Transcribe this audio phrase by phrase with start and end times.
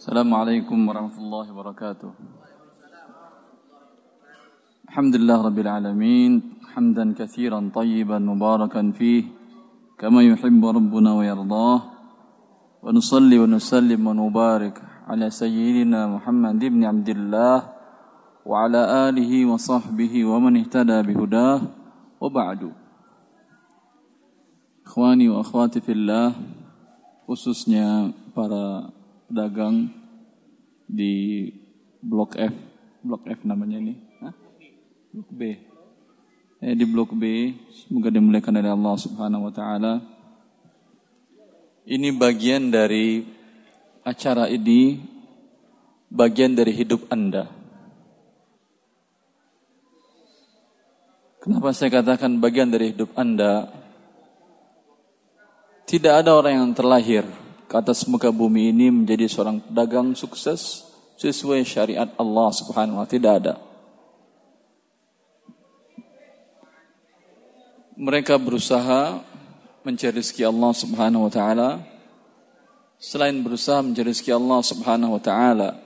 [0.00, 2.10] السلام عليكم ورحمة الله وبركاته.
[4.88, 6.32] الحمد لله رب العالمين
[6.72, 9.24] حمدا كثيرا طيبا مباركا فيه
[10.00, 11.80] كما يحب ربنا ويرضاه.
[12.80, 17.56] ونصلي ونسلم ونبارك على سيدنا محمد بن عبد الله
[18.48, 21.60] وعلى آله وصحبه ومن اهتدى بهداه.
[22.24, 22.72] وبعد.
[24.88, 26.28] إخواني وأخواتي في الله
[27.28, 28.96] khususnya para
[29.30, 29.86] pedagang
[30.90, 31.46] di
[32.02, 32.50] Blok F.
[33.06, 33.94] Blok F namanya ini.
[34.18, 34.34] Hah?
[35.14, 35.40] Blok B.
[36.60, 40.02] Eh, di Blok B, semoga dimuliakan oleh Allah Subhanahu wa taala.
[41.86, 43.24] Ini bagian dari
[44.02, 44.98] acara ini
[46.10, 47.46] bagian dari hidup Anda.
[51.40, 53.72] Kenapa saya katakan bagian dari hidup Anda?
[55.88, 57.24] Tidak ada orang yang terlahir
[57.70, 60.82] ke atas muka bumi ini menjadi seorang pedagang sukses
[61.22, 63.54] sesuai syariat Allah Subhanahu wa tidak ada.
[67.94, 69.22] Mereka berusaha
[69.86, 71.70] mencari rezeki Allah Subhanahu wa taala.
[72.98, 75.78] Selain berusaha mencari rezeki Allah Subhanahu wa taala,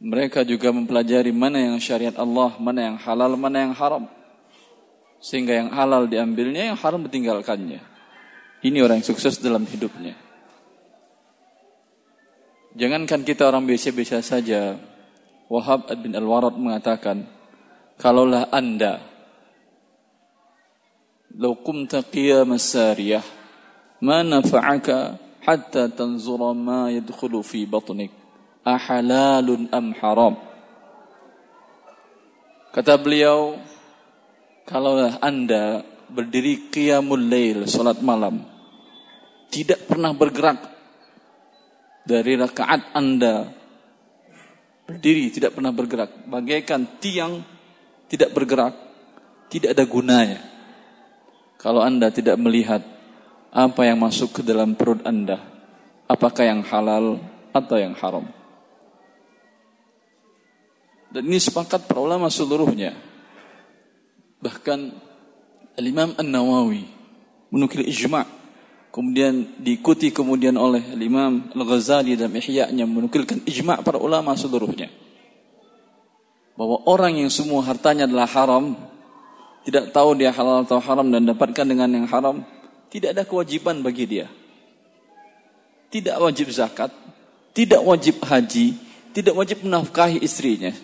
[0.00, 4.08] mereka juga mempelajari mana yang syariat Allah, mana yang halal, mana yang haram.
[5.20, 7.91] Sehingga yang halal diambilnya, yang haram ditinggalkannya.
[8.62, 10.14] Ini orang yang sukses dalam hidupnya.
[12.78, 14.78] Jangankan kita orang biasa-biasa saja.
[15.50, 17.26] Wahab bin Al-Warad mengatakan,
[18.02, 19.12] kalaulah anda
[21.38, 23.24] lau qumta qiyam sariyah
[24.04, 28.12] ma nafa'aka hatta tanzura ma yadkhulu fi batnik
[28.66, 30.34] ahalalun am haram
[32.76, 33.56] kata beliau
[34.68, 35.80] kalaulah anda
[36.12, 38.44] berdiri qiyamul lail salat malam
[39.52, 40.64] tidak pernah bergerak
[42.08, 43.52] dari rakaat Anda
[44.88, 46.24] berdiri tidak pernah bergerak.
[46.24, 47.44] Bagaikan tiang
[48.08, 48.72] tidak bergerak
[49.52, 50.40] tidak ada gunanya
[51.60, 52.80] kalau Anda tidak melihat
[53.52, 55.36] apa yang masuk ke dalam perut Anda
[56.08, 57.20] apakah yang halal
[57.52, 58.24] atau yang haram.
[61.12, 62.96] Dan ini sepakat para ulama seluruhnya.
[64.40, 64.80] Bahkan
[65.76, 66.88] Al-Imam An-Nawawi
[67.52, 68.41] menukil ijma'
[68.92, 74.92] kemudian diikuti kemudian oleh Imam Al-Ghazali dalam Ihya-nya menukilkan ijma' para ulama seluruhnya.
[76.52, 78.76] Bahwa orang yang semua hartanya adalah haram
[79.64, 82.44] tidak tahu dia halal atau haram dan dapatkan dengan yang haram
[82.92, 84.28] tidak ada kewajiban bagi dia.
[85.88, 86.92] Tidak wajib zakat
[87.56, 88.76] tidak wajib haji
[89.16, 90.76] tidak wajib menafkahi istrinya.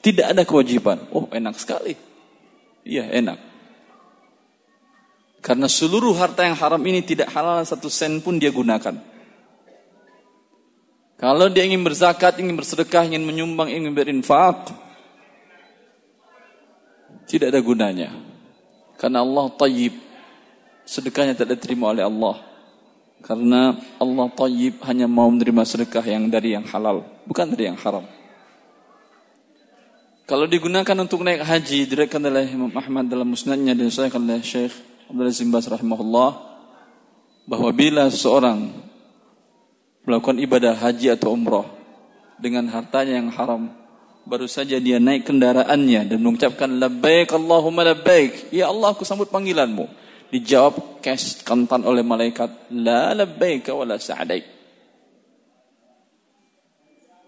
[0.00, 1.08] Tidak ada kewajiban.
[1.12, 1.96] Oh enak sekali.
[2.84, 3.49] Iya enak
[5.40, 8.92] karena seluruh harta yang haram ini tidak halal satu sen pun dia gunakan.
[11.20, 14.72] Kalau dia ingin berzakat, ingin bersedekah, ingin menyumbang, ingin berinfak,
[17.28, 18.08] tidak ada gunanya.
[18.96, 19.96] Karena Allah tayyib.
[20.88, 22.40] Sedekahnya tidak diterima oleh Allah.
[23.20, 28.08] Karena Allah tayyib hanya mau menerima sedekah yang dari yang halal, bukan dari yang haram.
[30.24, 34.89] Kalau digunakan untuk naik haji, direkan oleh Imam Ahmad dalam musnadnya dan saya oleh Syekh
[35.10, 36.30] Abdul Zimbas rahimahullah
[37.50, 38.70] bahwa bila seorang
[40.06, 41.66] melakukan ibadah haji atau umrah
[42.38, 43.74] dengan hartanya yang haram
[44.22, 48.54] baru saja dia naik kendaraannya dan mengucapkan labbaik Allahumma labbaik.
[48.54, 49.90] Ya Allah aku sambut panggilanmu.
[50.30, 54.46] Dijawab cash kantan oleh malaikat la labbaik wala sa'daik.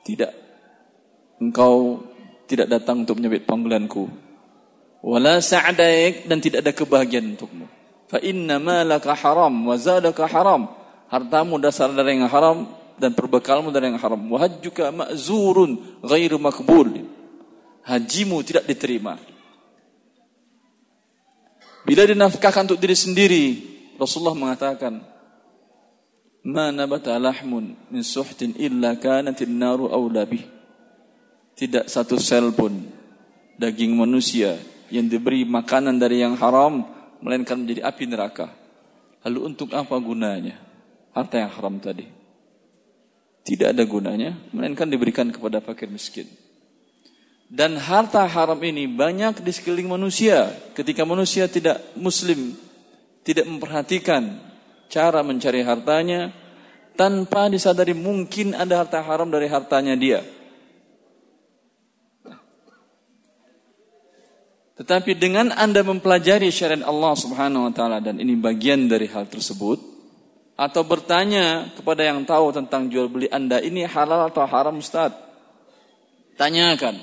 [0.07, 0.33] Tidak.
[1.43, 1.99] Engkau
[2.47, 4.07] tidak datang untuk menyebut panggilanku
[5.03, 7.67] wala sa'daik dan tidak ada kebahagiaan untukmu.
[8.07, 10.71] Fa inna malaka haram wa zadaka haram.
[11.11, 12.65] Hartamu dasar dari yang haram
[12.97, 14.21] dan perbekalmu dari yang haram.
[14.31, 17.05] Wa hajjuka ma'zurun ghairu makbul.
[17.83, 19.19] Hajimu tidak diterima.
[21.83, 23.45] Bila dinafkahkan untuk diri sendiri,
[23.99, 25.03] Rasulullah mengatakan,
[26.47, 30.23] "Ma nabata lahmun min suhtin illa kanat naru aula
[31.59, 32.87] Tidak satu sel pun
[33.59, 34.57] daging manusia
[34.93, 36.85] yang diberi makanan dari yang haram
[37.25, 38.53] melainkan menjadi api neraka.
[39.25, 40.61] Lalu untuk apa gunanya
[41.17, 42.05] harta yang haram tadi?
[43.43, 46.29] Tidak ada gunanya melainkan diberikan kepada fakir miskin.
[47.53, 50.53] Dan harta haram ini banyak di sekeliling manusia.
[50.73, 52.57] Ketika manusia tidak muslim,
[53.25, 54.41] tidak memperhatikan
[54.89, 56.33] cara mencari hartanya,
[56.97, 60.21] tanpa disadari mungkin ada harta haram dari hartanya dia.
[64.83, 69.79] Tetapi dengan Anda mempelajari syariat Allah Subhanahu wa taala dan ini bagian dari hal tersebut,
[70.59, 75.15] atau bertanya kepada yang tahu tentang jual beli Anda ini halal atau haram Ustaz.
[76.35, 76.99] Tanyakan.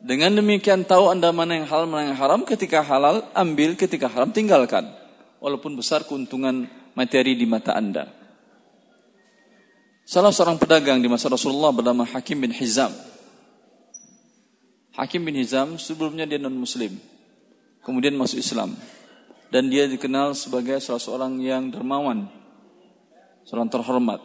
[0.00, 4.32] Dengan demikian tahu Anda mana yang halal mana yang haram ketika halal ambil ketika haram
[4.32, 4.88] tinggalkan.
[5.44, 6.64] Walaupun besar keuntungan
[6.96, 8.08] materi di mata Anda.
[10.08, 13.09] Salah seorang pedagang di masa Rasulullah bernama Hakim bin Hizam.
[14.98, 16.98] Hakim bin Hizam sebelumnya dia non muslim.
[17.80, 18.76] Kemudian masuk Islam
[19.50, 22.30] dan dia dikenal sebagai salah seorang yang dermawan,
[23.42, 24.22] seorang terhormat.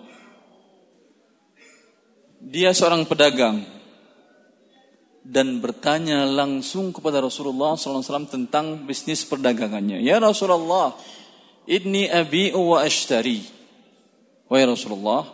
[2.46, 3.66] Dia seorang pedagang
[5.26, 9.98] dan bertanya langsung kepada Rasulullah SAW tentang bisnis perdagangannya.
[10.06, 10.94] Ya Rasulullah,
[11.66, 13.42] ini abi wa ashtari.
[14.46, 15.26] Wahai Rasulullah,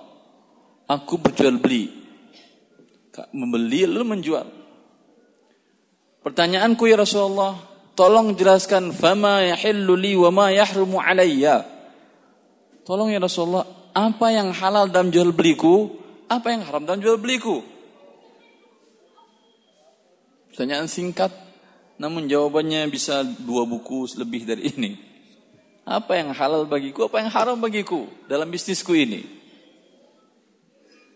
[0.88, 1.92] aku berjual beli.
[3.36, 4.61] Membeli lalu menjual.
[6.22, 11.68] Pertanyaanku ya Rasulullah, Tolong jelaskan fama yahillu li wa ma yahrumu alayya.
[12.88, 15.92] Tolong ya Rasulullah, apa yang halal dalam jual beliku,
[16.32, 17.60] apa yang haram dalam jual beliku?
[20.50, 21.30] Pertanyaan singkat,
[22.00, 24.92] namun jawabannya bisa dua buku lebih dari ini.
[25.84, 29.28] Apa yang halal bagiku, apa yang haram bagiku dalam bisnisku ini?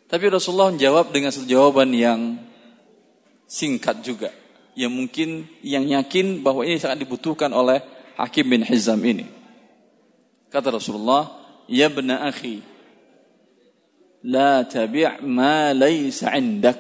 [0.05, 2.19] Tapi Rasulullah menjawab dengan jawaban yang
[3.49, 4.44] singkat juga
[4.75, 7.79] yang mungkin yang yakin bahwa ini sangat dibutuhkan oleh
[8.19, 9.27] Hakim bin Hizam ini.
[10.51, 11.31] Kata Rasulullah,
[11.67, 12.59] "Ya bena akhi,
[14.23, 16.79] la tabi' ma laysa 'indak."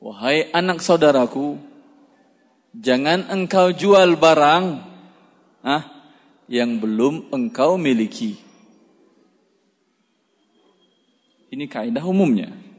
[0.00, 1.60] Wahai anak saudaraku,
[2.72, 4.80] jangan engkau jual barang
[5.60, 5.84] ah,
[6.48, 8.40] yang belum engkau miliki.
[11.52, 12.69] Ini kaidah umumnya.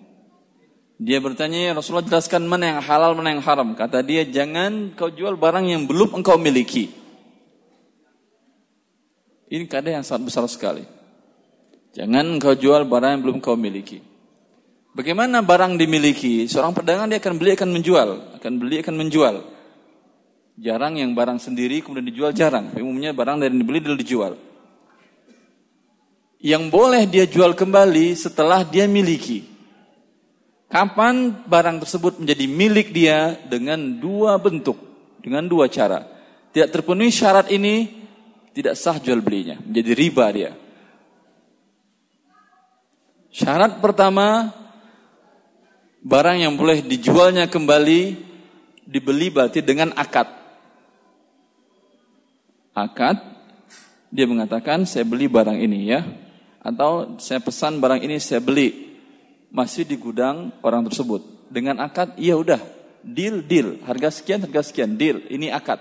[1.01, 3.74] Dia bertanya, ya Rasulullah jelaskan mana yang halal, mana yang haram.
[3.74, 6.94] Kata dia, jangan kau jual barang yang belum engkau miliki.
[9.50, 10.86] Ini keadaan yang sangat besar sekali.
[11.98, 13.98] Jangan engkau jual barang yang belum engkau miliki.
[14.94, 16.45] Bagaimana barang dimiliki?
[16.45, 18.09] Seorang pedagang dia akan beli, akan menjual.
[18.38, 19.36] Akan beli, akan menjual.
[20.62, 22.77] Jarang yang barang sendiri kemudian dijual, jarang.
[22.77, 24.38] Umumnya barang dari dibeli, dia dijual.
[26.38, 29.50] Yang boleh dia jual kembali setelah dia miliki.
[30.72, 34.80] Kapan barang tersebut menjadi milik dia dengan dua bentuk,
[35.20, 36.08] dengan dua cara.
[36.56, 37.92] Tidak terpenuhi syarat ini,
[38.56, 40.52] tidak sah jual belinya, menjadi riba dia.
[43.36, 44.56] Syarat pertama,
[46.08, 48.16] barang yang boleh dijualnya kembali,
[48.88, 50.32] dibeli berarti dengan akad.
[52.72, 53.20] Akad,
[54.08, 56.00] dia mengatakan saya beli barang ini ya,
[56.64, 58.91] atau saya pesan barang ini saya beli
[59.51, 61.21] masih di gudang orang tersebut.
[61.51, 62.63] Dengan akad, iya udah,
[63.03, 63.77] deal, deal.
[63.83, 65.19] Harga sekian, harga sekian, deal.
[65.27, 65.77] Ini akad.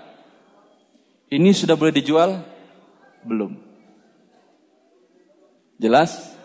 [1.31, 2.43] Ini sudah boleh dijual?
[3.23, 3.55] Belum.
[5.79, 6.35] Jelas?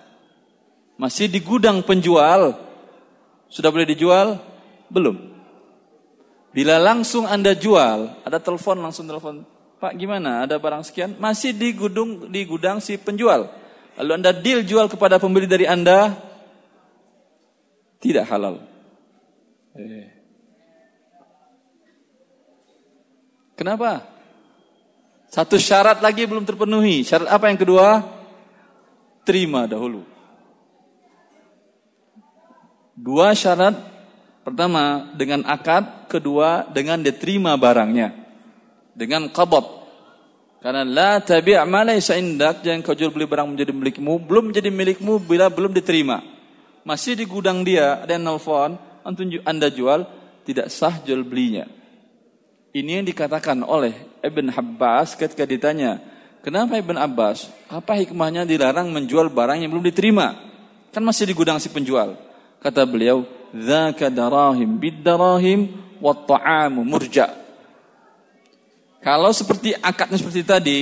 [0.96, 2.54] Masih di gudang penjual?
[3.50, 4.38] Sudah boleh dijual?
[4.86, 5.34] Belum.
[6.54, 9.44] Bila langsung Anda jual, ada telepon langsung telepon,
[9.76, 10.48] Pak gimana?
[10.48, 11.20] Ada barang sekian?
[11.20, 13.52] Masih di gudang di gudang si penjual.
[14.00, 16.16] Lalu Anda deal jual kepada pembeli dari Anda,
[18.00, 18.60] tidak halal.
[19.76, 20.08] Eh.
[23.56, 24.04] Kenapa?
[25.32, 27.04] Satu syarat lagi belum terpenuhi.
[27.04, 28.04] Syarat apa yang kedua?
[29.24, 30.04] Terima dahulu.
[32.96, 33.96] Dua syarat.
[34.46, 38.14] Pertama dengan akad, kedua dengan diterima barangnya.
[38.94, 39.66] Dengan qabab.
[40.62, 44.70] Karena la tabi' ma laysa indak, jangan kau jual beli barang menjadi milikmu, belum menjadi
[44.70, 46.35] milikmu bila belum diterima
[46.86, 48.78] masih di gudang dia, ada yang nelfon,
[49.42, 50.06] anda jual,
[50.46, 51.66] tidak sah jual belinya.
[52.70, 55.98] Ini yang dikatakan oleh Ibn Abbas ketika ditanya,
[56.46, 60.38] kenapa Ibn Abbas, apa hikmahnya dilarang menjual barang yang belum diterima?
[60.94, 62.14] Kan masih di gudang si penjual.
[62.62, 67.32] Kata beliau, Zaka darahim bid-darahim wa ta'amu murja.
[69.02, 70.78] Kalau seperti akadnya seperti tadi,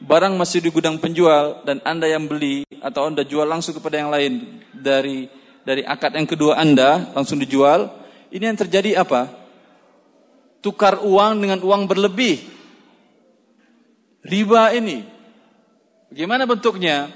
[0.00, 4.10] barang masih di gudang penjual dan Anda yang beli atau Anda jual langsung kepada yang
[4.12, 7.90] lain dari dari akad yang kedua Anda langsung dijual,
[8.34, 9.30] ini yang terjadi apa?
[10.62, 12.38] Tukar uang dengan uang berlebih.
[14.22, 15.02] Riba ini.
[16.10, 17.10] Bagaimana bentuknya?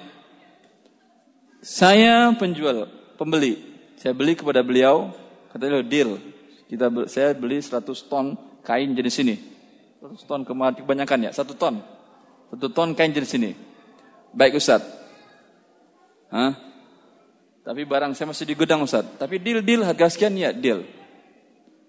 [1.62, 3.59] Saya penjual, pembeli.
[3.99, 5.15] Saya beli kepada beliau,
[5.50, 6.11] kata beliau deal.
[6.67, 8.35] Kita saya beli 100 ton
[8.67, 9.37] kain jenis ini.
[10.03, 11.83] 100 ton kebanyakan ya, 1 ton.
[12.50, 13.55] 1 ton kain jenis ini.
[14.35, 14.83] Baik Ustaz.
[16.31, 16.65] Hah?
[17.66, 19.02] Tapi barang saya masih di gudang Ustaz.
[19.18, 20.87] Tapi deal deal harga sekian ya deal.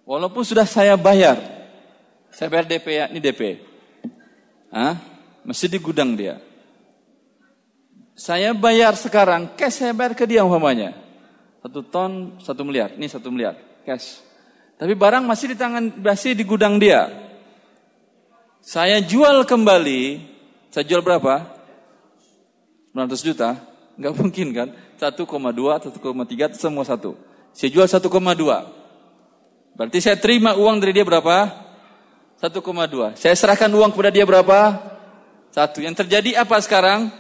[0.10, 1.38] Walaupun sudah saya bayar.
[2.34, 3.42] Saya bayar DP ya, ini DP.
[4.74, 4.98] Hah?
[5.46, 6.42] Masih di gudang dia.
[8.18, 10.98] Saya bayar sekarang, cash saya bayar ke dia umpamanya.
[11.62, 12.98] Satu ton, satu miliar.
[12.98, 13.54] Ini satu miliar,
[13.86, 14.26] cash.
[14.82, 17.06] Tapi barang masih di tangan, masih di gudang dia.
[18.66, 20.26] Saya jual kembali,
[20.74, 21.46] saya jual berapa?
[22.98, 23.50] 900 juta?
[23.94, 24.70] Enggak mungkin kan?
[24.98, 27.14] 1,2, 1,3, semua satu.
[27.54, 28.06] Saya jual 1,2.
[29.78, 31.54] Berarti saya terima uang dari dia berapa?
[32.42, 33.18] 1,2.
[33.18, 34.78] Saya serahkan uang kepada dia berapa?
[35.54, 35.82] Satu.
[35.82, 37.14] Yang terjadi apa sekarang?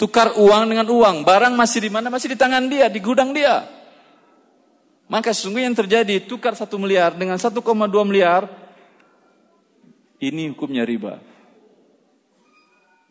[0.00, 1.24] Tukar uang dengan uang.
[1.24, 2.08] Barang masih di mana?
[2.08, 3.68] Masih di tangan dia, di gudang dia.
[5.08, 7.60] Maka sesungguhnya yang terjadi tukar satu miliar dengan 1,2
[8.08, 8.48] miliar.
[10.24, 11.20] Ini hukumnya riba.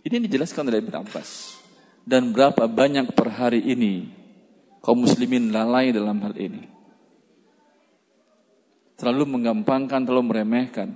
[0.04, 1.63] Ini dijelaskan oleh Ibn Abbas.
[2.04, 4.12] Dan berapa banyak per hari ini
[4.84, 6.68] kaum muslimin lalai dalam hal ini.
[9.00, 10.92] Terlalu menggampangkan, terlalu meremehkan.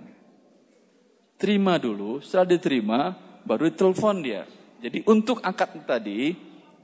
[1.39, 2.99] Terima dulu, setelah diterima,
[3.47, 4.43] baru ditelepon dia.
[4.83, 6.35] Jadi untuk akad tadi,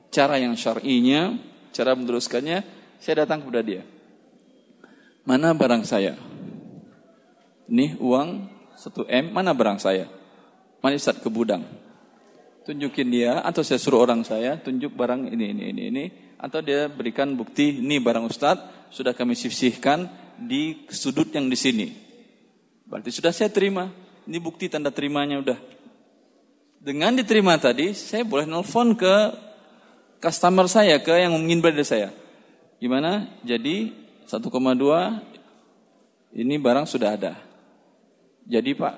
[0.09, 1.35] cara yang syar'inya,
[1.75, 2.63] cara meneruskannya,
[3.03, 3.83] saya datang kepada dia.
[5.27, 6.15] Mana barang saya?
[7.67, 8.29] Ini uang
[8.79, 10.07] 1M, mana barang saya?
[10.83, 11.63] Mana Ustaz ke budang?
[12.63, 16.05] Tunjukin dia, atau saya suruh orang saya, tunjuk barang ini, ini, ini, ini.
[16.39, 20.07] Atau dia berikan bukti, ini barang Ustaz, sudah kami sisihkan
[20.39, 21.87] di sudut yang di sini.
[22.87, 23.91] Berarti sudah saya terima.
[24.23, 25.59] Ini bukti tanda terimanya udah.
[26.83, 29.15] Dengan diterima tadi, saya boleh nelfon ke
[30.23, 32.11] customer saya, ke yang ingin beli saya.
[32.79, 33.27] Gimana?
[33.43, 33.91] Jadi
[34.27, 34.39] 1,2
[36.39, 37.33] ini barang sudah ada.
[38.43, 38.95] Jadi Pak,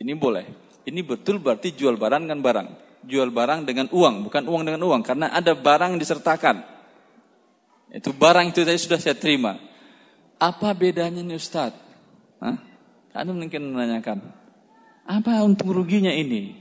[0.00, 0.69] ini boleh.
[0.90, 2.68] Ini betul berarti jual barang dengan barang.
[3.06, 5.00] Jual barang dengan uang, bukan uang dengan uang.
[5.06, 6.66] Karena ada barang disertakan.
[7.94, 9.54] Itu barang itu tadi sudah saya terima.
[10.42, 11.78] Apa bedanya nih Ustadz?
[12.42, 12.58] Hah?
[13.14, 14.22] Anda mungkin menanyakan,
[15.06, 16.54] apa untung ruginya ini?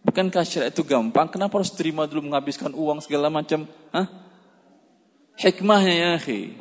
[0.00, 1.28] Bukankah syariat itu gampang?
[1.28, 3.68] Kenapa harus terima dulu menghabiskan uang segala macam?
[3.92, 4.08] Hah?
[5.36, 6.56] Hikmahnya ya akhi.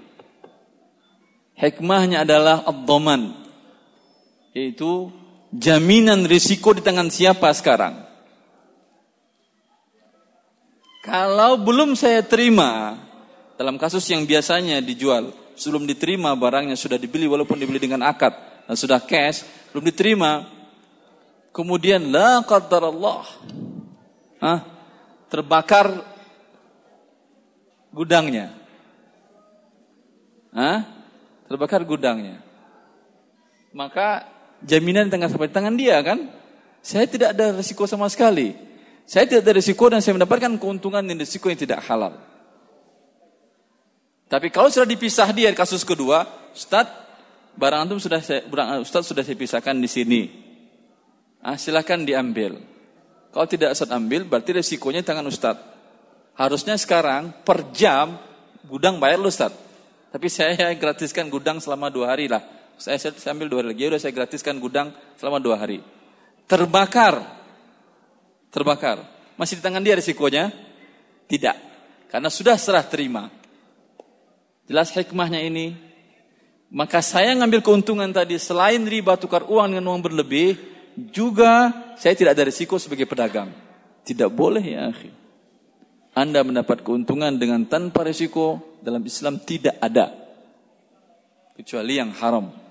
[1.55, 2.87] Hikmahnya adalah ad
[4.51, 5.07] Yaitu
[5.53, 8.05] jaminan risiko di tangan siapa sekarang?
[10.99, 12.99] Kalau belum saya terima,
[13.57, 18.31] dalam kasus yang biasanya dijual, sebelum diterima barangnya sudah dibeli walaupun dibeli dengan akad,
[18.69, 19.41] dan sudah cash,
[19.73, 20.45] belum diterima.
[21.49, 23.25] Kemudian la qadar Allah.
[24.37, 24.59] Hah?
[25.33, 26.05] Terbakar
[27.89, 28.53] gudangnya.
[30.53, 30.85] Hah?
[31.49, 32.37] Terbakar gudangnya.
[33.73, 34.29] Maka
[34.63, 36.29] jaminan di tangan sampai tangan dia kan?
[36.79, 38.55] Saya tidak ada risiko sama sekali.
[39.09, 42.13] Saya tidak ada risiko dan saya mendapatkan keuntungan dan risiko yang tidak halal.
[44.29, 46.85] Tapi kalau sudah dipisah dia kasus kedua, Ustaz
[47.57, 50.21] barang antum sudah saya, barang sudah saya pisahkan di sini.
[51.41, 52.61] Ah, silahkan diambil.
[53.33, 55.57] Kalau tidak Ustaz ambil, berarti resikonya tangan Ustaz.
[56.37, 58.15] Harusnya sekarang per jam
[58.69, 59.51] gudang bayar lu Ustaz.
[60.13, 62.58] Tapi saya gratiskan gudang selama dua hari lah.
[62.79, 65.83] Saya, saya, ambil dua hari lagi, udah saya gratiskan gudang selama dua hari.
[66.47, 67.19] Terbakar.
[68.55, 69.03] Terbakar.
[69.35, 70.47] Masih di tangan dia resikonya?
[71.27, 71.57] Tidak.
[72.07, 73.27] Karena sudah serah terima.
[74.63, 75.75] Jelas hikmahnya ini?
[76.71, 80.55] Maka saya ngambil keuntungan tadi selain riba tukar uang dengan uang berlebih,
[81.11, 83.51] juga saya tidak ada risiko sebagai pedagang.
[84.07, 85.11] Tidak boleh ya akhi.
[86.15, 90.15] Anda mendapat keuntungan dengan tanpa risiko dalam Islam tidak ada.
[91.59, 92.68] Kecuali yang haram.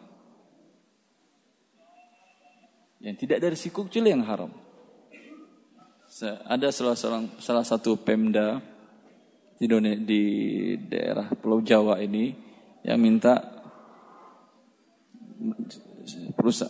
[2.98, 4.50] Yang tidak ada risiko kecuali yang haram.
[6.48, 8.58] Ada salah, salah, salah satu pemda
[9.60, 9.66] di,
[10.02, 10.22] di
[10.88, 12.32] daerah Pulau Jawa ini
[12.82, 13.38] yang minta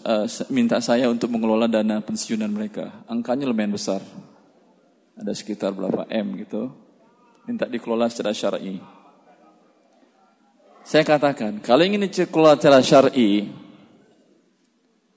[0.05, 3.05] uh, minta saya untuk mengelola dana pensiunan mereka.
[3.09, 4.03] Angkanya lumayan besar.
[5.17, 6.69] Ada sekitar berapa M gitu.
[7.49, 8.77] Minta dikelola secara syar'i.
[10.85, 13.49] Saya katakan, kalau ingin dikelola secara syar'i,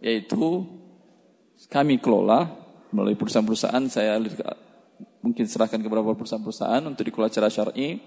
[0.03, 0.67] yaitu
[1.71, 2.51] kami kelola
[2.91, 4.19] melalui perusahaan-perusahaan, saya
[5.23, 8.03] mungkin serahkan ke beberapa perusahaan-perusahaan untuk dikelola secara syar'i,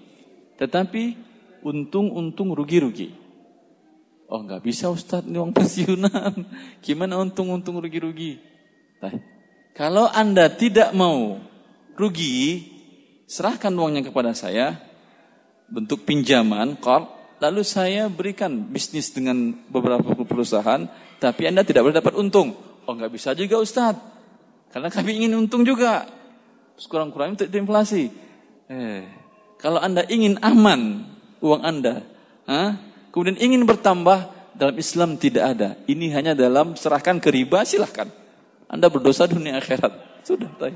[0.61, 1.17] tetapi
[1.65, 3.09] untung-untung rugi-rugi.
[4.29, 6.33] Oh nggak bisa Ustadz ini uang pensiunan.
[6.85, 8.37] Gimana untung-untung rugi-rugi?
[9.01, 9.13] Nah,
[9.73, 11.41] kalau Anda tidak mau
[11.97, 12.69] rugi,
[13.25, 14.77] serahkan uangnya kepada saya,
[15.69, 17.05] bentuk pinjaman, kor,
[17.41, 20.85] lalu saya berikan bisnis dengan beberapa perusahaan,
[21.17, 22.64] tapi Anda tidak boleh dapat untung.
[22.85, 24.01] Oh nggak bisa juga Ustadz,
[24.69, 26.05] karena kami ingin untung juga.
[26.75, 28.11] Kurang-kurang untuk inflasi.
[28.67, 29.03] Eh,
[29.57, 31.07] kalau Anda ingin aman
[31.39, 32.03] uang Anda,
[32.45, 32.75] huh?
[33.15, 35.69] kemudian ingin bertambah, dalam Islam tidak ada.
[35.85, 38.07] Ini hanya dalam serahkan ke riba, silahkan.
[38.71, 40.23] Anda berdosa dunia akhirat.
[40.25, 40.73] Sudah, tahu.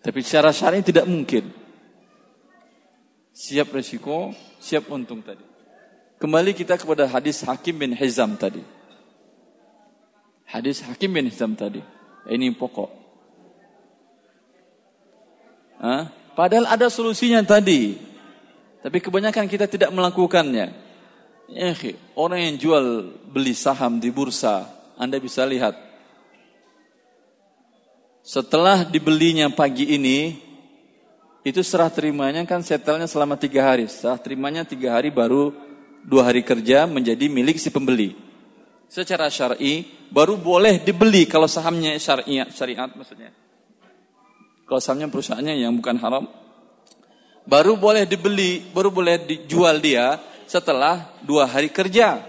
[0.00, 1.50] Tapi secara syar'i tidak mungkin.
[3.34, 4.32] Siap resiko,
[4.62, 5.44] siap untung tadi.
[6.18, 8.62] Kembali kita kepada hadis Hakim bin Hizam tadi.
[10.48, 11.84] Hadis Hakim bin Hizam tadi.
[12.24, 12.90] Ini pokok.
[15.78, 16.08] Hah?
[16.32, 18.00] Padahal ada solusinya tadi.
[18.80, 20.72] Tapi kebanyakan kita tidak melakukannya.
[21.48, 21.72] Ya,
[22.12, 22.84] orang yang jual
[23.32, 24.68] beli saham di bursa,
[25.00, 25.74] Anda bisa lihat.
[28.20, 30.36] Setelah dibelinya pagi ini,
[31.40, 33.88] itu serah terimanya kan setelnya selama tiga hari.
[33.88, 35.56] Serah terimanya tiga hari baru
[36.04, 38.27] dua hari kerja menjadi milik si pembeli.
[38.88, 43.36] Secara syar'i baru boleh dibeli kalau sahamnya syariat, syariat maksudnya.
[44.64, 46.24] Kalau sahamnya perusahaannya yang bukan haram,
[47.44, 50.16] baru boleh dibeli, baru boleh dijual dia
[50.48, 52.24] setelah dua hari kerja.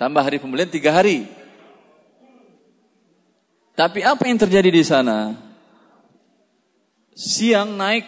[0.00, 1.28] Tambah hari pembelian tiga hari.
[3.76, 5.36] Tapi apa yang terjadi di sana?
[7.14, 8.06] Siang naik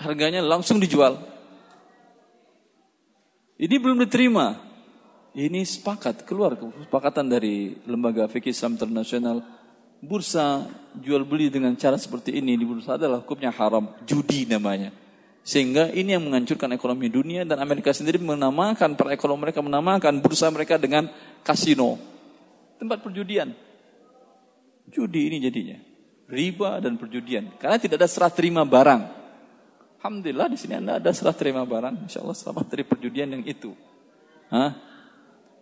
[0.00, 1.20] harganya langsung dijual.
[3.60, 4.71] Ini belum diterima.
[5.32, 9.40] Ini sepakat, keluar kesepakatan dari lembaga fikih Islam internasional.
[10.02, 14.92] Bursa jual beli dengan cara seperti ini di bursa adalah hukumnya haram, judi namanya.
[15.40, 20.52] Sehingga ini yang menghancurkan ekonomi dunia dan Amerika sendiri menamakan, para ekonom mereka menamakan bursa
[20.52, 21.08] mereka dengan
[21.40, 21.96] kasino.
[22.76, 23.56] Tempat perjudian.
[24.92, 25.80] Judi ini jadinya.
[26.28, 27.56] Riba dan perjudian.
[27.56, 29.02] Karena tidak ada serah terima barang.
[30.02, 32.04] Alhamdulillah di sini Anda ada serah terima barang.
[32.04, 33.72] Insya Allah selamat dari perjudian yang itu.
[34.52, 34.91] Hah?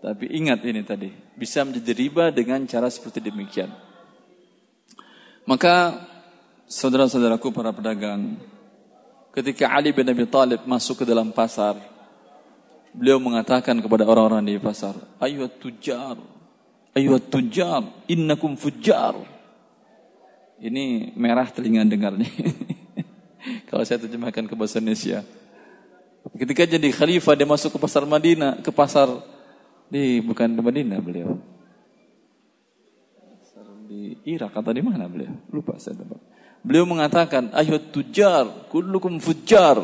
[0.01, 1.13] Tapi ingat ini tadi.
[1.37, 3.69] Bisa menjadi riba dengan cara seperti demikian.
[5.45, 6.01] Maka
[6.65, 8.41] saudara-saudaraku para pedagang.
[9.31, 11.77] Ketika Ali bin Abi Thalib masuk ke dalam pasar.
[12.91, 14.97] Beliau mengatakan kepada orang-orang di pasar.
[15.23, 16.19] Ayuh tujar.
[16.97, 17.87] Ayuh tujar.
[18.11, 19.15] Innakum fujar.
[20.59, 22.27] Ini merah telinga dengarnya.
[23.71, 25.23] Kalau saya terjemahkan ke bahasa Indonesia.
[26.37, 29.09] Ketika jadi khalifah dia masuk ke pasar Madinah, ke pasar
[29.91, 31.35] di bukan di Madinah beliau.
[33.91, 35.35] Di Irak atau di mana beliau?
[35.51, 36.23] Lupa saya tempat.
[36.63, 39.83] Beliau mengatakan, "Ayo tujar, kullukum fujar."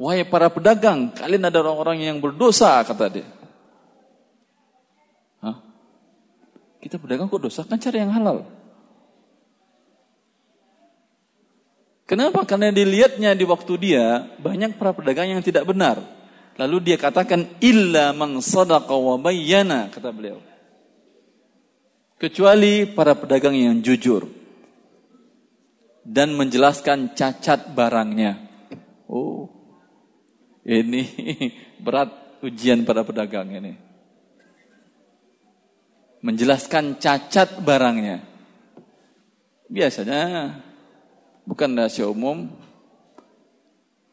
[0.00, 3.28] Wahai para pedagang, kalian ada orang-orang yang berdosa, kata dia.
[5.44, 5.60] Hah?
[6.80, 7.62] Kita pedagang kok dosa?
[7.68, 8.48] Kan cari yang halal.
[12.08, 12.42] Kenapa?
[12.48, 16.00] Karena dilihatnya di waktu dia banyak para pedagang yang tidak benar.
[16.60, 20.40] Lalu dia katakan illa man sadaqa wa bayyana kata beliau.
[22.20, 24.28] Kecuali para pedagang yang jujur
[26.06, 28.38] dan menjelaskan cacat barangnya.
[29.08, 29.50] Oh.
[30.62, 31.02] Ini
[31.84, 33.74] berat ujian para pedagang ini.
[36.22, 38.22] Menjelaskan cacat barangnya.
[39.66, 40.54] Biasanya
[41.42, 42.46] bukan rahasia umum.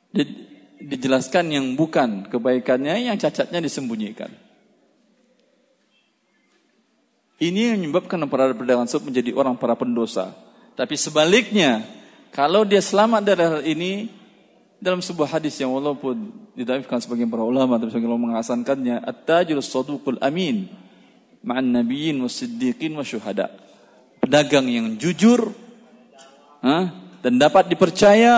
[0.10, 0.49] Di,
[0.80, 4.32] dijelaskan yang bukan kebaikannya, yang cacatnya disembunyikan.
[7.40, 10.36] Ini yang menyebabkan para pedagang tersebut menjadi orang para pendosa.
[10.76, 11.88] Tapi sebaliknya,
[12.36, 14.12] kalau dia selamat dari hal ini,
[14.80, 20.20] dalam sebuah hadis yang walaupun didaifkan sebagai para ulama, tapi sebagai ulama mengasankannya, At-tajul saduqul
[20.20, 20.68] amin,
[21.44, 23.04] ma'an nabiyyin wa siddiqin wa.
[24.20, 25.52] Pedagang yang jujur,
[26.64, 26.92] ha?
[27.24, 28.36] dan dapat dipercaya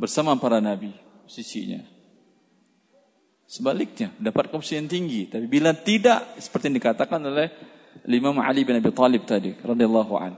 [0.00, 0.96] bersama para nabi
[1.28, 1.84] sisinya.
[3.44, 5.28] Sebaliknya, dapat posisi yang tinggi.
[5.28, 7.50] Tapi bila tidak, seperti yang dikatakan oleh
[8.08, 10.32] Imam Ali bin Abi Talib tadi, radhiyallahu an.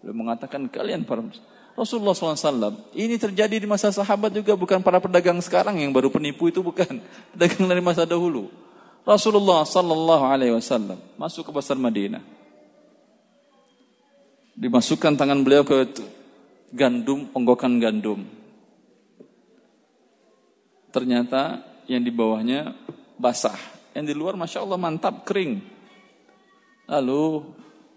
[0.00, 1.20] Beliau mengatakan kalian para
[1.74, 6.46] Rasulullah SAW ini terjadi di masa sahabat juga bukan para pedagang sekarang yang baru penipu
[6.46, 7.02] itu bukan
[7.34, 8.46] pedagang dari masa dahulu.
[9.02, 12.22] Rasulullah Sallallahu Alaihi Wasallam masuk ke pasar Madinah,
[14.54, 15.92] dimasukkan tangan beliau ke
[16.72, 18.43] gandum, onggokan gandum.
[20.94, 21.58] Ternyata
[21.90, 22.70] yang di bawahnya
[23.18, 23.58] basah.
[23.98, 25.58] Yang di luar Masya Allah mantap, kering.
[26.86, 27.50] Lalu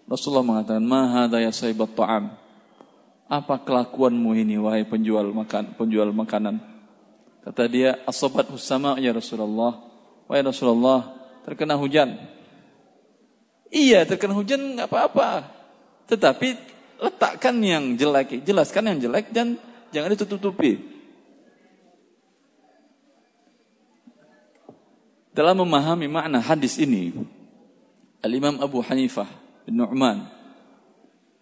[0.10, 2.34] Rasulullah mengatakan, Mahada ya sahibat ta'am.
[3.30, 6.58] Apa kelakuanmu ini wahai penjual makan penjual makanan?
[7.46, 9.78] Kata dia, asobat husama ya Rasulullah.
[10.26, 11.06] Wahai Rasulullah,
[11.46, 12.18] terkena hujan.
[13.70, 15.46] Iya, terkena hujan nggak apa-apa.
[16.10, 16.48] Tetapi
[16.98, 19.60] letakkan yang jelek, jelaskan yang jelek dan
[19.94, 20.97] jangan ditutup-tutupi.
[25.38, 27.14] Dalam memahami makna hadis ini,
[28.26, 29.30] Al-Imam Abu Hanifah
[29.70, 30.26] bin Nu'man,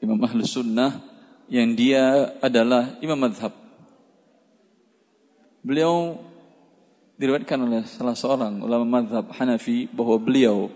[0.03, 0.99] Imam Ahlus Sunnah,
[1.47, 3.55] yang dia adalah Imam Madhab.
[5.63, 6.19] Beliau
[7.15, 10.67] diriwayatkan oleh salah seorang ulama madhab Hanafi bahwa beliau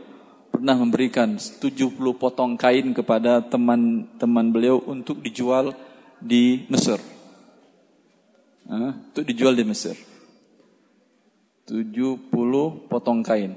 [0.47, 5.75] pernah memberikan 70 potong kain kepada teman-teman beliau untuk dijual
[6.23, 7.03] di Mesir.
[8.63, 10.08] untuk dijual di Mesir.
[11.69, 13.53] 70 potong kain.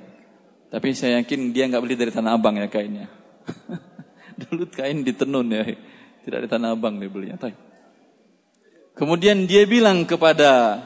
[0.69, 3.09] Tapi saya yakin dia nggak beli dari Tanah Abang ya kainnya.
[4.41, 5.65] Dulu kain di tenun ya.
[6.21, 7.41] Tidak di Tanah Abang dia belinya.
[8.93, 10.81] Kemudian dia bilang kepada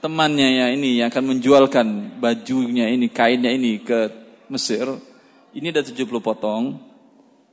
[0.00, 4.08] temannya ya ini yang akan menjualkan bajunya ini, kainnya ini ke
[4.48, 4.88] Mesir.
[5.52, 6.88] Ini ada 70 potong.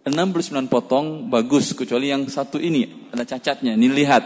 [0.07, 3.75] 69 potong bagus kecuali yang satu ini ada cacatnya.
[3.75, 4.23] Ini lihat.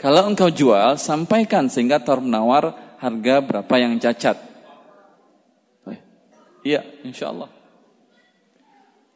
[0.00, 4.38] Kalau engkau jual, sampaikan sehingga tar menawar harga berapa yang cacat.
[6.62, 7.50] Iya, insya Allah.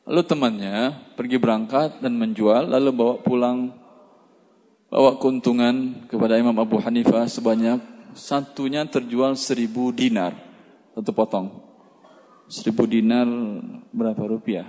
[0.06, 0.76] Lalu temannya
[1.14, 3.70] pergi berangkat dan menjual, lalu bawa pulang,
[4.90, 7.78] bawa keuntungan kepada Imam Abu Hanifah sebanyak
[8.18, 10.34] satunya terjual seribu dinar,
[10.94, 11.46] satu potong.
[12.50, 13.26] Seribu dinar
[13.94, 14.66] berapa rupiah?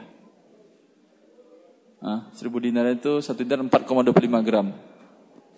[1.98, 4.70] Ah, seribu dinar itu satu dinar 4,25 gram.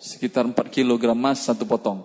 [0.00, 2.00] Sekitar 4 kilogram emas satu potong.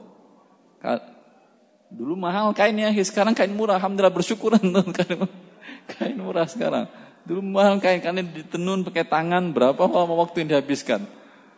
[1.92, 3.78] Dulu mahal kainnya, sekarang kain murah.
[3.78, 5.26] Alhamdulillah bersyukur kain,
[5.92, 6.90] kain murah sekarang.
[7.26, 11.06] Dulu mahal kain kain ditenun pakai tangan berapa lama waktu yang dihabiskan.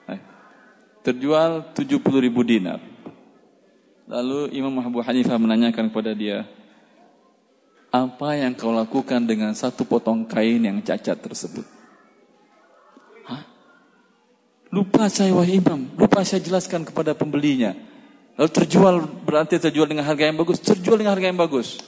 [0.08, 0.20] Eh,
[1.04, 2.80] terjual 70 ribu dinar.
[4.08, 6.48] Lalu Imam Abu Hanifah menanyakan kepada dia,
[7.92, 11.68] apa yang kau lakukan dengan satu potong kain yang cacat tersebut?
[13.28, 13.44] Hah?
[14.72, 17.76] Lupa saya wahai imam, lupa saya jelaskan kepada pembelinya.
[18.38, 18.96] Lalu terjual
[19.26, 21.82] berarti terjual dengan harga yang bagus, terjual dengan harga yang bagus.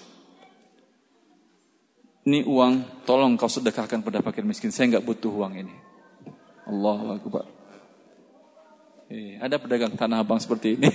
[2.26, 4.74] Ini uang, tolong kau sedekahkan pada fakir miskin.
[4.74, 5.76] Saya nggak butuh uang ini.
[6.66, 7.46] Allah Akbar.
[9.10, 10.90] Eh, ada pedagang tanah abang seperti ini.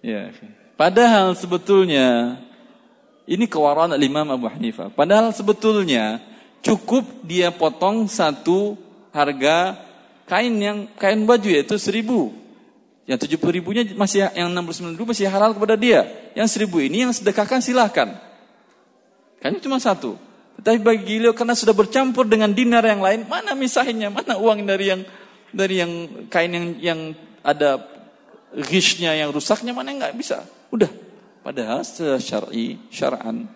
[0.12, 0.32] ya.
[0.76, 2.40] Padahal sebetulnya
[3.28, 4.88] ini kewaraan Imam Abu Hanifah.
[4.92, 6.20] Padahal sebetulnya
[6.64, 8.76] cukup dia potong satu
[9.12, 9.76] harga
[10.30, 12.30] kain yang kain baju yaitu seribu.
[13.10, 16.06] Yang tujuh puluh ribunya masih yang enam puluh sembilan ribu masih halal kepada dia.
[16.38, 18.14] Yang seribu ini yang sedekahkan silahkan.
[19.42, 20.14] Kainnya cuma satu.
[20.62, 24.94] Tetapi bagi beliau karena sudah bercampur dengan dinar yang lain, mana misahinnya, mana uang dari
[24.94, 25.02] yang
[25.50, 25.92] dari yang
[26.30, 27.00] kain yang yang
[27.42, 27.82] ada
[28.54, 30.46] ghishnya yang rusaknya mana nggak bisa.
[30.70, 30.92] Udah.
[31.40, 33.48] Padahal secara syar'i, syar'an,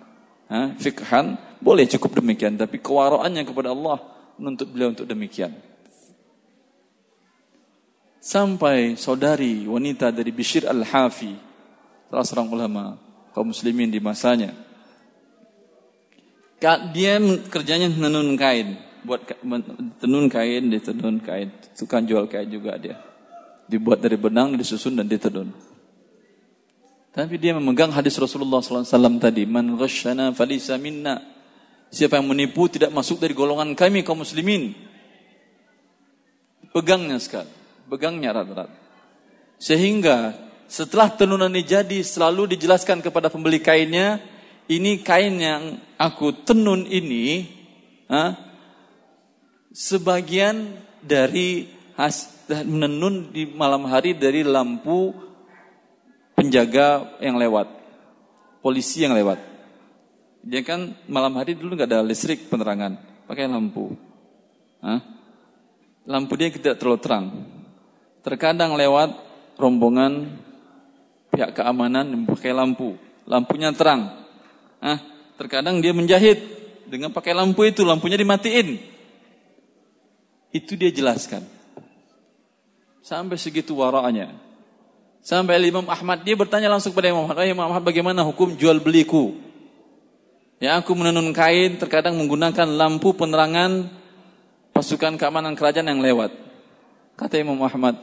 [0.81, 4.01] fikhan boleh cukup demikian, tapi kewaraannya kepada Allah
[4.41, 5.53] menuntut beliau untuk demikian.
[8.25, 11.37] Sampai saudari wanita dari Bishir Al-Hafi,
[12.09, 12.97] salah seorang ulama
[13.37, 14.49] kaum muslimin di masanya.
[16.97, 17.21] Dia
[17.53, 19.29] kerjanya menenun kain, buat
[20.01, 22.97] tenun kain, ditenun kain, tukang jual kain juga dia.
[23.69, 25.53] Dibuat dari benang, disusun dan ditenun.
[27.13, 31.21] Tapi dia memegang hadis Rasulullah SAW tadi, man ghashana falisa minna.
[31.93, 34.73] Siapa yang menipu tidak masuk dari golongan kami kaum muslimin.
[36.73, 38.71] Pegangnya sekali pegangnya erat-erat.
[39.61, 44.19] Sehingga setelah tenunan ini jadi selalu dijelaskan kepada pembeli kainnya,
[44.67, 47.47] ini kain yang aku tenun ini,
[48.09, 48.33] ha,
[49.71, 51.69] sebagian dari
[52.01, 52.33] has,
[52.65, 55.13] menenun di malam hari dari lampu
[56.35, 57.69] penjaga yang lewat,
[58.65, 59.39] polisi yang lewat.
[60.45, 63.97] Dia kan malam hari dulu nggak ada listrik penerangan, pakai lampu.
[64.85, 65.01] Hah?
[66.05, 67.25] Lampu dia tidak terlalu terang,
[68.25, 69.13] Terkadang lewat
[69.61, 70.41] rombongan
[71.29, 72.97] pihak keamanan pakai lampu.
[73.29, 74.25] Lampunya terang.
[74.81, 75.01] Ah,
[75.37, 76.41] terkadang dia menjahit
[76.89, 78.81] dengan pakai lampu itu, lampunya dimatiin.
[80.55, 81.45] Itu dia jelaskan.
[83.05, 84.33] Sampai segitu waranya.
[85.25, 89.37] Sampai Imam Ahmad dia bertanya langsung kepada Imam Ahmad, Imam Ahmad bagaimana hukum jual beliku?
[90.61, 93.89] Ya aku menenun kain terkadang menggunakan lampu penerangan
[94.77, 96.33] pasukan keamanan kerajaan yang lewat.
[97.17, 97.97] Kata Imam Ahmad,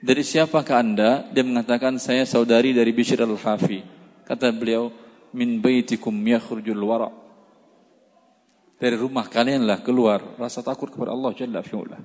[0.00, 1.24] dari siapakah anda?
[1.28, 3.84] Dia mengatakan saya saudari dari Bishr al-Hafi.
[4.24, 4.88] Kata beliau,
[5.36, 7.12] min baitikum yakhrujul wara.
[8.80, 12.00] Dari rumah kalianlah keluar rasa takut kepada Allah Jalla fi'ula.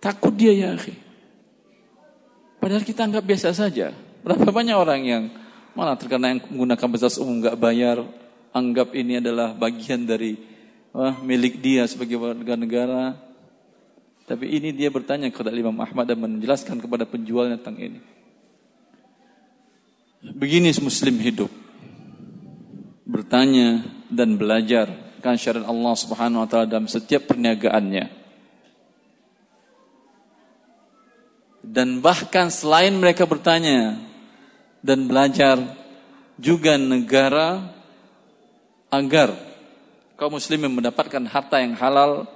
[0.00, 0.96] Takut dia ya akhi.
[2.56, 3.92] Padahal kita anggap biasa saja.
[4.24, 5.24] Berapa banyak orang yang
[5.76, 8.00] mana terkena yang menggunakan fasilitas umum nggak bayar,
[8.56, 10.40] anggap ini adalah bagian dari
[10.96, 13.12] wah, milik dia sebagai warga negara,
[14.26, 18.00] tapi ini dia bertanya kepada Imam Ahmad dan menjelaskan kepada penjualnya tentang ini.
[20.34, 21.50] Begini muslim hidup.
[23.06, 24.90] Bertanya dan belajar
[25.22, 28.26] kan syariat Allah Subhanahu wa taala dalam setiap perniagaannya.
[31.66, 33.98] Dan bahkan selain mereka bertanya
[34.86, 35.58] dan belajar,
[36.38, 37.74] juga negara
[38.86, 39.34] agar
[40.14, 42.30] kaum muslimin mendapatkan harta yang halal,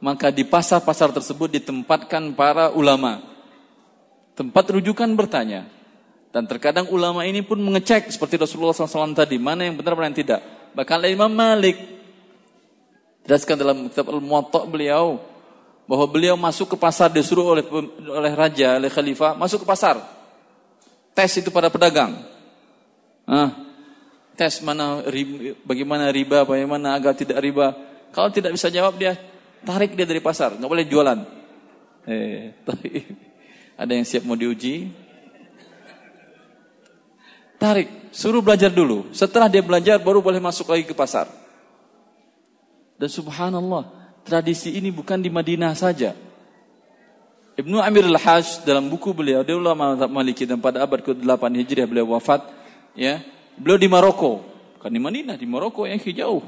[0.00, 3.20] maka di pasar-pasar tersebut ditempatkan para ulama.
[4.32, 5.68] Tempat rujukan bertanya.
[6.32, 10.18] Dan terkadang ulama ini pun mengecek seperti Rasulullah SAW tadi, mana yang benar, mana yang
[10.24, 10.40] tidak.
[10.72, 11.76] Bahkan Imam Malik,
[13.26, 15.18] jelaskan dalam kitab Al-Muwatta beliau,
[15.90, 17.66] bahwa beliau masuk ke pasar disuruh oleh
[18.06, 19.98] oleh raja, oleh khalifah, masuk ke pasar.
[21.10, 22.14] Tes itu pada pedagang.
[23.26, 23.50] Ah,
[24.38, 25.02] tes mana
[25.66, 27.74] bagaimana riba, bagaimana agak tidak riba.
[28.14, 29.18] Kalau tidak bisa jawab dia
[29.64, 31.18] tarik dia dari pasar, nggak boleh jualan.
[32.08, 32.56] Eh,
[33.80, 34.92] ada yang siap mau diuji?
[37.60, 39.12] Tarik, suruh belajar dulu.
[39.12, 41.28] Setelah dia belajar baru boleh masuk lagi ke pasar.
[42.96, 43.88] Dan subhanallah,
[44.24, 46.16] tradisi ini bukan di Madinah saja.
[47.60, 52.16] Ibnu Amir al-Hajj dalam buku beliau, dia ulama Maliki dan pada abad ke-8 Hijriah beliau
[52.16, 52.40] wafat,
[52.96, 53.20] ya.
[53.60, 54.40] Beliau di Maroko,
[54.80, 56.40] bukan di Madinah, di Maroko yang jauh.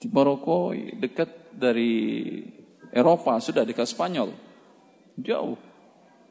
[0.00, 2.40] Di Maroko dekat dari
[2.88, 4.32] Eropa, sudah dekat Spanyol.
[5.20, 5.60] Jauh.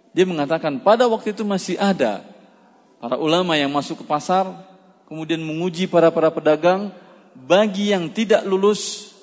[0.09, 2.25] Dia mengatakan pada waktu itu masih ada
[2.97, 4.49] para ulama yang masuk ke pasar,
[5.05, 6.89] kemudian menguji para para pedagang,
[7.37, 9.13] bagi yang tidak lulus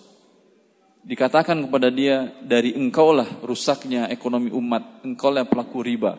[1.02, 6.18] dikatakan kepada dia dari engkaulah rusaknya ekonomi umat, engkaulah pelaku riba.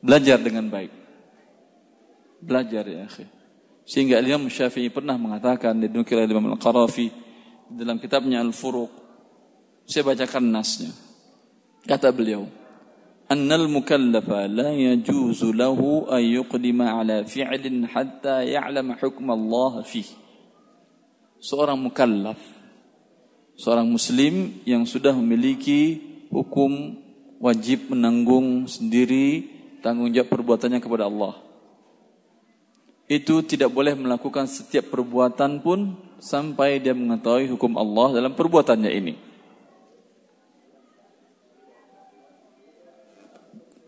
[0.00, 0.92] Belajar dengan baik.
[2.42, 3.24] Belajar ya akhi.
[3.86, 7.31] Sehingga Imam Syafi'i pernah mengatakan di oleh Imam Al-Qarafi
[7.76, 8.90] dalam kitabnya Al-Furuq.
[9.88, 10.92] Saya bacakan nasnya.
[11.82, 12.46] Kata beliau,
[13.26, 20.14] "Annal mukallafa la yajuzu lahu an yuqdima ala fi'lin hatta ya'lama hukm Allah fihi."
[21.42, 22.38] Seorang mukallaf
[23.58, 26.00] seorang muslim yang sudah memiliki
[26.32, 26.98] hukum
[27.42, 29.50] wajib menanggung sendiri
[29.82, 31.34] tanggung jawab perbuatannya kepada Allah.
[33.10, 39.14] Itu tidak boleh melakukan setiap perbuatan pun sampai dia mengetahui hukum Allah dalam perbuatannya ini.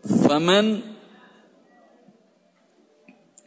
[0.05, 0.83] Faman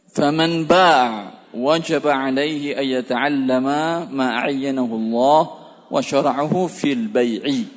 [0.09, 5.41] faman ba' wajib alaihi an yata'allama ma 'ayyanahu Allah
[5.87, 7.69] wa syara'ahu fil bai'i.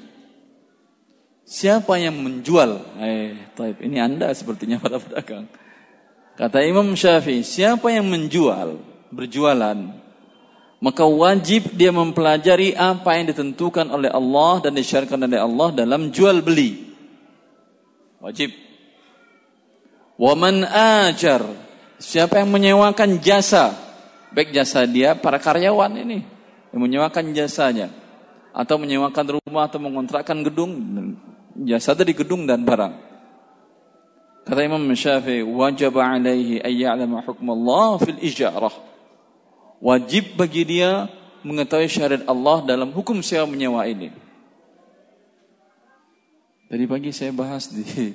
[1.44, 2.96] Siapa yang menjual?
[2.96, 3.76] Eh, taib.
[3.84, 5.44] Ini Anda sepertinya para pedagang.
[6.32, 8.80] Kata Imam Syafi'i, siapa yang menjual,
[9.12, 10.01] berjualan,
[10.82, 16.42] maka wajib dia mempelajari apa yang ditentukan oleh Allah dan disyariatkan oleh Allah dalam jual
[16.42, 16.90] beli.
[18.18, 18.50] Wajib.
[20.18, 20.66] Waman
[21.06, 21.46] ajar,
[22.02, 23.78] siapa yang menyewakan jasa,
[24.34, 26.26] baik jasa dia para karyawan ini.
[26.74, 27.86] Yang menyewakan jasanya.
[28.50, 30.74] Atau menyewakan rumah atau mengontrakkan gedung.
[31.62, 32.94] Jasa dari gedung dan barang.
[34.50, 38.91] Kata Imam Syafi'i wajib alaihi ay ya'lama hukm Allah fil ijarah
[39.82, 41.10] wajib bagi dia
[41.42, 44.14] mengetahui syariat Allah dalam hukum sewa menyewa ini
[46.70, 47.82] tadi pagi saya bahas di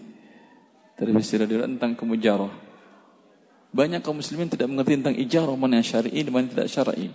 [0.97, 2.49] televisi radio tentang kemujarah
[3.75, 7.11] banyak kaum muslimin tidak mengerti tentang ijarah mana syar'i dan mana tidak syar'i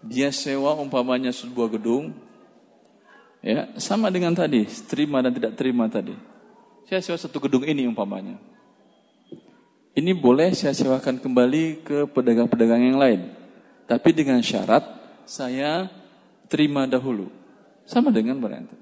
[0.00, 2.16] dia sewa umpamanya sebuah gedung,
[3.44, 6.16] ya sama dengan tadi, terima dan tidak terima tadi.
[6.88, 8.40] Saya sewa satu gedung ini umpamanya.
[9.90, 13.20] Ini boleh saya sewakan kembali ke pedagang-pedagang yang lain.
[13.90, 14.86] Tapi dengan syarat
[15.26, 15.90] saya
[16.46, 17.26] terima dahulu.
[17.82, 18.78] Sama dengan berarti.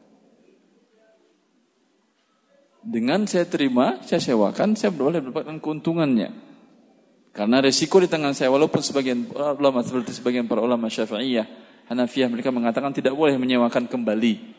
[2.84, 6.32] Dengan saya terima, saya sewakan, saya boleh mendapatkan keuntungannya.
[7.32, 11.44] Karena resiko di tangan saya, walaupun sebagian ulama seperti sebagian para ulama Syafi'iyah,
[11.88, 14.56] Hanafiyah mereka mengatakan tidak boleh menyewakan kembali.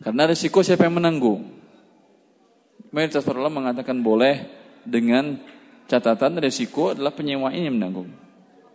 [0.00, 1.44] Karena resiko siapa yang menanggung?
[2.92, 5.38] Mayoritas para ulama mengatakan boleh dengan
[5.90, 8.10] catatan resiko adalah penyewa ini yang menanggung.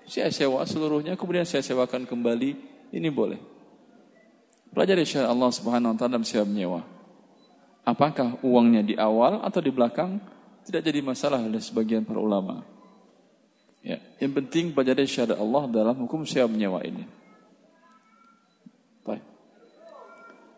[0.06, 2.50] Saya sewa seluruhnya, kemudian saya sewakan kembali,
[2.94, 3.42] ini boleh.
[4.70, 6.82] Pelajari syariat Allah Subhanahu wa taala dalam sewa menyewa.
[7.86, 10.36] Apakah uangnya di awal atau di belakang?
[10.66, 12.66] tidak jadi masalah oleh sebagian para ulama.
[13.86, 17.06] Ya, yang penting pelajari syariat Allah dalam hukum sewa menyewa ini.
[19.06, 19.22] Baik.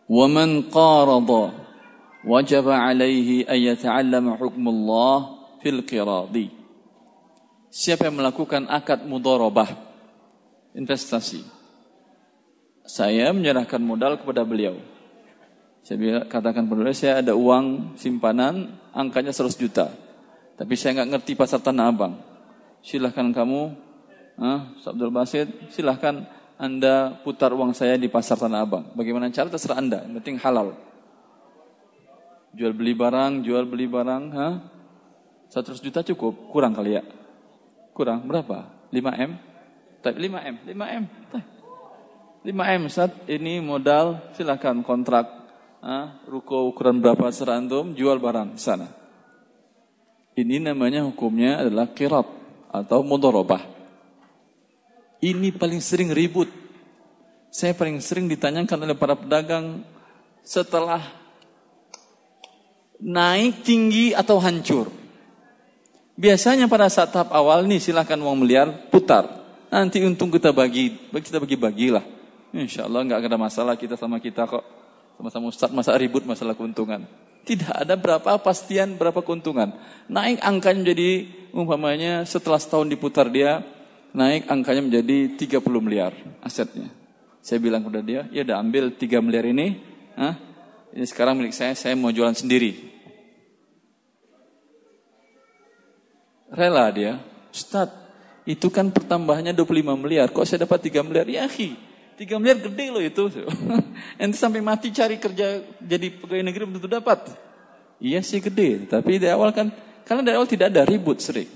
[0.08, 1.52] Man qarada
[2.24, 4.64] wajib alaihi an yata'allama hukm
[5.68, 6.48] Fil qiradi.
[7.68, 9.68] Siapa yang melakukan akad mudharabah
[10.72, 11.44] investasi.
[12.88, 14.80] Saya menyerahkan modal kepada beliau.
[15.84, 19.92] Saya katakan pada saya ada uang simpanan angkanya 100 juta.
[20.56, 22.16] Tapi saya nggak ngerti pasar Tanah Abang.
[22.80, 23.76] Silahkan kamu,
[24.40, 26.24] ah, Abdul Basit, silahkan
[26.56, 28.96] Anda putar uang saya di pasar Tanah Abang.
[28.96, 30.80] Bagaimana cara terserah Anda, penting halal.
[32.56, 34.77] Jual beli barang, jual beli barang, ha?
[35.52, 36.52] 100 juta cukup?
[36.52, 37.04] Kurang kali ya?
[37.96, 38.68] Kurang berapa?
[38.92, 39.32] 5M?
[40.04, 41.04] 5M, 5M.
[42.48, 45.28] 5M Ustaz, ini modal silakan kontrak
[45.84, 48.88] ah, ruko ukuran berapa serantum jual barang sana.
[50.38, 52.28] Ini namanya hukumnya adalah kirat
[52.72, 53.60] atau mudorobah.
[55.18, 56.48] Ini paling sering ribut.
[57.50, 59.82] Saya paling sering ditanyakan oleh para pedagang
[60.46, 61.02] setelah
[63.02, 64.94] naik tinggi atau hancur.
[66.18, 69.30] Biasanya pada saat tahap awal nih silahkan uang miliar putar.
[69.70, 72.02] Nanti untung kita bagi, kita bagi-bagilah.
[72.58, 74.66] Insya Allah nggak ada masalah kita sama kita kok.
[75.22, 77.06] Sama-sama Ustaz masa ribut masalah keuntungan.
[77.46, 79.78] Tidak ada berapa pastian berapa keuntungan.
[80.10, 81.12] Naik angkanya menjadi
[81.54, 83.62] umpamanya setelah setahun diputar dia
[84.18, 86.90] naik angkanya menjadi 30 miliar asetnya.
[87.46, 89.80] Saya bilang kepada dia, ya udah ambil 3 miliar ini,
[90.20, 90.36] ah,
[90.92, 92.87] ini sekarang milik saya, saya mau jualan sendiri.
[96.48, 97.20] Rela dia,
[97.52, 97.92] Ustaz,
[98.48, 101.28] itu kan pertambahannya 25 miliar, kok saya dapat 3 miliar?
[101.28, 103.28] Ya, 3 miliar gede loh itu.
[104.20, 107.30] Nanti sampai mati cari kerja jadi pegawai negeri belum tentu dapat.
[108.02, 109.70] Iya sih gede, tapi di awal kan
[110.08, 111.50] karena dari awal tidak ada ribut sering.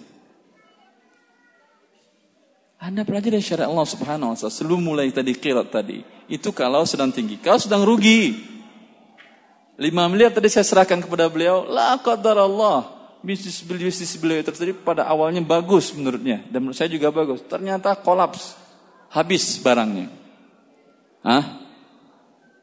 [2.82, 6.02] Anda pelajari syariat Allah Subhanahu wa taala sebelum mulai tadi kilat tadi.
[6.26, 7.38] Itu kalau sedang tinggi.
[7.38, 8.50] Kalau sedang rugi.
[9.78, 13.01] 5 miliar tadi saya serahkan kepada beliau, la qadar Allah.
[13.22, 17.46] Bisnis bisnis beliau terjadi pada awalnya bagus menurutnya dan menurut saya juga bagus.
[17.46, 18.58] Ternyata kolaps.
[19.12, 20.08] Habis barangnya.
[21.22, 21.62] Hah?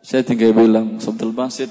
[0.02, 1.68] Saya tinggal bilang, Sabtul Basit,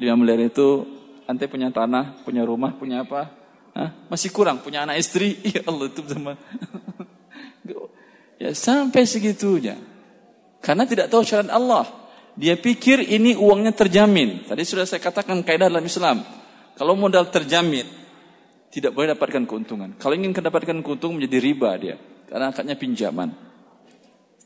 [0.00, 0.82] 5 miliar itu,
[1.28, 3.28] ante punya tanah, punya rumah, punya apa?
[3.76, 3.90] Hah?
[4.08, 5.38] Masih kurang, punya anak istri?
[5.54, 6.40] Ya Allah, itu sama.
[8.42, 9.76] ya sampai segitunya.
[10.64, 11.84] Karena tidak tahu syariat Allah.
[12.34, 14.48] Dia pikir ini uangnya terjamin.
[14.48, 16.24] Tadi sudah saya katakan kaidah dalam Islam.
[16.74, 17.86] Kalau modal terjamin,
[18.74, 19.94] tidak boleh dapatkan keuntungan.
[20.02, 21.96] Kalau ingin mendapatkan keuntungan menjadi riba dia.
[22.26, 23.30] Karena akadnya pinjaman.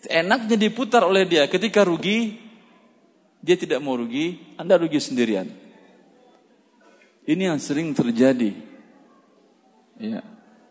[0.05, 2.37] Enaknya diputar oleh dia ketika rugi,
[3.41, 5.49] dia tidak mau rugi, Anda rugi sendirian.
[7.25, 8.53] Ini yang sering terjadi.
[9.97, 10.21] Ya.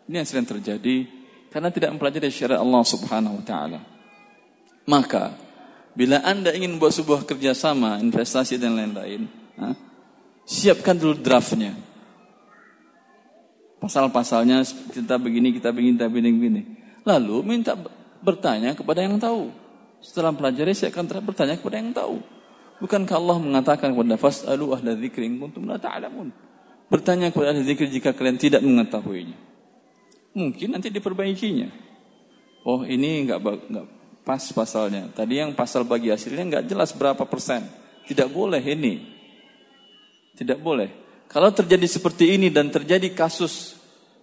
[0.05, 1.09] Ini yang sering terjadi
[1.49, 3.81] karena tidak mempelajari syariat Allah Subhanahu wa taala.
[4.85, 5.33] Maka
[5.97, 9.25] bila Anda ingin buat sebuah kerjasama, investasi dan lain-lain,
[10.45, 11.86] siapkan dulu draftnya.
[13.77, 16.61] Pasal-pasalnya kita begini, kita begini, kita begini, begini.
[17.05, 17.77] Lalu minta
[18.25, 19.53] bertanya kepada yang tahu.
[20.01, 22.17] Setelah pelajari saya akan bertanya kepada yang tahu.
[22.77, 26.29] Bukankah Allah mengatakan kepada fas'alu ahla dzikri in kuntum la ta'lamun.
[26.87, 29.37] Bertanya kepada ahli jika kalian tidak mengetahuinya.
[30.37, 31.73] Mungkin nanti diperbaikinya.
[32.61, 33.85] Oh, ini enggak enggak
[34.21, 35.09] pas pasalnya.
[35.15, 37.65] Tadi yang pasal bagi hasilnya enggak jelas berapa persen.
[38.05, 39.01] Tidak boleh ini.
[40.37, 41.06] Tidak boleh.
[41.27, 43.75] Kalau terjadi seperti ini dan terjadi kasus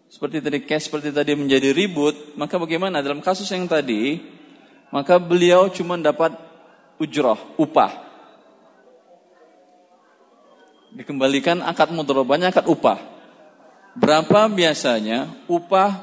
[0.08, 4.22] seperti tadi cash seperti tadi menjadi ribut, maka bagaimana dalam kasus yang tadi?
[4.94, 6.38] Maka beliau cuma dapat
[7.02, 7.92] ujrah, upah.
[10.94, 13.02] Dikembalikan akad mudharabahnya akad upah.
[13.98, 15.98] Berapa biasanya upah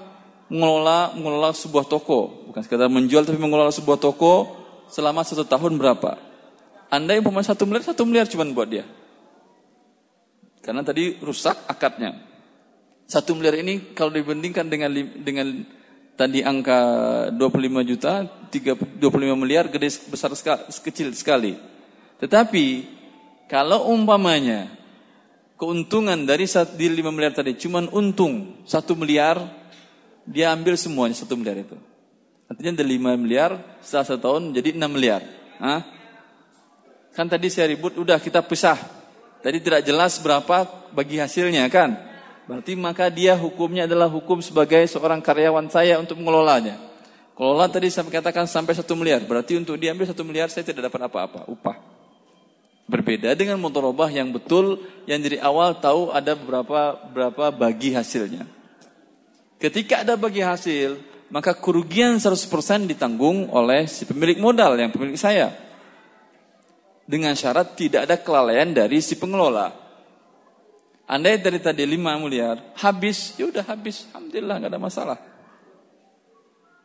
[0.52, 4.52] mengelola mengelola sebuah toko, bukan sekedar menjual tapi mengelola sebuah toko
[4.92, 6.20] selama satu tahun berapa?
[6.92, 8.84] Anda yang pemain satu miliar, satu miliar cuma buat dia.
[10.62, 12.17] Karena tadi rusak akadnya.
[13.10, 15.47] Satu miliar ini kalau dibandingkan dengan dengan
[16.15, 16.80] tadi angka
[17.34, 21.58] 25 juta, 25 miliar gede besar sekali, kecil sekali.
[22.21, 22.65] Tetapi
[23.50, 24.69] kalau umpamanya
[25.58, 26.45] keuntungan dari
[26.78, 29.41] di 5 miliar tadi cuman untung 1 miliar,
[30.24, 31.78] dia ambil semuanya 1 miliar itu.
[32.47, 35.21] Artinya dari 5 miliar setelah satu tahun menjadi 6 miliar.
[35.58, 35.82] Hah?
[37.12, 39.01] Kan tadi saya ribut, udah kita pisah.
[39.41, 41.97] Tadi tidak jelas berapa bagi hasilnya kan.
[42.45, 46.77] Berarti maka dia hukumnya adalah hukum sebagai seorang karyawan saya untuk mengelolanya.
[47.34, 49.25] Kelola tadi saya katakan sampai satu miliar.
[49.25, 51.77] Berarti untuk diambil satu miliar saya tidak dapat apa-apa, upah.
[52.86, 58.45] Berbeda dengan motorobah yang betul, yang dari awal tahu ada beberapa berapa bagi hasilnya.
[59.57, 60.99] Ketika ada bagi hasil,
[61.32, 65.55] maka kerugian 100% ditanggung oleh si pemilik modal yang pemilik saya.
[67.12, 69.68] Dengan syarat tidak ada kelalaian dari si pengelola.
[71.12, 74.07] Andai dari tadi 5 miliar, habis, ya udah habis.
[74.16, 75.20] Alhamdulillah nggak ada masalah.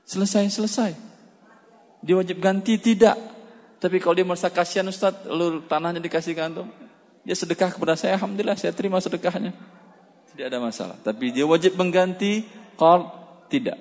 [0.02, 0.90] Selesai, selesai.
[2.02, 3.14] Dia wajib ganti tidak.
[3.78, 6.74] Tapi kalau dia merasa kasihan Ustaz, lalu tanahnya dikasih kantung,
[7.22, 9.54] dia sedekah kepada saya, alhamdulillah saya terima sedekahnya.
[10.34, 10.98] Tidak ada masalah.
[11.06, 12.42] Tapi dia wajib mengganti,
[12.74, 13.14] kalau
[13.46, 13.78] tidak.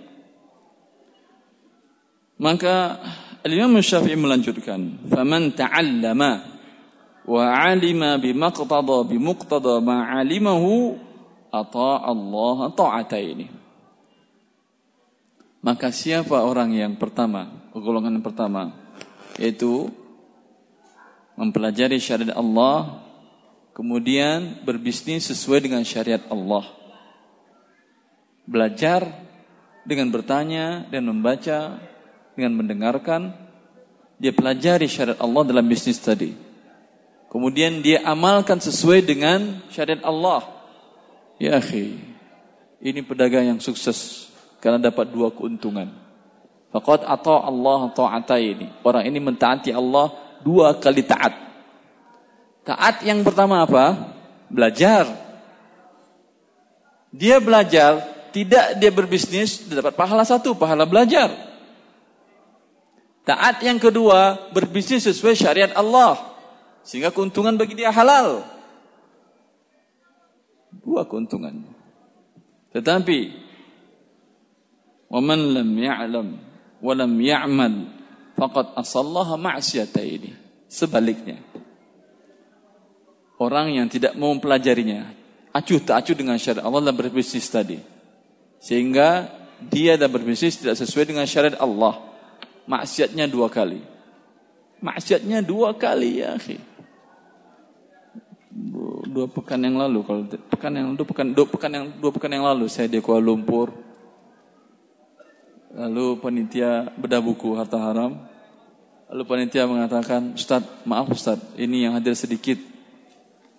[2.38, 3.02] Maka
[3.46, 6.56] Al-Imam Syafi'i melanjutkan, "Faman ta'allama
[7.26, 10.98] wa alima bimaqtada bimuqtada ma alimahu
[11.50, 13.48] atau Allah ta'ata ini.
[15.66, 18.70] Maka siapa orang yang pertama, golongan pertama,
[19.42, 19.90] yaitu
[21.34, 23.02] mempelajari syariat Allah,
[23.74, 26.70] kemudian berbisnis sesuai dengan syariat Allah.
[28.46, 29.10] Belajar
[29.90, 31.82] dengan bertanya dan membaca,
[32.36, 33.32] dengan mendengarkan,
[34.20, 36.36] dia pelajari syariat Allah dalam bisnis tadi.
[37.32, 40.44] Kemudian dia amalkan sesuai dengan syariat Allah.
[41.36, 42.00] Ya akhi,
[42.80, 44.32] ini pedagang yang sukses
[44.64, 45.92] karena dapat dua keuntungan.
[46.72, 47.92] Faqad ata Allah
[48.40, 48.68] ini.
[48.84, 50.12] Orang ini mentaati Allah
[50.44, 51.34] dua kali taat.
[52.68, 54.16] Taat yang pertama apa?
[54.52, 55.08] Belajar.
[57.16, 58.04] Dia belajar,
[58.36, 61.55] tidak dia berbisnis, dia dapat pahala satu, pahala belajar.
[63.25, 66.19] Taat yang kedua, berbisnis sesuai syariat Allah.
[66.83, 68.43] Sehingga keuntungan bagi dia halal.
[70.81, 71.67] Dua keuntungan.
[72.73, 73.19] Tetapi,
[75.11, 76.29] وَمَنْ لَمْ يَعْلَمْ
[76.81, 77.75] وَلَمْ يَعْمَلْ
[78.41, 79.37] faqad asallaha
[80.01, 80.33] ini.
[80.71, 81.37] Sebaliknya.
[83.37, 85.13] Orang yang tidak mau mempelajarinya,
[85.53, 87.81] acuh tak acuh dengan syariat Allah dan berbisnis tadi.
[88.61, 89.29] Sehingga
[89.69, 92.01] dia dan berbisnis tidak sesuai dengan syariat Allah.
[92.66, 93.82] Maksiatnya dua kali.
[94.82, 96.38] Maksiatnya dua kali ya.
[99.06, 102.46] Dua pekan yang lalu kalau pekan yang dua pekan dua pekan yang dua pekan yang
[102.48, 103.86] lalu saya di Kuala Lumpur
[105.76, 108.16] Lalu panitia bedah buku harta haram.
[109.12, 112.56] Lalu panitia mengatakan, Ustaz, maaf Ustaz, ini yang hadir sedikit.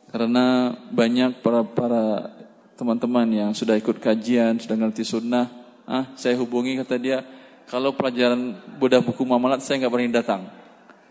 [0.09, 2.33] Karena banyak para para
[2.81, 5.53] teman-teman yang sudah ikut kajian, sudah ngerti sunnah.
[5.85, 7.21] Ah, saya hubungi kata dia,
[7.67, 10.43] kalau pelajaran bedah buku muamalat saya nggak berani datang.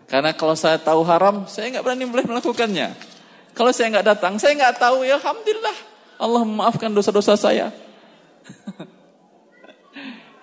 [0.06, 2.95] Karena kalau saya tahu haram, saya nggak berani boleh melakukannya.
[3.56, 5.78] Kalau saya nggak datang, saya nggak tahu ya Alhamdulillah.
[6.16, 7.72] Allah memaafkan dosa-dosa saya.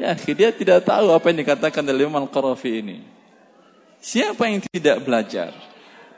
[0.02, 3.06] Ya, dia tidak tahu apa yang dikatakan oleh Imam Al-Qarafi ini.
[4.02, 5.54] Siapa yang tidak belajar?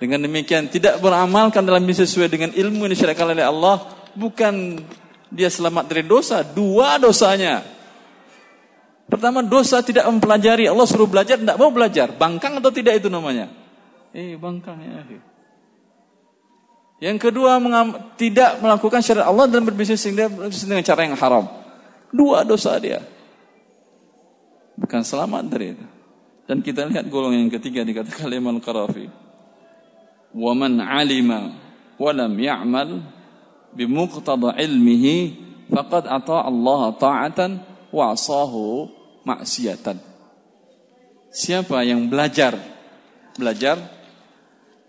[0.01, 3.85] Dengan demikian tidak beramalkan dalam sesuai dengan ilmu yang disyariatkan oleh Allah,
[4.17, 4.81] bukan
[5.29, 7.61] dia selamat dari dosa, dua dosanya.
[9.05, 12.09] Pertama dosa tidak mempelajari, Allah suruh belajar tidak mau belajar.
[12.17, 13.53] Bangkang atau tidak itu namanya?
[14.17, 15.05] Eh, bangkang ya.
[17.05, 17.61] Yang kedua
[18.17, 21.45] tidak melakukan syariat Allah dan berbisnis dengan cara yang haram.
[22.15, 23.05] Dua dosa dia.
[24.79, 25.85] Bukan selamat dari itu.
[26.49, 29.09] Dan kita lihat golongan yang ketiga dikatakan Imam Qarafi.
[30.33, 31.53] Wa man 'alima
[32.01, 33.05] wa lam ya'mal
[33.75, 35.17] bimuqtada ilmihi
[35.69, 36.47] faqad ata
[37.95, 38.67] Allah ta'atan wa asahu
[39.23, 39.97] maksiatan.
[41.31, 42.59] Siapa yang belajar
[43.35, 43.79] belajar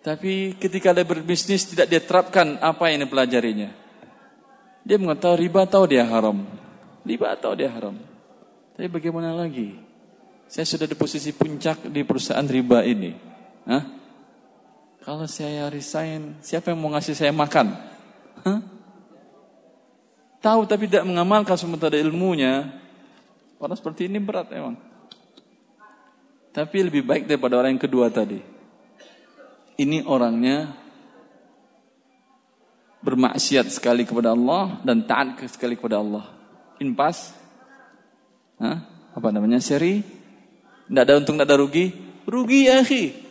[0.05, 3.69] tapi ketika dia berbisnis tidak dia terapkan apa yang dipelajarinya.
[4.85, 6.45] Dia mengetahui riba tahu dia haram.
[7.01, 7.97] Riba tahu dia haram.
[8.77, 9.73] Tapi bagaimana lagi?
[10.45, 13.17] Saya sudah di posisi puncak di perusahaan riba ini.
[13.65, 13.81] Hah?
[15.01, 17.73] Kalau saya resign, siapa yang mau ngasih saya makan?
[18.45, 18.61] Hah?
[20.37, 22.84] Tahu tapi tidak mengamalkan sementara ilmunya.
[23.59, 24.75] Orang seperti ini berat emang.
[26.55, 28.39] Tapi lebih baik daripada orang yang kedua tadi.
[29.75, 30.71] Ini orangnya
[33.03, 36.25] bermaksiat sekali kepada Allah dan taat sekali kepada Allah.
[36.79, 37.45] Impas
[38.59, 38.77] Hah?
[39.15, 39.59] Apa namanya?
[39.59, 39.99] Seri?
[40.87, 41.91] Tidak ada untung, tidak ada rugi?
[42.23, 43.25] Rugi ya akhi.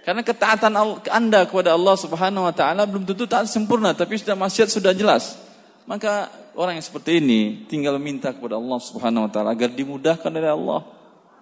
[0.00, 0.72] Karena ketaatan
[1.12, 3.92] anda kepada Allah subhanahu wa ta'ala belum tentu taat sempurna.
[3.92, 5.36] Tapi sudah maksiat sudah jelas.
[5.84, 10.52] Maka orang yang seperti ini tinggal minta kepada Allah subhanahu wa ta'ala agar dimudahkan oleh
[10.52, 10.80] Allah.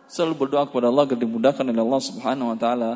[0.08, 2.90] Selalu berdoa kepada Allah agar dimudahkan oleh Allah subhanahu wa ta'ala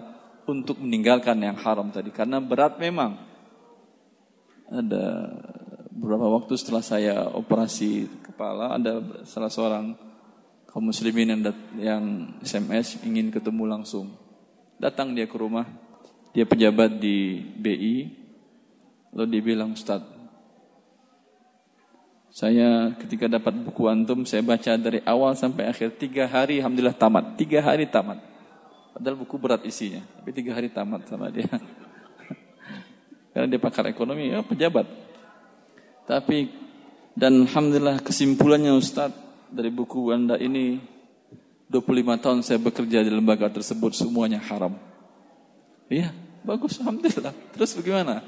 [0.48, 2.10] untuk meninggalkan yang haram tadi.
[2.10, 3.30] Karena berat memang.
[4.72, 5.04] Ada
[5.92, 9.92] beberapa waktu setelah saya operasi kepala ada salah seorang
[10.72, 11.42] kaum muslimin yang,
[11.76, 12.04] yang
[12.40, 14.16] SMS ingin ketemu langsung.
[14.80, 15.68] Datang dia ke rumah,
[16.32, 18.08] dia pejabat di BI,
[19.12, 20.00] lalu dia bilang, Ustaz,
[22.32, 27.36] saya ketika dapat buku antum, saya baca dari awal sampai akhir, tiga hari Alhamdulillah tamat,
[27.36, 28.24] tiga hari tamat.
[28.96, 31.44] Padahal buku berat isinya, tapi tiga hari tamat sama dia.
[33.36, 34.88] Karena dia pakar ekonomi, ya pejabat.
[36.08, 36.48] Tapi
[37.12, 40.80] dan alhamdulillah kesimpulannya Ustadz dari buku Anda ini
[41.68, 44.72] 25 tahun saya bekerja di lembaga tersebut semuanya haram.
[45.92, 46.16] Iya,
[46.48, 47.36] bagus alhamdulillah.
[47.52, 48.24] Terus bagaimana?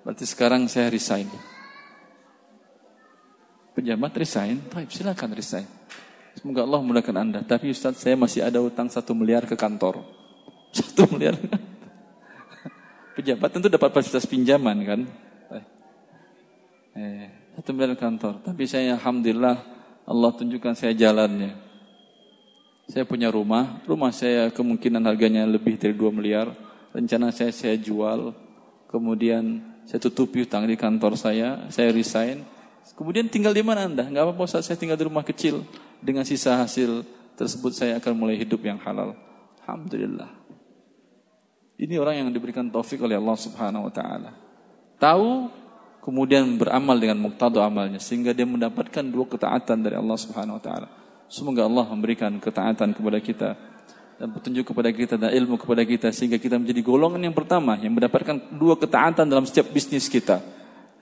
[0.00, 1.28] Berarti sekarang saya resign.
[3.74, 5.66] Pejabat resign, baik silakan resign.
[6.38, 7.40] Semoga Allah memudahkan Anda.
[7.42, 10.02] Tapi Ustaz saya masih ada utang satu miliar ke kantor.
[10.74, 11.38] Satu miliar.
[13.14, 15.00] Pejabat tentu dapat fasilitas pinjaman kan.
[16.94, 17.26] Eh,
[17.58, 18.42] satu miliar kantor.
[18.42, 19.56] Tapi saya alhamdulillah
[20.06, 21.54] Allah tunjukkan saya jalannya.
[22.86, 26.52] Saya punya rumah, rumah saya kemungkinan harganya lebih dari 2 miliar.
[26.94, 28.30] Rencana saya saya jual,
[28.86, 32.53] kemudian saya tutupi utang di kantor saya, saya resign.
[32.92, 34.04] Kemudian tinggal di mana Anda?
[34.04, 35.64] Enggak apa-apa saya tinggal di rumah kecil.
[36.04, 37.00] Dengan sisa hasil
[37.40, 39.16] tersebut saya akan mulai hidup yang halal.
[39.64, 40.28] Alhamdulillah.
[41.80, 44.30] Ini orang yang diberikan taufik oleh Allah Subhanahu wa taala.
[45.00, 45.48] Tahu
[46.04, 50.88] kemudian beramal dengan muktadha amalnya sehingga dia mendapatkan dua ketaatan dari Allah Subhanahu wa taala.
[51.26, 53.50] Semoga Allah memberikan ketaatan kepada kita
[54.14, 57.90] dan petunjuk kepada kita dan ilmu kepada kita sehingga kita menjadi golongan yang pertama yang
[57.90, 60.38] mendapatkan dua ketaatan dalam setiap bisnis kita.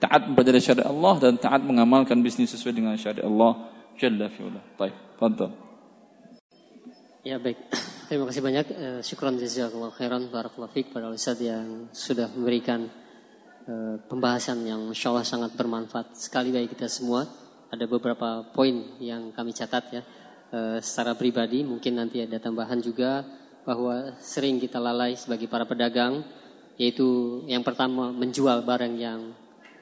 [0.03, 4.61] Taat kepada syariat Allah dan taat mengamalkan bisnis sesuai dengan syariat Allah Jalla fi'ula.
[4.75, 5.51] Baik, fadhal.
[7.23, 7.55] Ya baik.
[8.11, 8.65] Terima kasih banyak.
[8.73, 12.89] Uh, syukran jazakallahu khairan barakallahu fiik pada Ustaz yang sudah memberikan
[13.69, 17.23] uh, pembahasan yang insya Allah sangat bermanfaat sekali bagi kita semua.
[17.71, 20.01] Ada beberapa poin yang kami catat ya.
[20.53, 23.25] Uh, secara pribadi mungkin nanti ada tambahan juga
[23.63, 26.21] bahwa sering kita lalai sebagai para pedagang
[26.77, 29.33] yaitu yang pertama menjual barang yang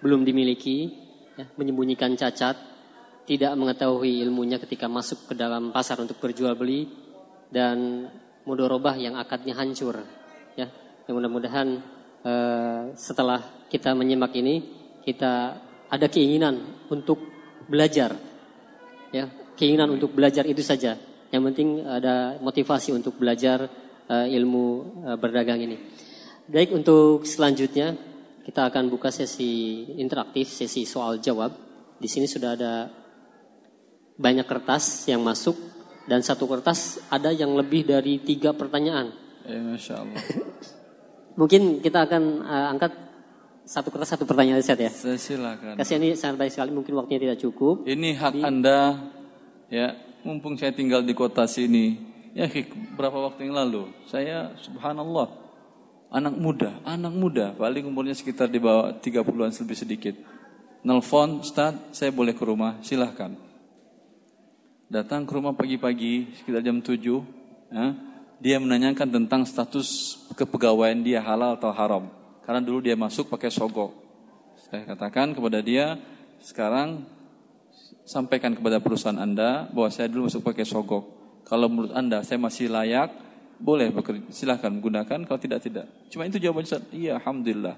[0.02, 0.92] belum dimiliki,
[1.38, 2.58] ya, menyembunyikan cacat,
[3.30, 6.90] tidak mengetahui ilmunya ketika masuk ke dalam pasar untuk berjual beli
[7.54, 8.10] dan
[8.44, 10.02] mudorobah yang akadnya hancur,
[10.58, 10.68] ya.
[11.06, 11.68] Yang mudah-mudahan
[12.26, 14.66] uh, setelah kita menyimak ini
[15.06, 15.58] kita
[15.90, 17.22] ada keinginan untuk
[17.70, 18.18] belajar,
[19.14, 20.98] ya keinginan untuk belajar itu saja.
[21.32, 23.70] Yang penting ada motivasi untuk belajar
[24.10, 24.66] uh, ilmu
[25.06, 25.78] uh, berdagang ini.
[26.50, 27.96] Baik untuk selanjutnya
[28.42, 31.54] kita akan buka sesi interaktif, sesi soal jawab.
[32.02, 32.90] Di sini sudah ada
[34.18, 35.58] banyak kertas yang masuk
[36.10, 39.14] dan satu kertas ada yang lebih dari tiga pertanyaan.
[39.46, 40.22] Ya, Masya Allah.
[41.40, 42.92] Mungkin kita akan uh, angkat
[43.64, 44.92] satu kertas satu pertanyaan set ya.
[44.92, 45.80] Silakan.
[45.80, 47.88] Kasih ini santai sekali mungkin waktunya tidak cukup.
[47.88, 49.00] Ini hak Di, Anda
[49.72, 49.96] ya
[50.28, 51.96] mumpung saya tinggal di kota sini
[52.36, 52.52] ya
[53.00, 55.51] berapa waktu yang lalu saya subhanallah
[56.12, 57.46] anak muda anak muda.
[57.56, 60.16] Paling umurnya sekitar di bawah 30-an lebih sedikit.
[60.84, 63.34] Nelfon Ustaz saya boleh ke rumah silahkan.
[64.92, 67.00] Datang ke rumah pagi-pagi sekitar jam 7
[67.72, 67.96] ya,
[68.44, 72.12] dia menanyakan tentang status kepegawaian dia halal atau haram.
[72.44, 73.96] Karena dulu dia masuk pakai sogok.
[74.68, 75.96] Saya katakan kepada dia
[76.42, 77.06] sekarang
[78.04, 81.06] sampaikan kepada perusahaan Anda bahwa saya dulu masuk pakai sogok.
[81.46, 83.14] Kalau menurut Anda saya masih layak,
[83.62, 85.20] boleh bekerja, silahkan gunakan.
[85.30, 85.86] Kalau tidak, tidak.
[86.10, 86.82] Cuma itu jawaban Ustaz.
[86.90, 87.78] Iya, Alhamdulillah.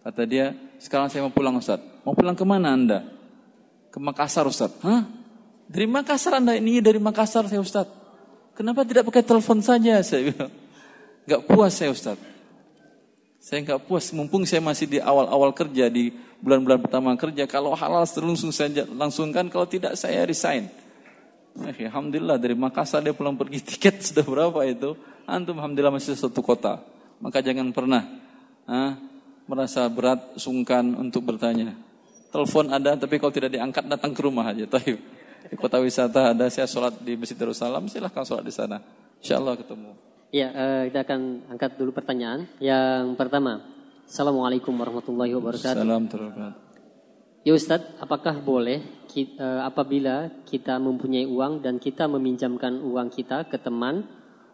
[0.00, 1.78] Kata dia, sekarang saya mau pulang Ustaz.
[2.02, 3.04] Mau pulang ke mana Anda?
[3.92, 4.72] Ke Makassar Ustaz.
[4.80, 5.04] Hah?
[5.68, 6.56] Dari Makassar Anda?
[6.56, 7.84] Ini dari Makassar saya Ustaz.
[8.56, 10.00] Kenapa tidak pakai telepon saja?
[10.08, 10.50] Saya bilang.
[11.28, 12.16] Gak puas saya Ustaz.
[13.38, 16.10] Saya nggak puas, mumpung saya masih di awal-awal kerja di
[16.42, 17.44] bulan-bulan pertama kerja.
[17.44, 20.72] Kalau halal langsung saya langsungkan, kalau tidak saya resign.
[21.58, 24.96] Alhamdulillah dari Makassar dia pulang pergi tiket sudah berapa itu?
[25.28, 26.80] Antum Alhamdulillah masih satu kota.
[27.20, 28.00] Maka jangan pernah
[28.64, 28.96] ah,
[29.44, 31.76] merasa berat, sungkan untuk bertanya.
[32.32, 34.64] Telepon ada, tapi kalau tidak diangkat datang ke rumah aja.
[34.64, 34.96] Taib.
[35.48, 38.80] Di kota wisata ada, saya sholat di Masjid Darussalam, silahkan sholat di sana.
[39.20, 39.92] Insya Allah ketemu.
[40.32, 41.20] Ya, uh, kita akan
[41.56, 42.48] angkat dulu pertanyaan.
[42.60, 43.64] Yang pertama,
[44.08, 45.84] Assalamualaikum warahmatullahi wabarakatuh.
[45.84, 46.68] Assalamualaikum
[47.44, 53.48] Ya Ustadz, apakah boleh kita, eh, apabila kita mempunyai uang dan kita meminjamkan uang kita
[53.48, 54.04] ke teman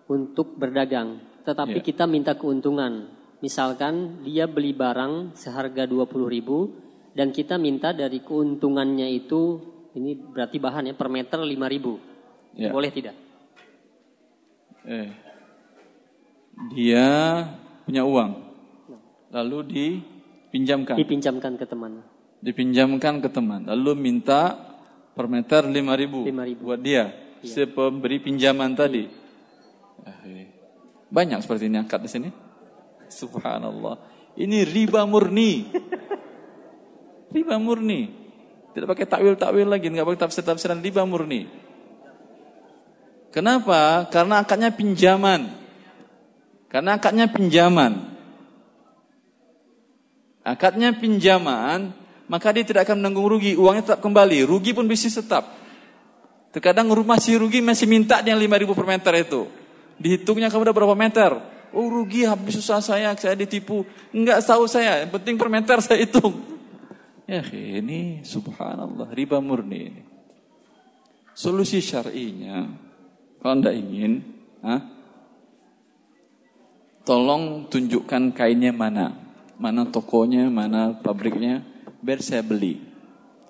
[0.08, 1.86] untuk berdagang, tetapi yeah.
[1.86, 3.08] kita minta keuntungan.
[3.40, 6.72] Misalkan dia beli barang seharga 20 ribu
[7.12, 9.60] dan kita minta dari keuntungannya itu,
[9.96, 12.00] ini berarti bahannya per meter 5 ribu.
[12.56, 12.72] Yeah.
[12.72, 13.16] Boleh tidak?
[14.84, 15.08] Eh,
[16.76, 17.06] dia
[17.84, 18.32] punya uang,
[19.32, 20.96] lalu dipinjamkan.
[20.96, 22.04] Dipinjamkan ke teman.
[22.44, 24.52] Dipinjamkan ke teman, lalu minta
[25.16, 26.28] per meter lima ribu,
[26.60, 27.08] buat dia,
[27.40, 27.48] iya.
[27.48, 29.23] si pemberi pinjaman tadi.
[30.04, 30.46] Iya.
[31.08, 32.28] Banyak seperti ini angkat di sini.
[33.08, 34.00] Subhanallah.
[34.34, 35.70] Ini riba murni.
[37.34, 38.10] riba murni.
[38.74, 41.46] Tidak pakai takwil-takwil lagi, nggak pakai tafsir-tafsiran riba murni.
[43.30, 44.10] Kenapa?
[44.10, 45.46] Karena akadnya pinjaman.
[46.66, 48.14] Karena akadnya pinjaman.
[50.42, 51.94] Akadnya pinjaman,
[52.26, 55.46] maka dia tidak akan menanggung rugi, uangnya tetap kembali, rugi pun bisnis tetap.
[56.50, 59.63] Terkadang rumah si rugi masih minta dia 5 ribu per meter itu.
[59.98, 61.30] Dihitungnya kamu udah berapa meter?
[61.74, 63.82] Oh rugi habis susah saya, saya ditipu.
[64.14, 66.38] Enggak tahu saya, yang penting per meter saya hitung.
[67.26, 70.02] Ya ini subhanallah, riba murni ini.
[71.34, 72.62] Solusi syar'inya,
[73.42, 74.22] kalau anda ingin,
[74.62, 74.78] ha,
[77.02, 79.18] tolong tunjukkan kainnya mana.
[79.54, 81.62] Mana tokonya, mana pabriknya,
[82.02, 82.82] biar saya beli.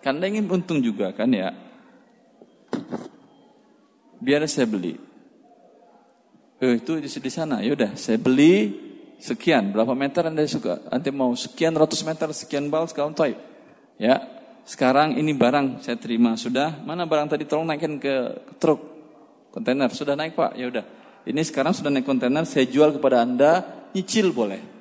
[0.04, 1.52] Karena ingin untung juga kan ya.
[4.20, 5.00] Biar saya beli.
[6.64, 7.60] Eh, itu di, sana.
[7.60, 8.72] Yaudah, saya beli
[9.20, 9.68] sekian.
[9.68, 10.80] Berapa meter Anda suka?
[10.88, 13.36] Anda mau sekian ratus meter, sekian bal, sekarang type.
[14.00, 14.24] Ya,
[14.64, 16.40] sekarang ini barang saya terima.
[16.40, 18.14] Sudah, mana barang tadi tolong naikkan ke,
[18.56, 18.80] truk.
[19.52, 20.56] Kontainer, sudah naik pak?
[20.56, 20.84] Ya udah.
[21.28, 23.52] Ini sekarang sudah naik kontainer, saya jual kepada Anda,
[23.92, 24.72] nyicil boleh.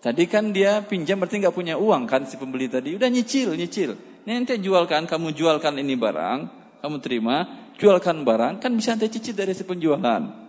[0.00, 2.96] Tadi kan dia pinjam berarti nggak punya uang kan si pembeli tadi.
[2.96, 4.22] Udah nyicil, nyicil.
[4.24, 6.38] Nanti jualkan, kamu jualkan ini barang,
[6.80, 7.36] kamu terima,
[7.76, 10.39] jualkan barang, kan bisa nanti cicil dari si penjualan.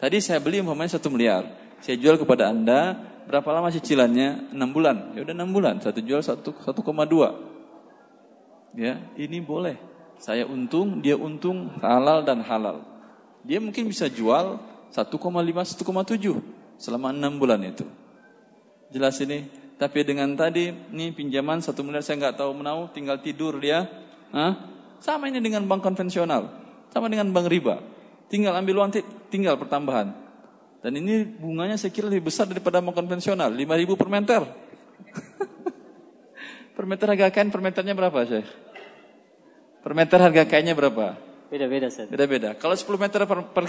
[0.00, 1.44] Tadi saya beli umpamanya satu miliar,
[1.84, 2.96] saya jual kepada anda,
[3.28, 4.48] berapa lama cicilannya?
[4.56, 5.12] 6 bulan.
[5.12, 7.36] Ya udah 6 bulan, satu jual satu satu koma dua.
[8.72, 9.76] Ya, ini boleh.
[10.16, 12.80] Saya untung, dia untung, halal dan halal.
[13.44, 14.56] Dia mungkin bisa jual
[14.88, 17.84] 1,5 1,7 selama 6 bulan itu.
[18.88, 19.46] Jelas ini?
[19.80, 23.88] Tapi dengan tadi ini pinjaman satu miliar saya nggak tahu menau, tinggal tidur dia.
[24.32, 24.56] Hah?
[25.00, 26.52] Sama ini dengan bank konvensional,
[26.92, 27.99] sama dengan bank riba.
[28.30, 28.90] Tinggal ambil uang,
[29.26, 30.14] tinggal pertambahan.
[30.80, 34.40] Dan ini bunganya saya kira lebih besar daripada bank konvensional, 5.000 per meter.
[36.78, 38.48] per meter harga kain per meternya berapa, Syekh?
[39.82, 41.18] Per meter harga kainnya berapa?
[41.50, 42.06] Beda-beda, Ustaz.
[42.06, 42.54] Beda-beda.
[42.54, 43.64] Kalau 10 meter per, per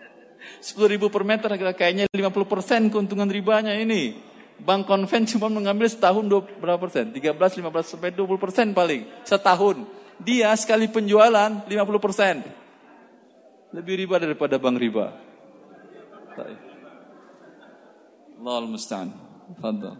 [0.74, 4.18] 10 ribu per meter harga kayaknya 50 persen keuntungan ribanya ini.
[4.58, 7.14] Bank konven cuma mengambil setahun 2, berapa persen?
[7.14, 9.06] 13, 15 sampai 20 persen paling.
[9.24, 9.86] Setahun.
[10.20, 11.72] Dia sekali penjualan 50
[12.02, 12.61] persen.
[13.72, 15.16] Lebih riba daripada bank riba.
[18.42, 19.08] Allah musta'an.
[19.60, 19.96] Fadal.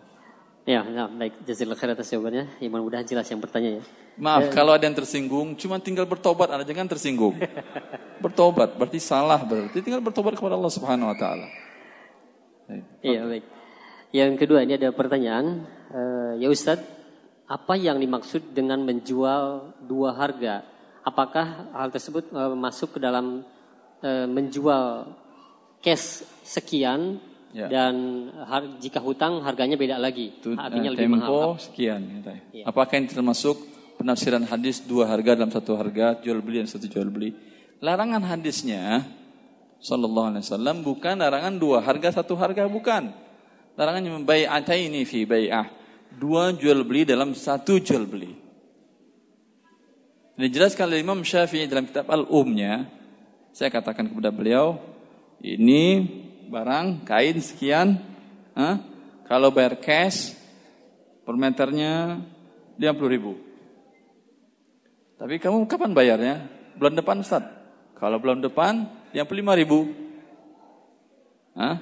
[0.63, 1.43] Ya, nah, baik.
[1.43, 2.45] Jazakallah khair atas jawabannya.
[2.63, 3.83] Ya, mudah-mudahan jelas yang bertanya ya.
[4.15, 7.35] Maaf, eh, kalau ada yang tersinggung, cuma tinggal bertobat, Anda jangan tersinggung.
[8.25, 11.49] bertobat, berarti salah berarti tinggal bertobat kepada Allah Subhanahu wa taala.
[13.03, 13.45] Iya, baik.
[14.13, 16.85] Yang kedua ini ada pertanyaan, uh, ya Ustadz,
[17.49, 20.63] apa yang dimaksud dengan menjual dua harga?
[21.03, 23.43] Apakah hal tersebut uh, masuk ke dalam
[24.03, 25.09] uh, menjual
[25.81, 27.23] cash sekian
[27.53, 27.69] Ya.
[27.69, 27.95] Dan
[28.49, 30.33] har, jika hutang harganya beda lagi.
[30.41, 31.21] Itu, artinya uh, lebih tempo
[31.53, 31.61] mahal.
[31.61, 32.01] sekian.
[32.49, 32.65] Ya.
[32.65, 33.61] Apakah ini termasuk
[34.01, 37.37] penafsiran hadis dua harga dalam satu harga, jual beli dan satu jual beli?
[37.85, 39.05] Larangan hadisnya
[39.85, 43.13] Sallallahu Alaihi Wasallam bukan larangan dua harga satu harga bukan.
[43.77, 44.17] Larangannya
[44.89, 45.69] ini fi bai'ah.
[46.13, 48.33] Dua jual beli dalam satu jual beli.
[50.41, 53.02] Ini jelaskan oleh Imam Syafi'i dalam kitab Al-Umnya.
[53.53, 54.81] Saya katakan kepada beliau,
[55.45, 56.09] ini
[56.49, 58.01] barang kain sekian,
[58.57, 58.77] huh?
[59.29, 60.33] kalau bayar cash
[61.23, 62.21] per meternya
[62.81, 63.37] 50 ribu.
[65.21, 66.37] Tapi kamu kapan bayarnya?
[66.81, 67.45] Bulan depan Ustaz.
[67.95, 69.87] Kalau bulan depan yang 5 ribu.
[71.55, 71.79] Hah?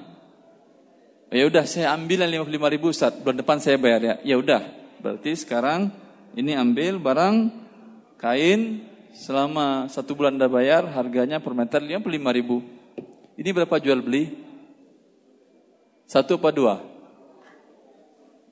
[1.31, 3.15] Ya udah saya ambil yang 55 ribu Ustaz.
[3.17, 4.15] Bulan depan saya bayar ya.
[4.21, 4.61] Ya udah.
[5.01, 5.89] Berarti sekarang
[6.35, 7.49] ini ambil barang
[8.21, 12.63] kain selama satu bulan Anda bayar harganya per meter 55 ribu.
[13.35, 14.31] Ini berapa jual beli?
[16.07, 16.75] Satu apa dua?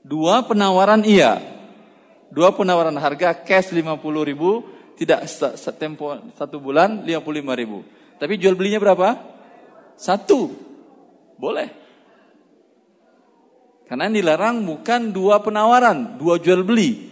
[0.04, 1.40] Dua penawaran iya.
[2.32, 4.64] Dua penawaran harga cash 50 ribu,
[4.96, 7.84] tidak setempo satu bulan 55 ribu.
[8.20, 9.20] Tapi jual belinya berapa?
[10.00, 10.54] Satu.
[11.40, 11.68] Boleh.
[13.90, 17.10] Karena yang dilarang bukan dua penawaran, dua jual beli.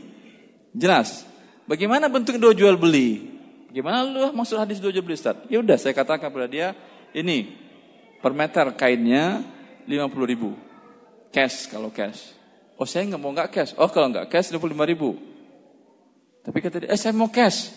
[0.78, 1.26] Jelas.
[1.66, 3.37] Bagaimana bentuk dua jual beli?
[3.68, 5.36] Bagaimana lu maksud hadis dua beli Ustaz?
[5.52, 6.72] Ya udah saya katakan kepada dia,
[7.12, 7.52] ini
[8.24, 9.44] per meter kainnya
[9.88, 10.56] 50 ribu.
[11.32, 12.32] Cash kalau cash.
[12.80, 13.72] Oh saya nggak mau nggak cash.
[13.76, 15.20] Oh kalau nggak cash 25 ribu.
[16.48, 17.76] Tapi kata dia, eh saya mau cash.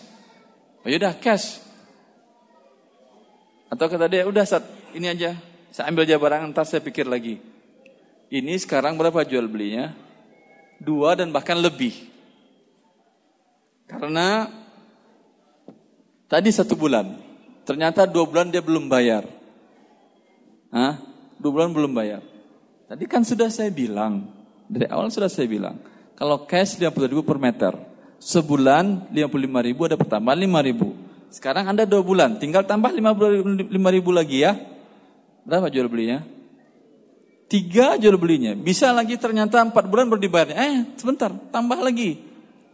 [0.83, 1.59] Oh yaudah cash.
[3.67, 4.63] Atau kata dia, udah saat
[4.95, 5.35] ini aja.
[5.71, 7.39] Saya ambil aja barang, ntar saya pikir lagi.
[8.31, 9.95] Ini sekarang berapa jual belinya?
[10.79, 12.11] Dua dan bahkan lebih.
[13.87, 14.47] Karena
[16.31, 17.19] tadi satu bulan.
[17.67, 19.27] Ternyata dua bulan dia belum bayar.
[20.71, 21.11] Hah?
[21.41, 22.21] dua bulan belum bayar.
[22.87, 24.29] Tadi kan sudah saya bilang,
[24.69, 25.75] dari awal sudah saya bilang,
[26.15, 27.73] kalau cash 50 ribu per meter,
[28.21, 30.87] sebulan 55 ribu ada pertambahan 5 ribu.
[31.31, 34.53] Sekarang Anda dua bulan, tinggal tambah 55 ribu lagi ya.
[35.47, 36.21] Berapa jual belinya?
[37.47, 38.53] Tiga jual belinya.
[38.53, 40.55] Bisa lagi ternyata empat bulan baru dibayarnya.
[40.59, 42.19] Eh sebentar, tambah lagi.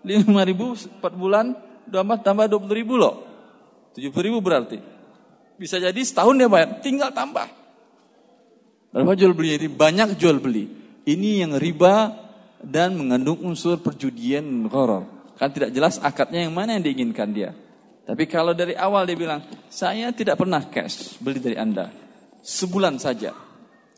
[0.01, 1.53] 5 ribu empat bulan,
[1.87, 3.26] tambah tambah 20 ribu loh.
[3.97, 4.77] 70 ribu berarti.
[5.57, 7.49] Bisa jadi setahun dia bayar, tinggal tambah.
[8.93, 9.67] Berapa jual beli ini?
[9.73, 10.69] Banyak jual beli.
[11.09, 12.13] Ini yang riba
[12.61, 15.33] dan mengandung unsur perjudian horor.
[15.41, 17.57] Kan tidak jelas akadnya yang mana yang diinginkan dia.
[18.05, 21.89] Tapi kalau dari awal dia bilang, saya tidak pernah cash beli dari Anda.
[22.45, 23.33] Sebulan saja.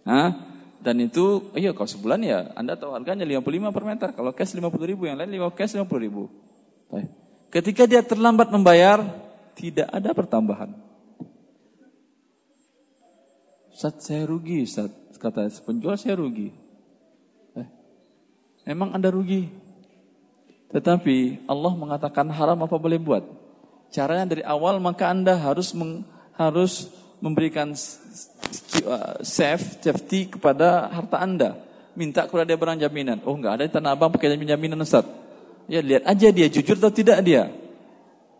[0.08, 0.32] Hah?
[0.80, 4.10] Dan itu, iya kalau sebulan ya Anda tahu harganya 55 per meter.
[4.16, 6.32] Kalau cash 50 ribu, yang lain 5 cash 50 ribu.
[7.52, 9.04] Ketika dia terlambat membayar,
[9.60, 10.72] tidak ada pertambahan.
[13.76, 14.91] Ustaz saya rugi, Ustaz.
[15.20, 16.55] Kata penjual saya rugi.
[17.60, 17.68] Eh,
[18.64, 19.51] emang Anda rugi?
[20.72, 23.24] Tetapi Allah mengatakan haram apa boleh buat?
[23.91, 26.07] Caranya dari awal maka Anda harus meng,
[26.39, 26.88] harus
[27.20, 27.76] memberikan
[29.20, 31.60] safe, safety kepada harta Anda.
[31.99, 33.20] Minta kepada dia barang jaminan.
[33.28, 35.03] Oh enggak ada di Tanah Abang pakai jaminan Ustaz.
[35.68, 37.51] Ya lihat aja dia jujur atau tidak dia.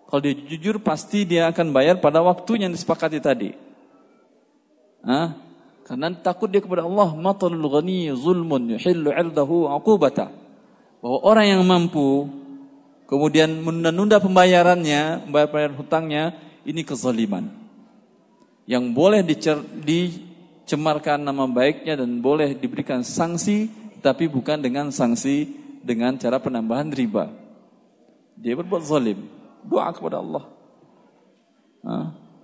[0.10, 3.54] Kalau dia jujur pasti dia akan bayar pada waktu yang disepakati tadi.
[5.06, 5.38] Hah?
[5.86, 10.34] Karena takut dia kepada Allah, matalul ghani zulmun yuhillu 'irdahu 'uqubata.
[10.98, 12.26] Bahwa orang yang mampu
[13.06, 16.34] kemudian menunda-nunda pembayarannya, membayar hutangnya,
[16.66, 17.46] ini kezaliman.
[18.66, 23.70] Yang boleh dicer, dicemarkan nama baiknya dan boleh diberikan sanksi,
[24.02, 25.54] tapi bukan dengan sanksi
[25.86, 27.30] dengan cara penambahan riba.
[28.34, 30.44] Dia berbuat zalim doa kepada Allah.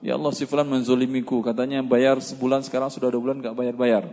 [0.06, 4.06] Ya Allah si fulan menzolimiku, katanya bayar sebulan sekarang sudah dua bulan gak bayar-bayar.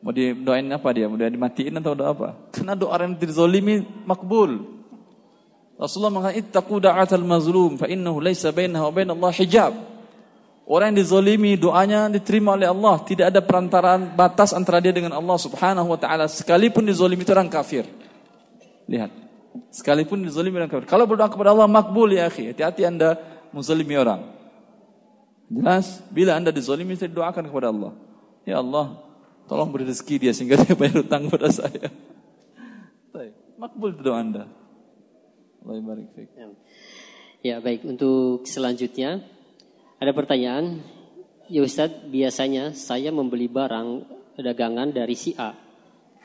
[0.00, 1.04] Mau doain apa dia?
[1.10, 2.28] Mau dia dimatiin atau doa apa?
[2.54, 4.76] Karena doa yang dizolimi makbul.
[5.76, 9.76] Rasulullah mengatakan ittaqu da'atal mazlum fa innahu laisa bainahu wa bainallah hijab.
[10.66, 15.38] Orang yang dizolimi doanya diterima oleh Allah, tidak ada perantaraan batas antara dia dengan Allah
[15.38, 17.86] Subhanahu wa taala sekalipun dizolimi itu orang kafir.
[18.88, 19.25] Lihat.
[19.70, 20.88] Sekalipun dizalimi orang kafir.
[20.88, 22.50] Kalau berdoa kepada Allah makbul ya akhi.
[22.52, 23.16] Hati-hati anda
[23.54, 24.22] menzalimi orang.
[25.46, 27.92] Jelas, bila anda dizalimi saya doakan kepada Allah.
[28.42, 28.98] Ya Allah,
[29.46, 31.86] tolong beri rezeki dia sehingga dia bayar hutang kepada saya.
[33.56, 34.44] Makbul doa anda.
[35.64, 36.46] Allah barik ya.
[37.42, 39.24] ya baik, untuk selanjutnya
[39.96, 40.84] ada pertanyaan.
[41.46, 44.04] Ya Ustaz, biasanya saya membeli barang
[44.38, 45.54] dagangan dari si A.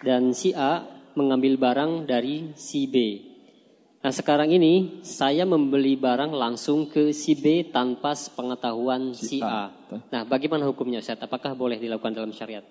[0.01, 0.81] Dan si A
[1.15, 2.95] mengambil barang dari si B.
[4.01, 9.69] Nah sekarang ini saya membeli barang langsung ke si B tanpa sepengetahuan si, si A.
[9.69, 9.97] A.
[10.09, 11.21] Nah bagaimana hukumnya Ustaz?
[11.21, 12.65] Apakah boleh dilakukan dalam syariat?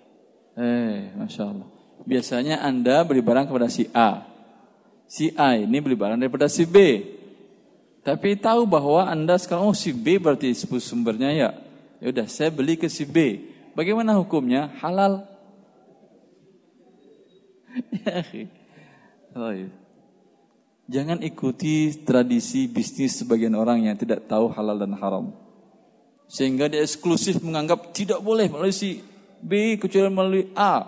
[0.59, 1.67] Eh, Masya Allah.
[2.03, 4.27] Biasanya Anda beli barang kepada si A.
[5.07, 6.77] Si A ini beli barang daripada si B.
[8.01, 11.49] Tapi tahu bahwa Anda sekarang, oh si B berarti sumbernya ya.
[12.01, 13.45] Ya udah, saya beli ke si B.
[13.77, 14.73] Bagaimana hukumnya?
[14.81, 15.30] Halal.
[19.37, 19.69] oh, iya.
[20.91, 25.31] Jangan ikuti tradisi bisnis sebagian orang yang tidak tahu halal dan haram.
[26.27, 28.99] Sehingga dia eksklusif menganggap tidak boleh melalui si
[29.39, 30.83] B kecuali melalui A.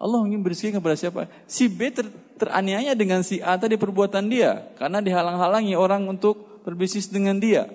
[0.00, 1.28] Allah ingin berizki kepada siapa?
[1.48, 2.08] Si B ter,
[2.40, 4.64] teraniaya dengan si A tadi perbuatan dia.
[4.80, 7.68] Karena dihalang-halangi orang untuk berbisnis dengan dia.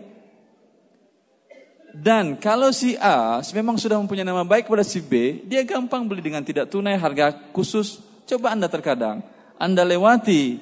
[1.94, 6.22] Dan kalau si A memang sudah mempunyai nama baik kepada si B, dia gampang beli
[6.22, 8.00] dengan tidak tunai harga khusus.
[8.30, 9.26] Coba Anda terkadang,
[9.58, 10.62] Anda lewati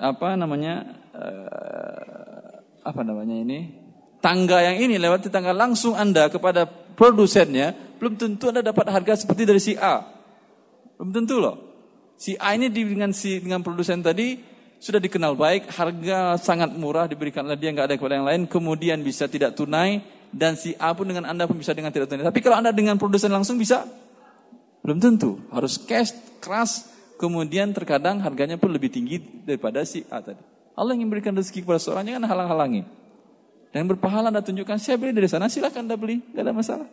[0.00, 0.74] apa namanya
[1.14, 2.50] uh,
[2.82, 3.78] apa namanya ini?
[4.20, 9.48] Tangga yang ini lewati tangga langsung anda kepada produsennya belum tentu anda dapat harga seperti
[9.48, 10.04] dari si A.
[11.00, 11.56] Belum tentu loh.
[12.20, 14.36] Si A ini dengan si dengan produsen tadi
[14.80, 19.00] sudah dikenal baik harga sangat murah diberikan oleh dia nggak ada kepada yang lain kemudian
[19.04, 20.00] bisa tidak tunai
[20.30, 22.94] dan si A pun dengan anda pun bisa dengan tidak tunai tapi kalau anda dengan
[22.96, 23.86] produsen langsung bisa
[24.80, 30.40] belum tentu harus cash keras kemudian terkadang harganya pun lebih tinggi daripada si A tadi.
[30.72, 32.88] Allah ingin memberikan rezeki kepada seorang jangan halang-halangi.
[33.70, 36.88] Dan berpahala Anda tunjukkan, saya beli dari sana, silahkan Anda beli, tidak ada masalah.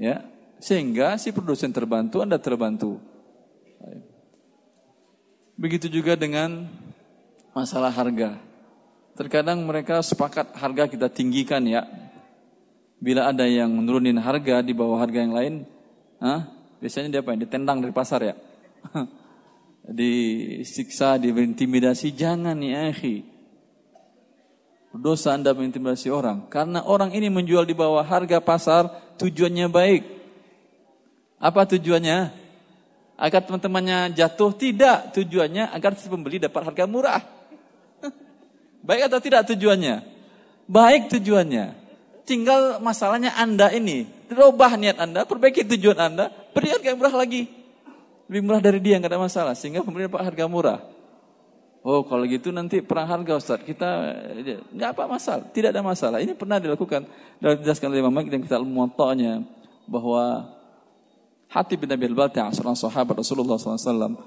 [0.00, 0.24] Ya,
[0.58, 2.96] sehingga si produsen terbantu, Anda terbantu.
[5.60, 6.66] Begitu juga dengan
[7.52, 8.40] masalah harga.
[9.18, 11.82] Terkadang mereka sepakat harga kita tinggikan ya.
[13.02, 15.54] Bila ada yang menurunin harga di bawah harga yang lain,
[16.22, 16.46] ah,
[16.78, 17.34] Biasanya dia apa?
[17.34, 18.34] Ditendang dari pasar ya.
[19.98, 22.14] Disiksa, diintimidasi.
[22.14, 23.26] Jangan ya akhi.
[24.94, 26.46] Dosa anda mengintimidasi orang.
[26.48, 28.88] Karena orang ini menjual di bawah harga pasar,
[29.18, 30.02] tujuannya baik.
[31.38, 32.46] Apa tujuannya?
[33.18, 34.54] Agar teman-temannya jatuh?
[34.54, 35.14] Tidak.
[35.18, 37.37] Tujuannya agar si pembeli dapat harga murah.
[38.84, 40.04] Baik atau tidak tujuannya?
[40.68, 41.74] Baik tujuannya.
[42.28, 44.04] Tinggal masalahnya anda ini.
[44.28, 47.48] Rubah niat anda, perbaiki tujuan anda, beri harga yang murah lagi.
[48.28, 49.56] Lebih murah dari dia, nggak ada masalah.
[49.56, 50.84] Sehingga pembeli dapat harga murah.
[51.80, 53.64] Oh kalau gitu nanti perang harga Ustaz.
[53.64, 54.12] Kita
[54.76, 56.18] nggak apa masalah, tidak ada masalah.
[56.20, 57.08] Ini pernah dilakukan
[57.40, 59.46] dan dijelaskan oleh Imam Malik dan kita muwatta'nya
[59.88, 60.52] bahwa
[61.48, 64.20] Hatib bin Abi Al-Balta' seorang sahabat Rasulullah SAW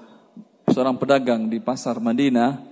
[0.66, 2.71] seorang pedagang di pasar Madinah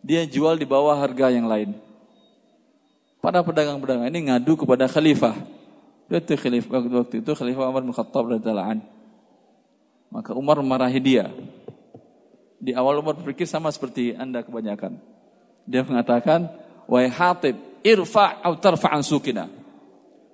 [0.00, 1.76] dia jual di bawah harga yang lain.
[3.20, 5.36] Para pedagang-pedagang ini ngadu kepada khalifah.
[6.08, 8.80] Itu khalifah waktu itu khalifah Umar bin Khattab radhiyallahu
[10.10, 11.30] Maka Umar memarahi dia.
[12.58, 14.98] Di awal umur berpikir sama seperti Anda kebanyakan.
[15.64, 16.50] Dia mengatakan,
[16.90, 19.46] "Wahai Hatib, irfa' atau tarfa'an sukina."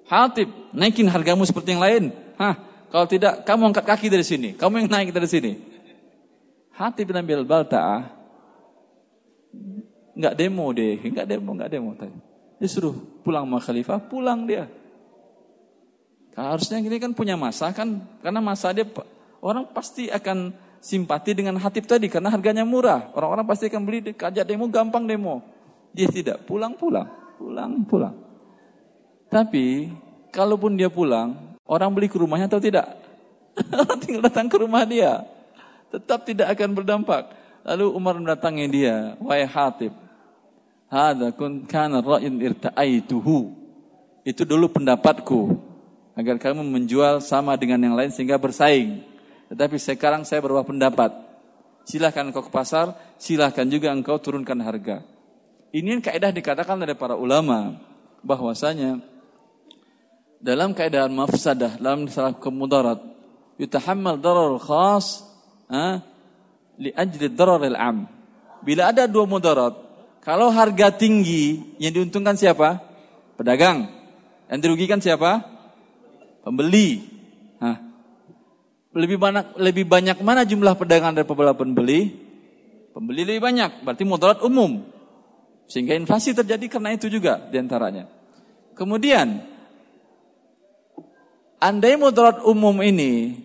[0.09, 2.15] Hatib, naikin hargamu seperti yang lain.
[2.41, 2.57] Hah,
[2.89, 5.53] kalau tidak kamu angkat kaki dari sini, kamu yang naik dari sini.
[6.73, 8.16] Hatib bin Abil Balta'ah
[10.17, 12.19] enggak demo deh, enggak demo, enggak demo tadi.
[12.57, 14.65] Dia suruh pulang sama khalifah, pulang dia.
[16.33, 18.85] Harusnya ini kan punya masa kan, karena masa dia
[19.45, 23.13] orang pasti akan simpati dengan hatib tadi karena harganya murah.
[23.13, 25.45] Orang-orang pasti akan beli kajak demo gampang demo.
[25.97, 27.09] Dia tidak pulang-pulang,
[27.41, 28.17] pulang-pulang.
[29.33, 29.91] Tapi
[30.33, 33.07] kalaupun dia pulang, orang beli ke rumahnya atau tidak?
[33.57, 35.25] orang tinggal datang ke rumah dia.
[35.89, 37.33] Tetap tidak akan berdampak.
[37.67, 39.91] Lalu Umar mendatangi dia, wahai hatib.
[40.87, 43.51] Hada kun kana ra'in irta'aituhu.
[44.27, 45.55] Itu dulu pendapatku
[46.17, 49.05] agar kamu menjual sama dengan yang lain sehingga bersaing.
[49.53, 51.15] Tetapi sekarang saya berubah pendapat.
[51.87, 55.07] Silahkan engkau ke pasar, silahkan juga engkau turunkan harga.
[55.71, 57.79] Ini yang kaidah dikatakan oleh para ulama
[58.27, 58.99] bahwasanya
[60.43, 62.99] dalam keadaan mafsadah, dalam salah kemudarat,
[63.55, 65.23] yutahammal darar khas
[65.71, 66.03] ha,
[66.75, 68.11] li ajli darar am.
[68.67, 69.86] Bila ada dua mudarat,
[70.27, 72.83] kalau harga tinggi yang diuntungkan siapa?
[73.39, 73.87] Pedagang.
[74.51, 75.47] Yang dirugikan siapa?
[76.43, 77.17] Pembeli
[78.97, 82.17] lebih banyak lebih banyak mana jumlah pedagang daripada pembeli?
[82.97, 84.89] Pembeli lebih banyak, berarti mudarat umum.
[85.69, 88.09] Sehingga inflasi terjadi karena itu juga di antaranya.
[88.73, 89.45] Kemudian,
[91.61, 93.45] andai mudarat umum ini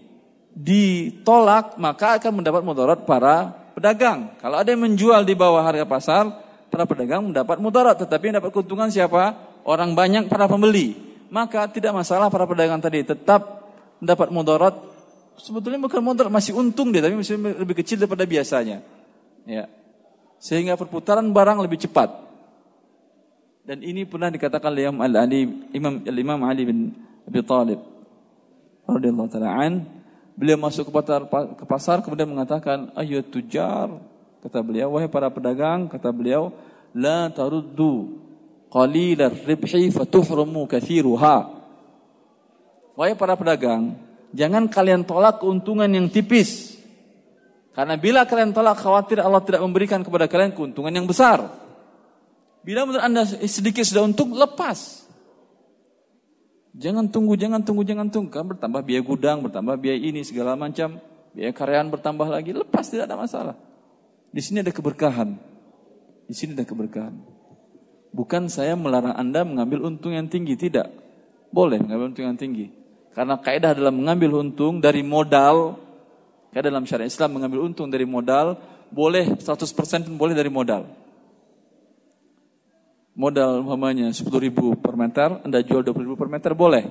[0.56, 4.32] ditolak, maka akan mendapat mudarat para pedagang.
[4.40, 6.32] Kalau ada yang menjual di bawah harga pasar,
[6.72, 8.00] para pedagang mendapat mudarat.
[8.00, 9.36] Tetapi yang dapat keuntungan siapa?
[9.68, 10.96] Orang banyak para pembeli.
[11.28, 13.68] Maka tidak masalah para pedagang tadi tetap
[14.00, 14.76] mendapat mudarat
[15.42, 18.82] sebetulnya bukan modal masih untung dia tapi masih lebih kecil daripada biasanya.
[19.46, 19.68] Ya.
[20.42, 22.10] Sehingga perputaran barang lebih cepat.
[23.62, 26.80] Dan ini pernah dikatakan oleh Imam Ali Imam Imam Ali bin
[27.30, 27.80] Abi Thalib
[28.90, 29.86] radhiyallahu taala
[30.34, 33.94] beliau masuk ke pasar, ke pasar kemudian mengatakan ayo tujar
[34.42, 36.52] kata beliau wahai para pedagang kata beliau
[36.92, 38.18] la taruddu
[38.68, 41.38] qalilar ribhi fatuhrumu kathiruha
[42.98, 43.96] wahai para pedagang
[44.32, 46.80] Jangan kalian tolak keuntungan yang tipis.
[47.72, 51.40] Karena bila kalian tolak khawatir Allah tidak memberikan kepada kalian keuntungan yang besar.
[52.64, 55.08] Bila menurut anda sedikit sudah untung, lepas.
[56.72, 58.32] Jangan tunggu, jangan tunggu, jangan tunggu.
[58.32, 61.00] Kan bertambah biaya gudang, bertambah biaya ini, segala macam.
[61.36, 63.56] Biaya karyawan bertambah lagi, lepas tidak ada masalah.
[64.32, 65.36] Di sini ada keberkahan.
[66.28, 67.16] Di sini ada keberkahan.
[68.12, 70.92] Bukan saya melarang anda mengambil untung yang tinggi, tidak.
[71.52, 72.72] Boleh mengambil untung yang tinggi.
[73.12, 75.76] Karena kaidah dalam mengambil untung dari modal,
[76.56, 78.56] kaidah dalam syariat Islam mengambil untung dari modal,
[78.88, 80.88] boleh 100% pun boleh dari modal.
[83.12, 86.88] Modal umpamanya 10 ribu per meter, Anda jual 20 ribu per meter, boleh.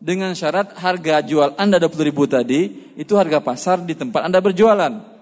[0.00, 5.13] Dengan syarat harga jual Anda 20 ribu tadi, itu harga pasar di tempat Anda berjualan.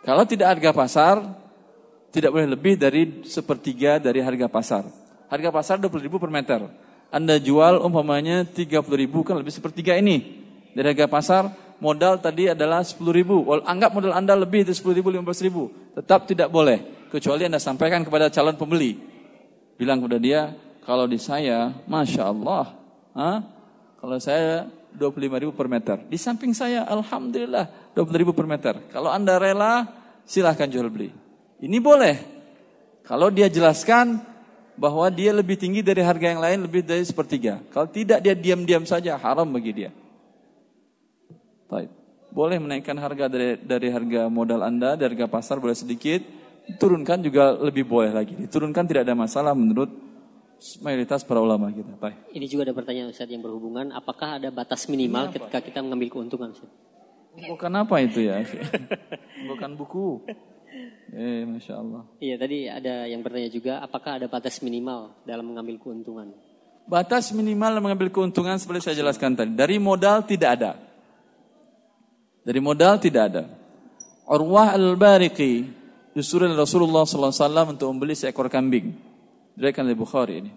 [0.00, 1.16] Kalau tidak harga pasar,
[2.10, 4.84] tidak boleh lebih dari sepertiga dari harga pasar.
[5.30, 6.64] Harga pasar 20 ribu per meter.
[7.12, 10.42] Anda jual umpamanya 30 ribu kan lebih sepertiga ini.
[10.72, 11.42] Dari harga pasar
[11.78, 13.44] modal tadi adalah 10 ribu.
[13.62, 15.62] Anggap modal Anda lebih dari 10 ribu, 15 ribu.
[15.94, 17.08] Tetap tidak boleh.
[17.10, 18.98] Kecuali Anda sampaikan kepada calon pembeli.
[19.76, 20.40] Bilang kepada dia,
[20.86, 22.64] kalau di saya, Masya Allah.
[23.14, 23.32] Ha?
[24.00, 26.02] Kalau saya 25 ribu per meter.
[26.06, 28.74] Di samping saya, Alhamdulillah 20 ribu per meter.
[28.90, 29.86] Kalau Anda rela,
[30.24, 31.10] silahkan jual beli.
[31.60, 32.16] Ini boleh.
[33.04, 34.30] Kalau dia jelaskan,
[34.80, 37.60] bahwa dia lebih tinggi dari harga yang lain lebih dari sepertiga.
[37.68, 39.90] Kalau tidak dia diam-diam saja haram bagi dia.
[41.68, 41.92] Baik.
[42.32, 46.24] Boleh menaikkan harga dari dari harga modal Anda, dari harga pasar boleh sedikit,
[46.80, 48.32] turunkan juga lebih boleh lagi.
[48.32, 49.92] Diturunkan tidak ada masalah menurut
[50.80, 51.92] mayoritas para ulama kita.
[52.00, 52.16] Baik.
[52.32, 56.08] Ini juga ada pertanyaan Ustaz yang berhubungan, apakah ada batas minimal Ini ketika kita mengambil
[56.08, 56.70] keuntungan Ustaz?
[57.36, 58.42] Bukan apa itu ya?
[59.50, 60.26] Bukan buku.
[61.10, 62.06] Eh, masya Allah.
[62.22, 66.30] Iya, tadi ada yang bertanya juga, apakah ada batas minimal dalam mengambil keuntungan?
[66.86, 69.50] Batas minimal dalam mengambil keuntungan seperti saya jelaskan tadi.
[69.54, 70.72] Dari modal tidak ada.
[72.46, 73.44] Dari modal tidak ada.
[74.30, 75.66] Urwah al-Bariqi
[76.14, 78.94] disuruh Rasulullah SAW untuk membeli seekor kambing.
[79.58, 80.52] Dirikan oleh Bukhari ini.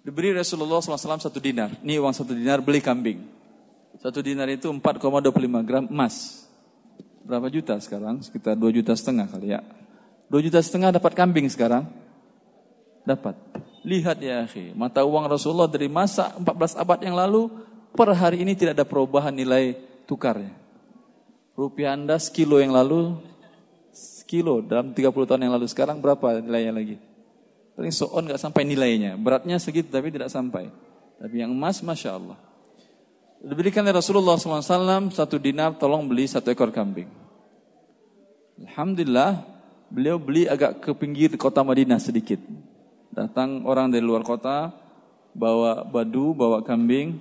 [0.00, 1.76] Diberi Rasulullah SAW satu dinar.
[1.80, 3.39] Ini uang satu dinar beli kambing.
[4.00, 6.48] Satu dinar itu 4,25 gram emas.
[7.20, 8.24] Berapa juta sekarang?
[8.24, 9.60] Sekitar 2 juta setengah kali ya.
[10.32, 11.84] 2 juta setengah dapat kambing sekarang?
[13.04, 13.36] Dapat.
[13.84, 17.48] Lihat ya akhi, mata uang Rasulullah dari masa 14 abad yang lalu
[17.92, 19.76] per hari ini tidak ada perubahan nilai
[20.08, 20.52] tukarnya.
[21.56, 23.20] rupiah Anda sekilo yang lalu,
[23.92, 26.96] sekilo dalam 30 tahun yang lalu, sekarang berapa nilainya lagi?
[27.76, 30.72] Paling soon nggak sampai nilainya, beratnya segitu tapi tidak sampai.
[31.20, 32.49] Tapi yang emas, Masya Allah.
[33.40, 37.08] Diberikan oleh Rasulullah SAW satu dinar tolong beli satu ekor kambing.
[38.60, 39.40] Alhamdulillah
[39.88, 42.36] beliau beli agak ke pinggir kota Madinah sedikit.
[43.08, 44.68] Datang orang dari luar kota,
[45.32, 47.16] bawa badu, bawa kambing,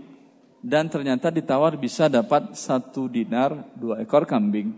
[0.59, 4.75] dan ternyata ditawar bisa dapat satu dinar dua ekor kambing.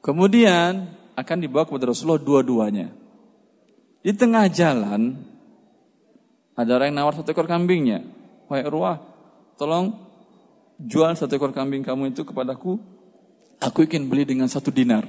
[0.00, 2.88] Kemudian akan dibawa kepada Rasulullah dua-duanya.
[4.00, 5.20] Di tengah jalan
[6.56, 8.00] ada orang yang nawar satu ekor kambingnya.
[8.46, 9.02] Wahai Urwah,
[9.58, 9.94] tolong
[10.78, 12.78] jual satu ekor kambing kamu itu kepadaku.
[13.58, 15.08] Aku ingin beli dengan satu dinar.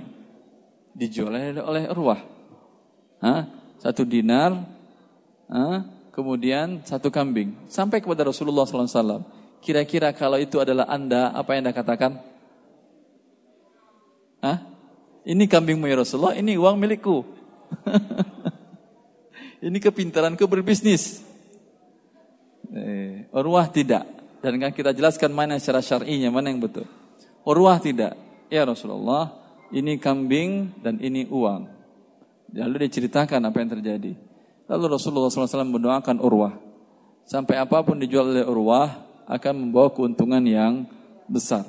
[0.96, 2.18] Dijual oleh Urwah.
[3.22, 3.46] Hah?
[3.78, 4.56] Satu dinar.
[5.52, 5.86] Hah?
[6.16, 7.54] Kemudian satu kambing.
[7.70, 9.22] Sampai kepada Rasulullah SAW.
[9.62, 12.18] Kira-kira kalau itu adalah anda, apa yang anda katakan?
[14.42, 14.58] Hah?
[15.28, 17.28] Ini kambingmu ya Rasulullah, ini uang milikku.
[19.68, 21.27] ini kepintaranku berbisnis.
[22.74, 24.04] Eh, Urwah tidak.
[24.44, 26.86] Dan kan kita jelaskan mana secara syar'inya, mana yang betul.
[27.48, 28.16] Urwah tidak.
[28.48, 29.34] Ya Rasulullah,
[29.72, 31.68] ini kambing dan ini uang.
[32.56, 34.14] Lalu diceritakan apa yang terjadi.
[34.68, 36.56] Lalu Rasulullah SAW mendoakan Urwah.
[37.28, 40.88] Sampai apa pun dijual oleh Urwah akan membawa keuntungan yang
[41.28, 41.68] besar.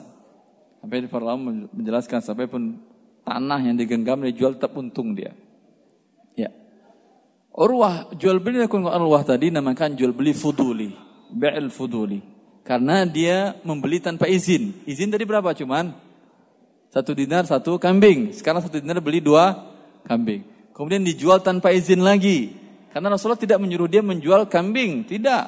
[0.78, 2.78] Sampai di ulama menjelaskan sampai pun
[3.26, 5.34] tanah yang digenggam dijual tetap untung dia.
[7.58, 10.94] Urwah jual beli Urwah tadi namakan jual beli fuduli,
[11.34, 12.22] ba'il fuduli.
[12.62, 14.86] Karena dia membeli tanpa izin.
[14.86, 15.90] Izin tadi berapa cuman?
[16.94, 18.30] Satu dinar satu kambing.
[18.30, 19.74] Sekarang satu dinar beli dua
[20.06, 20.44] kambing.
[20.76, 22.54] Kemudian dijual tanpa izin lagi.
[22.94, 25.02] Karena Rasulullah tidak menyuruh dia menjual kambing.
[25.08, 25.44] Tidak.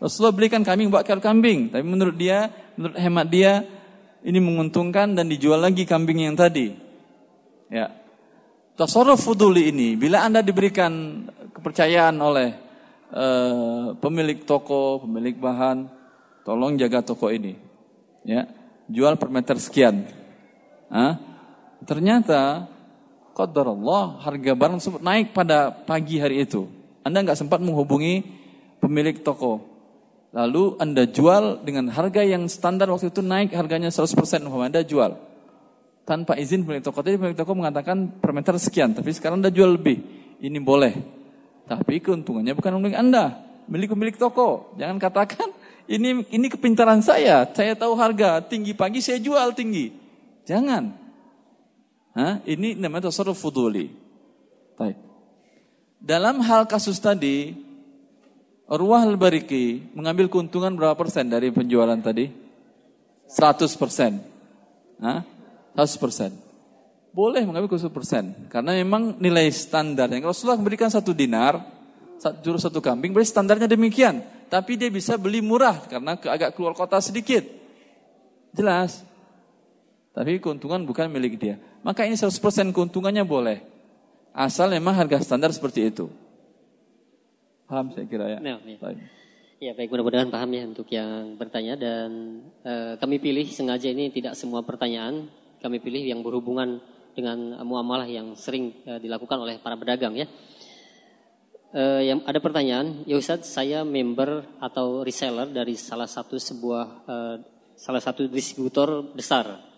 [0.00, 1.72] Rasulullah belikan kambing bakal kambing.
[1.72, 3.64] Tapi menurut dia, menurut hemat dia,
[4.24, 6.72] ini menguntungkan dan dijual lagi kambing yang tadi.
[7.72, 7.99] Ya.
[8.80, 12.56] Tasarruf fuduli ini, bila Anda diberikan kepercayaan oleh
[13.12, 15.84] uh, pemilik toko, pemilik bahan,
[16.48, 17.60] tolong jaga toko ini.
[18.24, 18.48] Ya.
[18.88, 20.08] Jual per meter sekian.
[20.88, 21.20] Hah?
[21.84, 22.72] Ternyata
[23.36, 26.64] Allah harga barang tersebut naik pada pagi hari itu.
[27.04, 28.24] Anda nggak sempat menghubungi
[28.80, 29.60] pemilik toko.
[30.32, 35.29] Lalu Anda jual dengan harga yang standar waktu itu naik harganya 100% Anda jual.
[36.10, 37.06] Tanpa izin pemilik toko.
[37.06, 38.90] Tadi pemilik toko mengatakan per meter sekian.
[38.90, 40.02] Tapi sekarang Anda jual lebih.
[40.42, 40.98] Ini boleh.
[41.70, 43.38] Tapi keuntungannya bukan milik Anda.
[43.70, 44.74] Milik pemilik toko.
[44.74, 45.54] Jangan katakan
[45.94, 47.46] ini ini kepintaran saya.
[47.54, 49.94] Saya tahu harga tinggi pagi saya jual tinggi.
[50.50, 50.90] Jangan.
[52.18, 52.42] Hah?
[52.42, 53.94] Ini namanya tasarruf fuduli.
[54.74, 54.98] Baik.
[56.02, 57.54] Dalam hal kasus tadi,
[58.66, 62.26] Urwah al-Bariki mengambil keuntungan berapa persen dari penjualan tadi?
[63.30, 64.18] 100 persen.
[65.74, 66.30] 100 persen.
[67.10, 68.24] Boleh mengambil 100 persen.
[68.46, 70.10] Karena memang nilai standar.
[70.10, 71.58] Yang Rasulullah memberikan satu dinar,
[72.44, 74.22] jurus satu kambing, berarti standarnya demikian.
[74.50, 77.46] Tapi dia bisa beli murah karena agak keluar kota sedikit.
[78.50, 79.06] Jelas.
[80.10, 81.56] Tapi keuntungan bukan milik dia.
[81.86, 83.62] Maka ini 100% keuntungannya boleh.
[84.34, 86.10] Asal memang harga standar seperti itu.
[87.70, 88.38] Paham saya kira ya?
[88.42, 88.78] Nah, ya.
[88.82, 88.98] Baik.
[89.60, 94.32] Ya baik mudah-mudahan paham ya untuk yang bertanya dan e, kami pilih sengaja ini tidak
[94.32, 95.28] semua pertanyaan
[95.60, 96.80] kami pilih yang berhubungan
[97.14, 100.26] dengan muamalah yang sering e, dilakukan oleh para pedagang ya.
[101.70, 107.14] E, yang ada pertanyaan, ya Ustaz, saya member atau reseller dari salah satu sebuah e,
[107.76, 109.70] salah satu distributor besar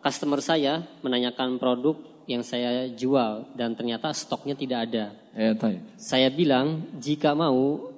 [0.00, 5.04] customer saya menanyakan produk yang saya jual dan ternyata stoknya tidak ada.
[5.36, 5.52] Ya,
[5.98, 7.90] saya bilang jika mau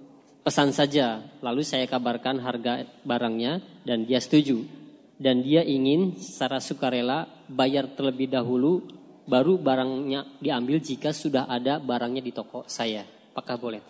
[0.43, 4.82] pesan saja, lalu saya kabarkan harga barangnya dan dia setuju.
[5.23, 8.83] Dan dia ingin secara sukarela bayar terlebih dahulu
[9.23, 13.07] baru barangnya diambil jika sudah ada barangnya di toko saya.
[13.31, 13.81] Apakah boleh?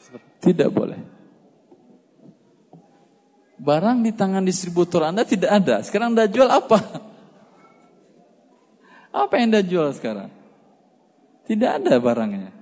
[0.45, 1.01] Tidak boleh.
[3.57, 5.81] Barang di tangan distributor Anda tidak ada.
[5.81, 6.79] Sekarang Anda jual apa?
[9.13, 10.29] Apa yang Anda jual sekarang?
[11.49, 12.53] Tidak ada barangnya.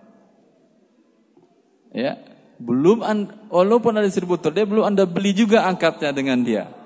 [1.90, 2.22] Ya,
[2.62, 3.02] belum
[3.50, 6.79] walaupun ada distributor, dia belum Anda beli juga angkatnya dengan dia.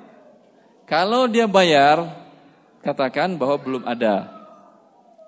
[0.84, 2.04] Kalau dia bayar,
[2.84, 4.28] katakan bahwa belum ada.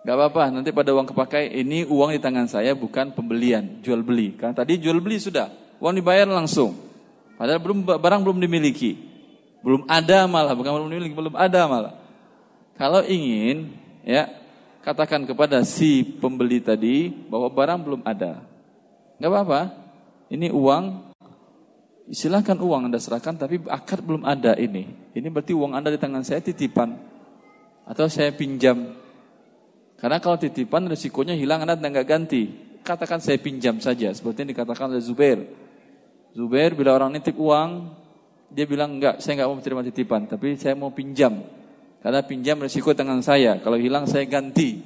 [0.07, 4.37] Gak apa-apa, nanti pada uang kepakai ini uang di tangan saya bukan pembelian, jual beli.
[4.39, 5.51] Karena tadi jual beli sudah,
[5.83, 6.79] uang dibayar langsung.
[7.35, 8.95] Padahal belum barang belum dimiliki.
[9.67, 11.95] Belum ada malah, bukan belum dimiliki, belum ada malah.
[12.79, 13.73] Kalau ingin
[14.07, 14.31] ya
[14.87, 18.47] katakan kepada si pembeli tadi bahwa barang belum ada.
[19.19, 19.75] Gak apa-apa,
[20.31, 21.06] ini uang,
[22.11, 24.87] silahkan uang Anda serahkan, tapi akad belum ada ini.
[25.15, 26.95] Ini berarti uang Anda di tangan saya titipan.
[27.87, 28.99] Atau saya pinjam.
[29.97, 32.51] Karena kalau titipan risikonya hilang Anda nggak ganti.
[32.83, 34.11] Katakan saya pinjam saja.
[34.15, 35.39] Seperti yang dikatakan oleh Zubair.
[36.37, 37.91] Zubair bila orang nitip uang,
[38.53, 41.43] dia bilang enggak, saya enggak mau menerima titipan, tapi saya mau pinjam.
[42.05, 43.59] Karena pinjam risiko tangan saya.
[43.59, 44.79] Kalau hilang saya ganti.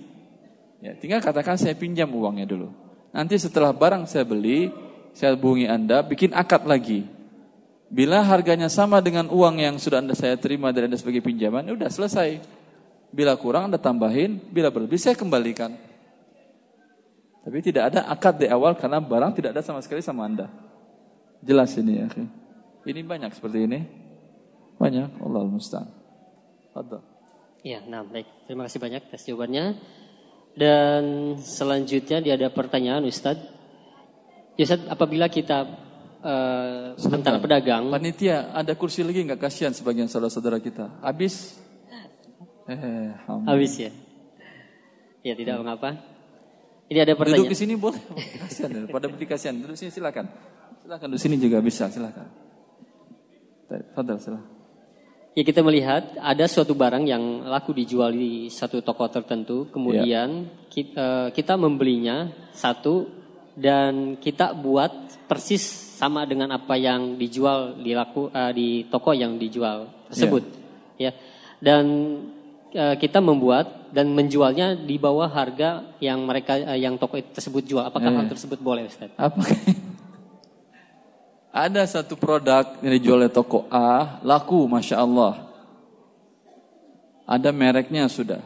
[0.80, 2.72] Ya, tinggal katakan saya pinjam uangnya dulu.
[3.12, 4.72] Nanti setelah barang saya beli,
[5.12, 7.06] saya hubungi Anda, bikin akad lagi.
[7.90, 11.74] Bila harganya sama dengan uang yang sudah Anda saya terima dari Anda sebagai pinjaman, ya
[11.74, 12.38] udah selesai.
[13.11, 15.74] Bila kurang Anda tambahin, bila berlebih saya kembalikan.
[17.42, 20.46] Tapi tidak ada akad di awal karena barang tidak ada sama sekali sama Anda.
[21.42, 22.08] Jelas ini ya.
[22.86, 23.80] Ini banyak seperti ini.
[24.80, 25.88] Banyak, Allah musta'an.
[26.72, 27.04] Ada.
[27.61, 28.48] Ya, nah baik.
[28.48, 29.76] Terima kasih banyak atas jawabannya.
[30.56, 31.02] Dan
[31.40, 33.59] selanjutnya dia ada pertanyaan Ustadz.
[34.64, 35.64] Ustadz, apabila kita
[36.20, 37.88] uh, sementara pedagang.
[37.88, 41.00] Panitia, ada kursi lagi nggak kasihan sebagian saudara-saudara kita?
[41.00, 41.61] Habis?
[42.70, 43.90] Eh, Habis ya?
[45.26, 45.62] Ya tidak hmm.
[45.66, 45.90] mengapa.
[46.90, 47.42] Ini ada pertanyaan.
[47.46, 48.02] Duduk di sini boleh.
[48.46, 49.54] Kasihan, pada berdiri kasihan.
[49.58, 50.26] Duduk sini silakan.
[50.86, 52.26] Silakan di sini juga bisa, silakan.
[53.94, 54.61] Fadal, silakan.
[55.30, 60.66] Ya kita melihat ada suatu barang yang laku dijual di satu toko tertentu, kemudian ya.
[60.66, 63.19] kita, eh, kita membelinya satu
[63.61, 65.61] dan kita buat persis
[66.00, 70.42] sama dengan apa yang dijual di laku uh, di toko yang dijual tersebut,
[70.96, 71.12] yeah.
[71.12, 71.20] ya.
[71.61, 71.84] Dan
[72.72, 77.84] uh, kita membuat dan menjualnya di bawah harga yang mereka uh, yang toko tersebut jual.
[77.84, 78.18] Apakah yeah.
[78.24, 79.12] hal tersebut boleh, Ustaz?
[79.20, 79.61] Apakah
[81.68, 85.52] ada satu produk yang dijual di toko A, laku Masya Allah.
[87.28, 88.42] Ada mereknya sudah.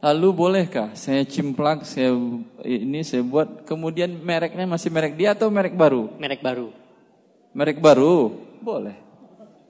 [0.00, 2.16] Lalu bolehkah saya cimplak, saya
[2.64, 6.08] ini saya buat, kemudian mereknya masih merek dia atau merek baru?
[6.16, 6.72] Merek baru.
[7.52, 8.32] Merek baru?
[8.64, 8.96] Boleh.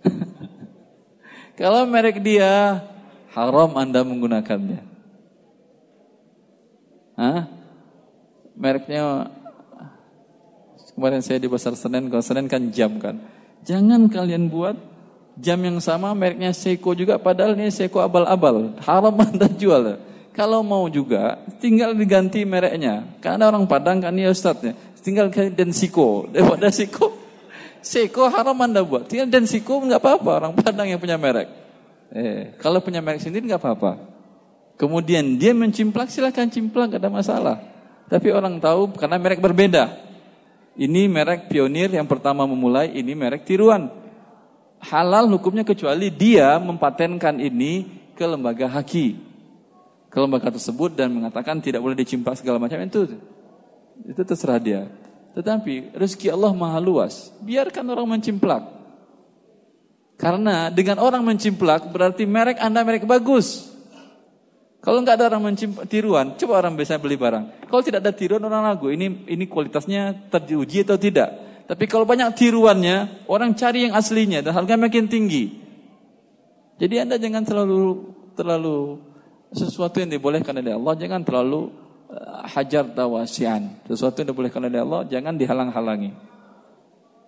[1.59, 2.79] Kalau merek dia,
[3.35, 4.87] haram Anda menggunakannya.
[7.19, 7.51] Hah?
[8.55, 9.29] Mereknya
[11.01, 13.17] Kemarin saya di Pasar Senen, kalau Senen kan jam kan.
[13.65, 14.77] Jangan kalian buat
[15.41, 18.77] jam yang sama mereknya Seiko juga padahal ini Seiko abal-abal.
[18.85, 19.97] Haram Anda jual.
[20.31, 23.03] Kalau mau juga tinggal diganti mereknya.
[23.19, 24.79] Karena orang Padang kan ya Ustadznya.
[25.03, 26.31] Tinggal dan Siko.
[26.31, 27.13] Daripada Siko.
[27.83, 29.11] Seiko haram Anda buat.
[29.11, 31.49] Tinggal dan Siko nggak apa-apa orang Padang yang punya merek.
[32.11, 33.93] Eh, kalau punya merek sendiri nggak apa-apa.
[34.81, 37.61] Kemudian dia mencimplak silahkan cimplak gak ada masalah.
[38.09, 39.93] Tapi orang tahu karena merek berbeda.
[40.73, 43.93] Ini merek pionir yang pertama memulai, ini merek tiruan.
[44.81, 47.85] Halal hukumnya kecuali dia mempatenkan ini
[48.17, 49.30] ke lembaga haki.
[50.11, 53.15] Ke lembaga tersebut dan mengatakan tidak boleh dicimpak segala macam itu.
[54.03, 54.91] Itu terserah dia.
[55.39, 57.31] Tetapi rezeki Allah maha luas.
[57.39, 58.67] Biarkan orang mencimplak.
[60.19, 63.71] Karena dengan orang mencimplak berarti merek Anda merek bagus.
[64.81, 67.69] Kalau nggak ada orang mencimpan tiruan, coba orang biasa beli barang.
[67.69, 71.29] Kalau tidak ada tiruan orang ragu, ini ini kualitasnya teruji atau tidak.
[71.69, 75.61] Tapi kalau banyak tiruannya, orang cari yang aslinya dan harga makin tinggi.
[76.81, 79.05] Jadi anda jangan terlalu terlalu
[79.51, 81.71] sesuatu yang dibolehkan oleh Allah, jangan terlalu
[82.11, 83.83] uh, hajar tawasian.
[83.87, 86.11] Sesuatu yang dibolehkan oleh Allah, jangan dihalang-halangi.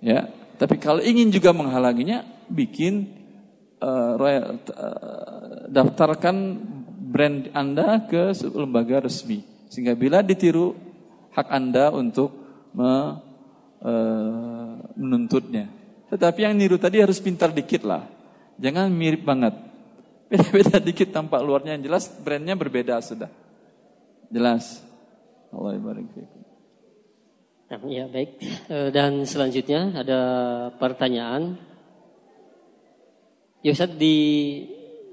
[0.03, 0.27] Ya,
[0.59, 3.07] tapi kalau ingin juga menghalanginya, bikin
[3.83, 6.37] uh, royal, uh, daftarkan
[7.13, 9.45] brand Anda ke lembaga resmi.
[9.69, 10.73] Sehingga bila ditiru
[11.37, 12.33] hak Anda untuk
[12.77, 13.21] me,
[13.81, 13.93] e,
[14.97, 15.69] menuntutnya.
[16.13, 18.05] Tetapi yang niru tadi harus pintar dikit lah.
[18.61, 19.57] Jangan mirip banget.
[20.33, 23.29] Beda-beda dikit tampak luarnya yang jelas, brandnya berbeda sudah.
[24.33, 24.81] Jelas.
[25.53, 26.09] Allah barik
[27.89, 28.41] Ya baik.
[28.69, 30.21] Eh, dan selanjutnya ada
[30.81, 31.61] pertanyaan.
[33.61, 34.17] Yosat di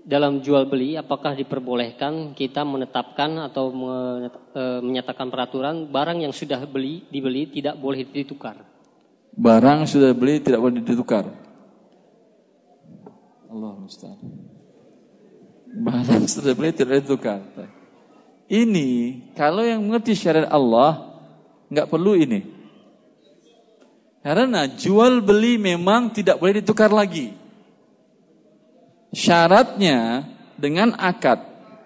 [0.10, 7.06] dalam jual beli apakah diperbolehkan kita menetapkan atau e, menyatakan peraturan barang yang sudah beli
[7.14, 8.58] dibeli tidak boleh ditukar.
[9.38, 11.30] Barang sudah beli tidak boleh ditukar.
[13.54, 14.49] Allah mustahil.
[16.26, 17.40] Sudah beli tidak boleh ditukar.
[18.50, 18.90] Ini
[19.38, 21.22] kalau yang mengerti syariat Allah
[21.70, 22.42] nggak perlu ini.
[24.20, 27.32] Karena jual beli memang tidak boleh ditukar lagi.
[29.14, 30.28] Syaratnya
[30.60, 31.40] dengan akad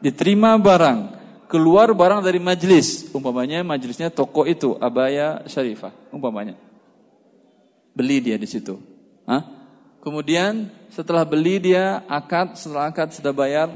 [0.04, 1.00] diterima barang,
[1.48, 6.58] keluar barang dari majlis, umpamanya majlisnya toko itu Abaya Syarifah, umpamanya.
[7.94, 8.82] Beli dia di situ.
[9.30, 9.46] Hah?
[10.04, 13.74] Kemudian setelah beli dia akad, setelah akad sudah bayar,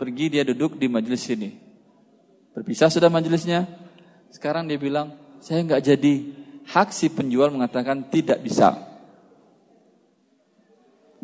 [0.00, 1.52] pergi dia duduk di majlis sini.
[2.56, 3.68] Berpisah sudah majlisnya.
[4.32, 5.12] Sekarang dia bilang,
[5.44, 6.14] saya nggak jadi.
[6.68, 8.80] Hak si penjual mengatakan tidak bisa.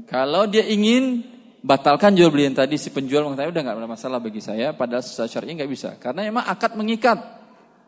[0.04, 1.24] Kalau dia ingin
[1.64, 5.00] batalkan jual beli yang tadi si penjual mengatakan udah nggak ada masalah bagi saya padahal
[5.00, 7.16] secara syar'i nggak bisa karena emang akad mengikat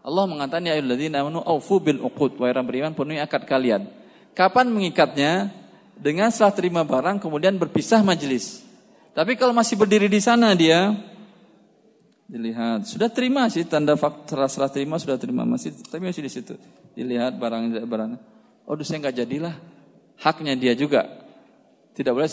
[0.00, 3.84] Allah mengatakan ya ayyuhalladzina amanu aufu bil uqud wa orang beriman penuhi akad kalian
[4.32, 5.52] kapan mengikatnya
[5.96, 8.66] dengan setelah terima barang kemudian berpisah majelis
[9.16, 10.92] tapi kalau masih berdiri di sana dia
[12.26, 12.84] dilihat.
[12.84, 15.46] Sudah terima sih tanda fakta serah terima sudah terima.
[15.46, 16.54] Masih tapi masih di situ.
[16.92, 18.10] Dilihat barang barang.
[18.66, 19.54] Oh saya nggak jadilah.
[20.20, 21.06] Haknya dia juga.
[21.96, 22.28] Tidak boleh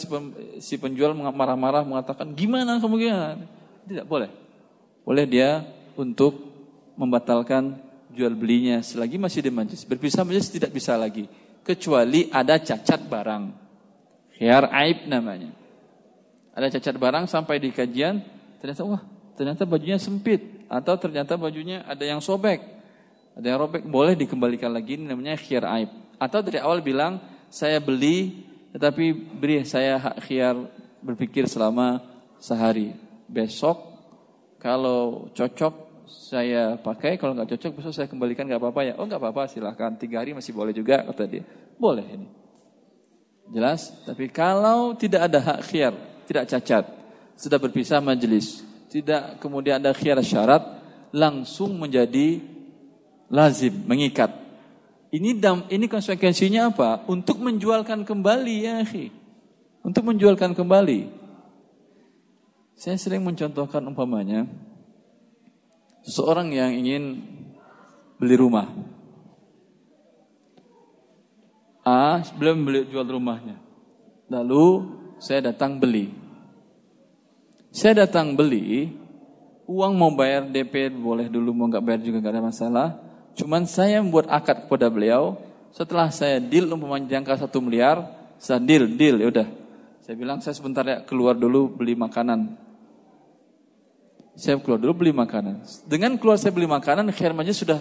[0.60, 3.40] si, penjual marah-marah mengatakan gimana kamu gimana
[3.88, 4.30] tidak boleh.
[5.08, 5.64] Boleh dia
[5.96, 6.36] untuk
[7.00, 7.80] membatalkan
[8.12, 9.88] jual belinya selagi masih di majlis.
[9.88, 11.32] Berpisah majlis tidak bisa lagi
[11.64, 13.44] kecuali ada cacat barang
[14.38, 15.52] khiar aib namanya
[16.54, 18.22] ada cacat barang sampai di kajian
[18.62, 19.04] ternyata wah
[19.34, 22.62] ternyata bajunya sempit atau ternyata bajunya ada yang sobek,
[23.38, 25.90] ada yang robek, boleh dikembalikan lagi ini namanya khiar aib.
[26.18, 27.22] Atau dari awal bilang
[27.54, 30.58] saya beli tetapi beri saya hak khiar
[31.06, 32.02] berpikir selama
[32.42, 32.94] sehari.
[33.30, 33.78] Besok
[34.58, 35.83] kalau cocok
[36.14, 38.94] saya pakai, kalau nggak cocok besok saya kembalikan nggak apa-apa ya.
[39.02, 41.44] Oh nggak apa-apa silahkan tiga hari masih boleh juga kata dia.
[41.82, 42.28] Boleh ini.
[43.50, 43.90] Jelas?
[44.06, 45.94] Tapi kalau tidak ada hak khiar,
[46.30, 46.86] tidak cacat,
[47.36, 48.62] sudah berpisah majelis,
[48.94, 50.62] tidak kemudian ada khiar syarat,
[51.12, 52.40] langsung menjadi
[53.28, 54.32] lazim, mengikat.
[55.14, 57.06] Ini dam, ini konsekuensinya apa?
[57.06, 59.14] Untuk menjualkan kembali ya, akhi.
[59.86, 61.06] Untuk menjualkan kembali.
[62.74, 64.50] Saya sering mencontohkan umpamanya
[66.04, 67.24] seseorang yang ingin
[68.20, 68.68] beli rumah.
[71.84, 73.60] A belum beli jual rumahnya.
[74.32, 74.88] Lalu
[75.20, 76.12] saya datang beli.
[77.74, 78.94] Saya datang beli,
[79.66, 82.88] uang mau bayar DP boleh dulu, mau nggak bayar juga nggak ada masalah.
[83.34, 85.42] Cuman saya membuat akad kepada beliau,
[85.74, 88.06] setelah saya deal umpamanya jangka satu miliar,
[88.38, 89.48] saya deal, deal, ya udah.
[90.06, 92.63] Saya bilang saya sebentar ya keluar dulu beli makanan.
[94.34, 95.62] Saya keluar dulu beli makanan.
[95.86, 97.80] Dengan keluar saya beli makanan, khidmatnya sudah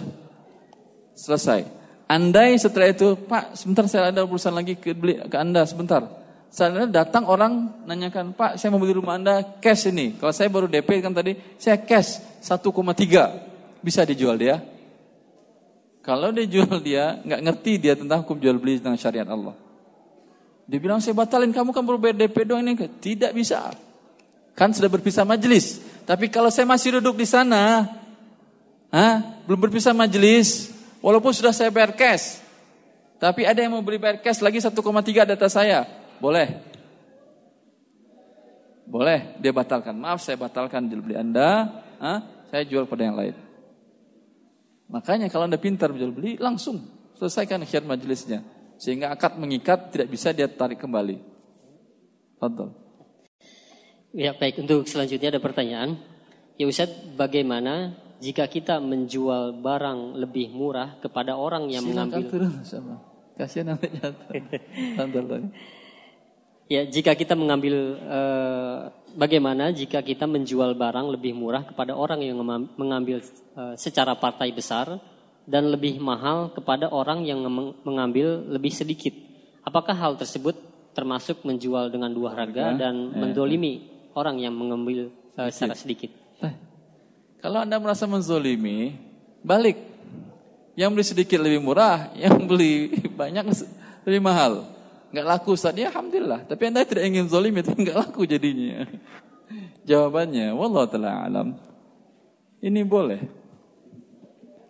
[1.17, 1.65] selesai.
[2.05, 6.05] Andai setelah itu, Pak, sebentar saya ada urusan lagi ke, beli, ke Anda, sebentar.
[6.53, 10.13] Saya datang orang nanyakan, Pak saya mau beli rumah Anda cash ini.
[10.21, 13.81] Kalau saya baru DP kan tadi, saya cash 1,3.
[13.81, 14.61] Bisa dijual dia?
[16.05, 19.57] Kalau dia jual dia, nggak ngerti dia tentang hukum jual beli tentang syariat Allah.
[20.69, 22.77] Dia bilang, saya batalin kamu kan baru bayar DP doang ini.
[22.77, 23.73] Tidak bisa.
[24.53, 25.81] Kan sudah berpisah majelis.
[26.03, 27.87] Tapi kalau saya masih duduk di sana,
[28.91, 29.07] ha,
[29.47, 32.43] belum berpisah majelis, walaupun sudah saya bayar cash,
[33.23, 34.75] tapi ada yang mau beli bayar cash lagi 1,3
[35.23, 35.87] data saya.
[36.19, 36.59] Boleh.
[38.83, 39.95] Boleh, dia batalkan.
[39.95, 41.71] Maaf, saya batalkan jual beli Anda.
[42.03, 42.19] Hah?
[42.51, 43.35] Saya jual pada yang lain.
[44.91, 46.83] Makanya kalau Anda pintar jual beli, langsung
[47.15, 48.43] selesaikan khiat majelisnya.
[48.75, 51.15] Sehingga akad mengikat tidak bisa dia tarik kembali.
[52.43, 52.82] Tonton.
[54.13, 55.97] Ya baik, untuk selanjutnya ada pertanyaan.
[56.53, 62.29] Ya Ustaz, bagaimana jika kita menjual barang lebih murah kepada orang yang Silakan mengambil...
[62.29, 62.95] turun sama.
[63.33, 64.29] Kasihan nanti jatuh.
[65.01, 65.49] Tonton.
[66.69, 68.77] Ya, jika kita mengambil eh,
[69.17, 72.37] bagaimana jika kita menjual barang lebih murah kepada orang yang
[72.77, 73.17] mengambil
[73.57, 75.01] eh, secara partai besar
[75.43, 77.41] dan lebih mahal kepada orang yang
[77.81, 79.11] mengambil lebih sedikit.
[79.65, 80.55] Apakah hal tersebut
[80.93, 83.92] termasuk menjual dengan dua harga ya, dan ya, mendolimi ya.
[84.13, 86.09] Orang yang mengambil eh, secara sedikit?
[86.41, 86.53] Eh,
[87.43, 88.95] kalau Anda merasa menzolimi,
[89.45, 89.91] balik.
[90.73, 93.45] Yang beli sedikit lebih murah, yang beli banyak
[94.05, 94.73] lebih mahal
[95.13, 96.49] nggak laku Ustaz, ya alhamdulillah.
[96.49, 98.89] Tapi anda tidak ingin zolim itu nggak laku jadinya.
[99.87, 101.47] Jawabannya, wallah taala alam.
[102.57, 103.21] Ini boleh.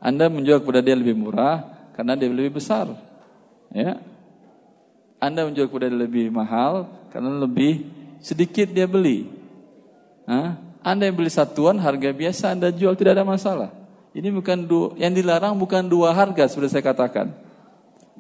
[0.04, 1.64] Anda menjual kepada dia lebih murah
[1.96, 2.92] karena dia lebih besar.
[3.72, 4.04] Ya.
[5.24, 7.88] Anda menjual kepada dia lebih mahal karena lebih
[8.24, 9.28] sedikit dia beli.
[10.24, 10.56] Hah?
[10.80, 13.70] Anda yang beli satuan harga biasa Anda jual tidak ada masalah.
[14.16, 17.34] Ini bukan dua, yang dilarang bukan dua harga seperti saya katakan.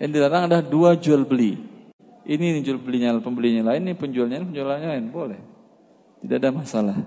[0.01, 1.55] Yang dilarang adalah dua jual beli.
[2.23, 5.39] Ini jual belinya pembelinya lain, ini penjualnya penjualnya lain, boleh.
[6.23, 6.97] Tidak ada masalah.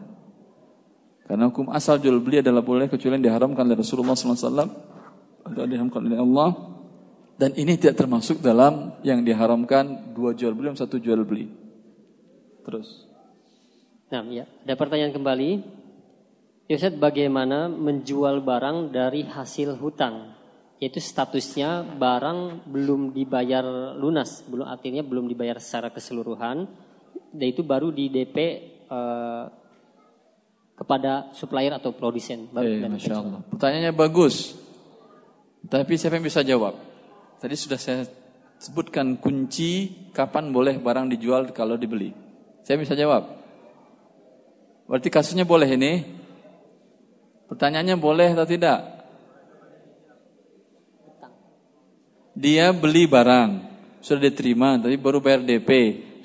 [1.26, 4.70] Karena hukum asal jual beli adalah boleh kecuali yang diharamkan oleh Rasulullah SAW
[5.42, 6.50] atau diharamkan oleh Allah.
[7.36, 11.65] Dan ini tidak termasuk dalam yang diharamkan dua jual beli dan satu jual beli.
[12.66, 13.06] Terus.
[14.10, 14.44] Nah, ya.
[14.66, 15.50] Ada pertanyaan kembali.
[16.66, 20.36] Yosef, bagaimana menjual barang dari hasil hutang?
[20.76, 23.64] yaitu statusnya barang belum dibayar
[23.96, 26.68] lunas, belum artinya belum dibayar secara keseluruhan,
[27.32, 28.36] dan itu baru di DP
[28.84, 29.44] eh,
[30.76, 32.52] kepada supplier atau produsen.
[32.52, 33.40] Eh, Masya Allah.
[33.48, 34.52] Pertanyaannya bagus,
[35.64, 36.76] tapi siapa yang bisa jawab?
[37.40, 38.04] Tadi sudah saya
[38.60, 42.12] sebutkan kunci kapan boleh barang dijual kalau dibeli.
[42.66, 43.30] Saya bisa jawab.
[44.90, 46.02] Berarti kasusnya boleh ini?
[47.46, 48.82] Pertanyaannya boleh atau tidak?
[52.34, 53.50] Dia beli barang,
[54.02, 55.70] sudah diterima, tapi baru bayar DP,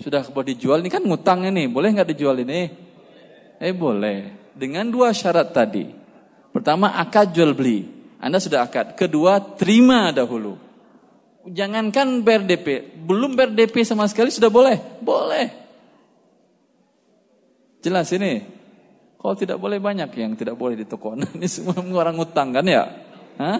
[0.01, 2.67] sudah mau dijual, ini kan ngutang ini, boleh nggak dijual ini?
[3.61, 5.85] Eh boleh, dengan dua syarat tadi.
[6.49, 7.85] Pertama akad jual beli,
[8.17, 8.97] Anda sudah akad.
[8.97, 10.57] Kedua terima dahulu.
[11.45, 12.49] Jangankan bayar
[12.97, 13.53] belum bayar
[13.85, 14.81] sama sekali sudah boleh?
[14.99, 15.60] Boleh.
[17.81, 18.61] Jelas ini.
[19.21, 21.13] Kalau tidak boleh banyak yang tidak boleh di toko.
[21.37, 22.89] Ini semua orang ngutang kan ya?
[23.37, 23.59] Hah?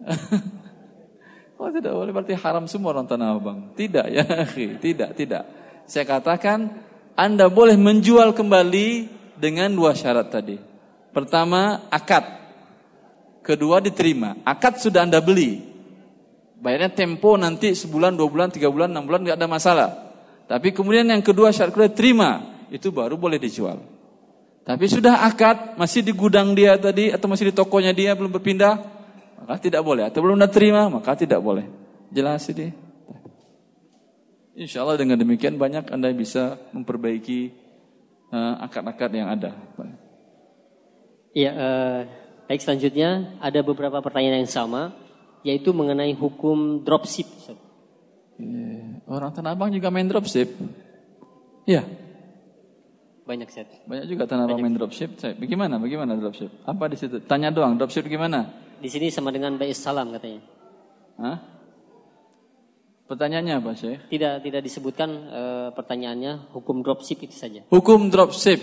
[1.60, 3.76] Kalau tidak boleh berarti haram semua orang Tanah Abang.
[3.76, 4.24] Tidak ya,
[4.84, 5.44] tidak, tidak.
[5.84, 6.72] Saya katakan
[7.12, 8.88] Anda boleh menjual kembali
[9.36, 10.56] dengan dua syarat tadi.
[11.12, 12.24] Pertama, akad.
[13.44, 14.40] Kedua, diterima.
[14.40, 15.60] Akad sudah Anda beli.
[16.60, 19.88] Bayarnya tempo nanti sebulan, dua bulan, tiga bulan, enam bulan, nggak ada masalah.
[20.44, 23.82] Tapi kemudian yang kedua syarat kedua terima, itu baru boleh dijual.
[24.62, 28.78] Tapi sudah akad, masih di gudang dia tadi, atau masih di tokonya dia, belum berpindah,
[29.42, 30.06] maka tidak boleh.
[30.06, 31.66] Atau belum terima, maka tidak boleh.
[32.14, 32.70] Jelas ini.
[34.54, 37.50] Insya Allah dengan demikian banyak Anda bisa memperbaiki
[38.30, 39.56] uh, akad-akad yang ada.
[41.32, 41.98] Iya, uh,
[42.46, 44.92] baik selanjutnya ada beberapa pertanyaan yang sama,
[45.42, 47.26] yaitu mengenai hukum dropship.
[48.36, 49.00] Yeah.
[49.08, 50.52] Orang Tanah Abang juga main dropship.
[51.64, 51.86] Iya.
[53.30, 53.70] Banyak set.
[53.86, 55.14] Banyak juga Tanah Abang main dropship.
[55.38, 55.78] Bagaimana?
[55.78, 56.50] Bagaimana dropship?
[56.66, 57.22] Apa di situ?
[57.22, 58.50] Tanya doang, dropship gimana?
[58.82, 60.42] Di sini sama dengan Bais Salam katanya.
[61.22, 61.38] Hah?
[63.06, 64.10] Pertanyaannya apa Syekh?
[64.10, 65.42] Tidak tidak disebutkan e,
[65.78, 67.62] pertanyaannya hukum dropship itu saja.
[67.70, 68.58] Hukum dropship.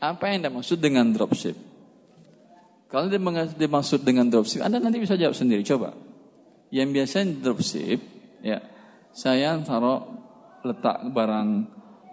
[0.00, 1.56] Apa yang dimaksud dengan dropship?
[2.88, 5.60] Kalau dimaksud dengan dropship, Anda nanti bisa jawab sendiri.
[5.68, 5.92] Coba.
[6.72, 8.00] Yang biasanya dropship,
[8.40, 8.60] ya,
[9.12, 10.00] saya taruh
[10.64, 11.48] letak barang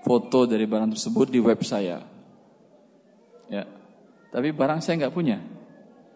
[0.03, 2.03] foto dari barang tersebut di web saya.
[3.47, 3.63] Ya.
[4.29, 5.39] Tapi barang saya nggak punya.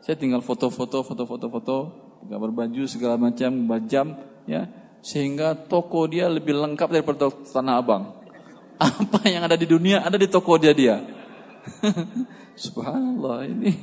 [0.03, 1.77] Saya tinggal foto-foto, foto-foto, foto,
[2.27, 3.51] gambar baju segala macam,
[3.87, 4.13] jam,
[4.45, 4.67] ya,
[5.01, 8.03] sehingga toko dia lebih lengkap daripada Tanah Abang.
[8.77, 11.01] Apa yang ada di dunia ada di toko dia dia.
[12.63, 13.73] Subhanallah ini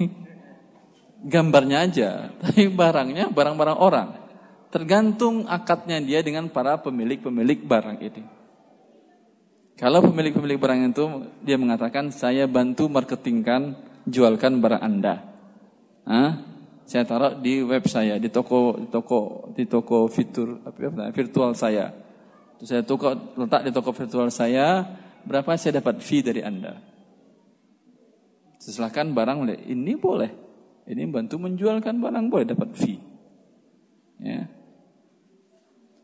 [1.25, 2.11] gambarnya aja,
[2.43, 4.09] tapi barangnya barang-barang orang.
[4.69, 8.23] Tergantung akadnya dia dengan para pemilik-pemilik barang ini.
[9.85, 11.05] Kalau pemilik-pemilik barang itu
[11.45, 13.77] dia mengatakan saya bantu marketingkan,
[14.09, 15.21] jualkan barang Anda.
[16.09, 16.41] Hah?
[16.89, 21.93] Saya taruh di web saya, di toko di toko di toko fitur apa virtual saya.
[22.57, 24.89] Terus saya toko letak di toko virtual saya,
[25.21, 26.81] berapa saya dapat fee dari Anda?
[28.57, 30.33] Silahkan barang ini boleh.
[30.89, 33.01] Ini bantu menjualkan barang boleh dapat fee.
[34.17, 34.49] Ya.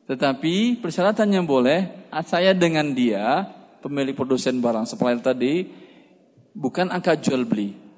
[0.04, 5.66] Tetapi persyaratannya boleh, saya dengan dia, pemilik produsen barang supplier tadi,
[6.54, 7.90] bukan angka jual beli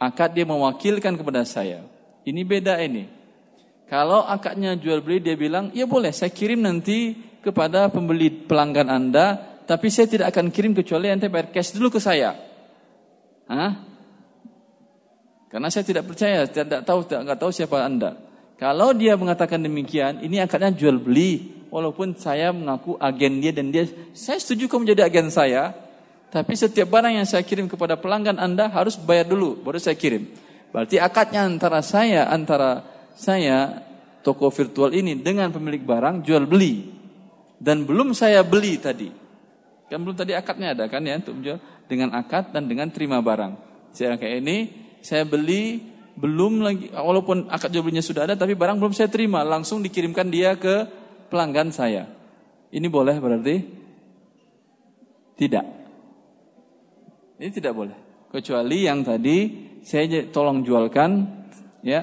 [0.00, 1.84] akad dia mewakilkan kepada saya.
[2.26, 3.08] Ini beda ini.
[3.86, 9.38] Kalau akadnya jual beli dia bilang, ya boleh saya kirim nanti kepada pembeli pelanggan Anda,
[9.64, 12.34] tapi saya tidak akan kirim kecuali anda bayar cash dulu ke saya.
[13.46, 13.72] Hah?
[15.46, 18.18] Karena saya tidak percaya, tidak tahu, tidak tahu siapa Anda.
[18.58, 21.55] Kalau dia mengatakan demikian, ini akadnya jual beli.
[21.76, 23.84] Walaupun saya mengaku agen dia dan dia,
[24.16, 25.76] saya setuju kamu menjadi agen saya,
[26.32, 30.24] tapi setiap barang yang saya kirim kepada pelanggan Anda harus bayar dulu, baru saya kirim.
[30.72, 32.80] Berarti akadnya antara saya, antara
[33.12, 33.84] saya,
[34.24, 36.96] toko virtual ini dengan pemilik barang jual beli.
[37.60, 39.12] Dan belum saya beli tadi.
[39.92, 41.60] Kan belum tadi akadnya ada kan ya untuk menjual
[41.92, 43.52] dengan akad dan dengan terima barang.
[43.92, 44.56] Saya kayak ini,
[45.04, 49.44] saya beli belum lagi walaupun akad jual belinya sudah ada tapi barang belum saya terima,
[49.44, 52.08] langsung dikirimkan dia ke pelanggan saya.
[52.70, 53.56] Ini boleh berarti?
[55.36, 55.66] Tidak.
[57.36, 57.96] Ini tidak boleh.
[58.32, 61.10] Kecuali yang tadi saya tolong jualkan,
[61.84, 62.02] ya.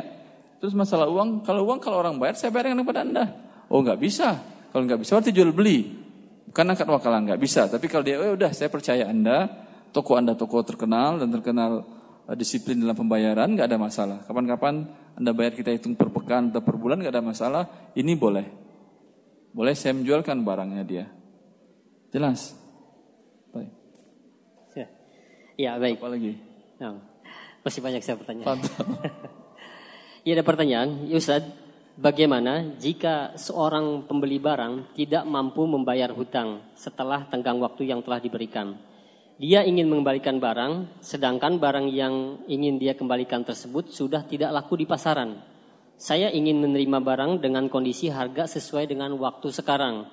[0.63, 3.25] Terus masalah uang, kalau uang kalau orang bayar saya bayarkan kepada anda.
[3.67, 4.39] Oh nggak bisa.
[4.71, 5.91] Kalau nggak bisa berarti jual beli.
[6.47, 7.67] Bukan akad wakalan nggak bisa.
[7.67, 9.49] Tapi kalau dia, oh udah saya percaya anda,
[9.91, 11.83] toko anda toko terkenal dan terkenal
[12.29, 14.23] uh, disiplin dalam pembayaran nggak ada masalah.
[14.23, 14.87] Kapan-kapan
[15.19, 17.63] anda bayar kita hitung per pekan atau per bulan nggak ada masalah.
[17.91, 18.62] Ini boleh.
[19.53, 21.05] Boleh saya menjualkan barangnya dia.
[22.09, 22.63] Jelas.
[25.53, 26.01] Ya baik.
[26.01, 26.33] Apa lagi?
[26.81, 26.97] Nah,
[27.61, 28.57] masih banyak saya pertanyaan.
[30.25, 31.45] Iya ada pertanyaan, ya Ustaz,
[31.93, 38.81] bagaimana jika seorang pembeli barang tidak mampu membayar hutang setelah tenggang waktu yang telah diberikan?
[39.37, 44.85] Dia ingin mengembalikan barang, sedangkan barang yang ingin dia kembalikan tersebut sudah tidak laku di
[44.89, 45.52] pasaran.
[46.03, 50.03] Saya ingin menerima barang dengan kondisi harga sesuai dengan waktu sekarang,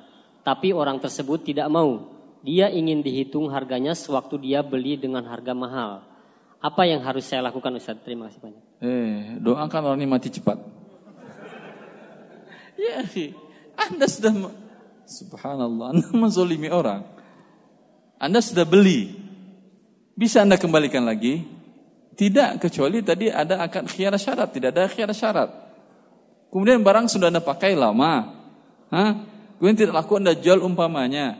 [0.46, 2.14] tapi orang tersebut tidak mau
[2.46, 6.06] dia ingin dihitung harganya sewaktu dia beli dengan harga mahal.
[6.62, 7.98] Apa yang harus saya lakukan Ustaz?
[8.06, 8.62] Terima kasih banyak.
[8.86, 10.62] Eh, doakan orang ini mati cepat.
[12.78, 13.02] ya,
[13.74, 14.30] Anda sudah
[15.10, 17.02] subhanallah, Anda menzolimi orang.
[18.22, 19.10] Anda sudah beli.
[20.14, 21.42] Bisa Anda kembalikan lagi?
[22.14, 25.69] Tidak, kecuali tadi ada akan khiar syarat, tidak ada khiar syarat.
[26.50, 28.34] Kemudian barang sudah Anda pakai lama.
[28.90, 29.10] Hah?
[29.56, 31.38] Kemudian tidak laku Anda jual umpamanya.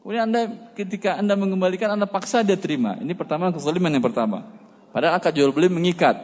[0.00, 2.94] Kemudian Anda ketika Anda mengembalikan Anda paksa dia terima.
[3.02, 4.46] Ini pertama kezaliman yang pertama.
[4.94, 6.14] Padahal akad jual beli mengikat.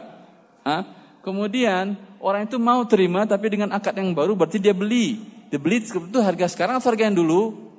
[0.63, 0.87] Hah?
[1.21, 5.19] Kemudian orang itu mau terima tapi dengan akad yang baru berarti dia beli.
[5.51, 7.71] Dia beli itu harga sekarang atau harga yang dulu?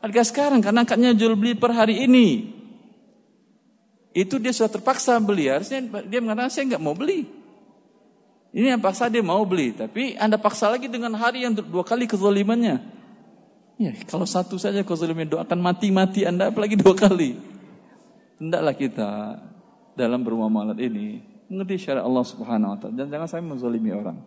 [0.00, 2.54] Harga sekarang karena akadnya jual beli per hari ini
[4.14, 5.50] itu dia sudah terpaksa beli.
[5.50, 7.26] Harusnya dia mengatakan saya nggak mau beli.
[8.54, 12.06] Ini yang paksa dia mau beli, tapi anda paksa lagi dengan hari yang dua kali
[12.06, 12.78] kezalimannya.
[13.74, 17.34] Ya, kalau satu saja kezaliman doakan mati-mati anda, apalagi dua kali.
[18.38, 19.10] Hendaklah kita
[19.98, 21.18] dalam bermuamalat ini
[21.50, 24.22] mengerti syariat Allah Subhanahu Wa Taala dan jangan saya menzalimi orang.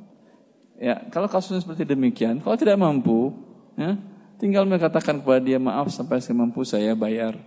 [0.75, 3.31] Ya, kalau kasusnya seperti demikian, kalau tidak mampu,
[3.79, 3.95] ya,
[4.43, 7.39] tinggal mengatakan kepada dia maaf sampai saya mampu saya bayar.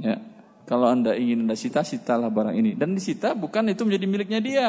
[0.00, 0.24] Ya,
[0.64, 2.72] kalau anda ingin anda sita, sitalah barang ini.
[2.74, 4.68] Dan disita bukan itu menjadi miliknya dia.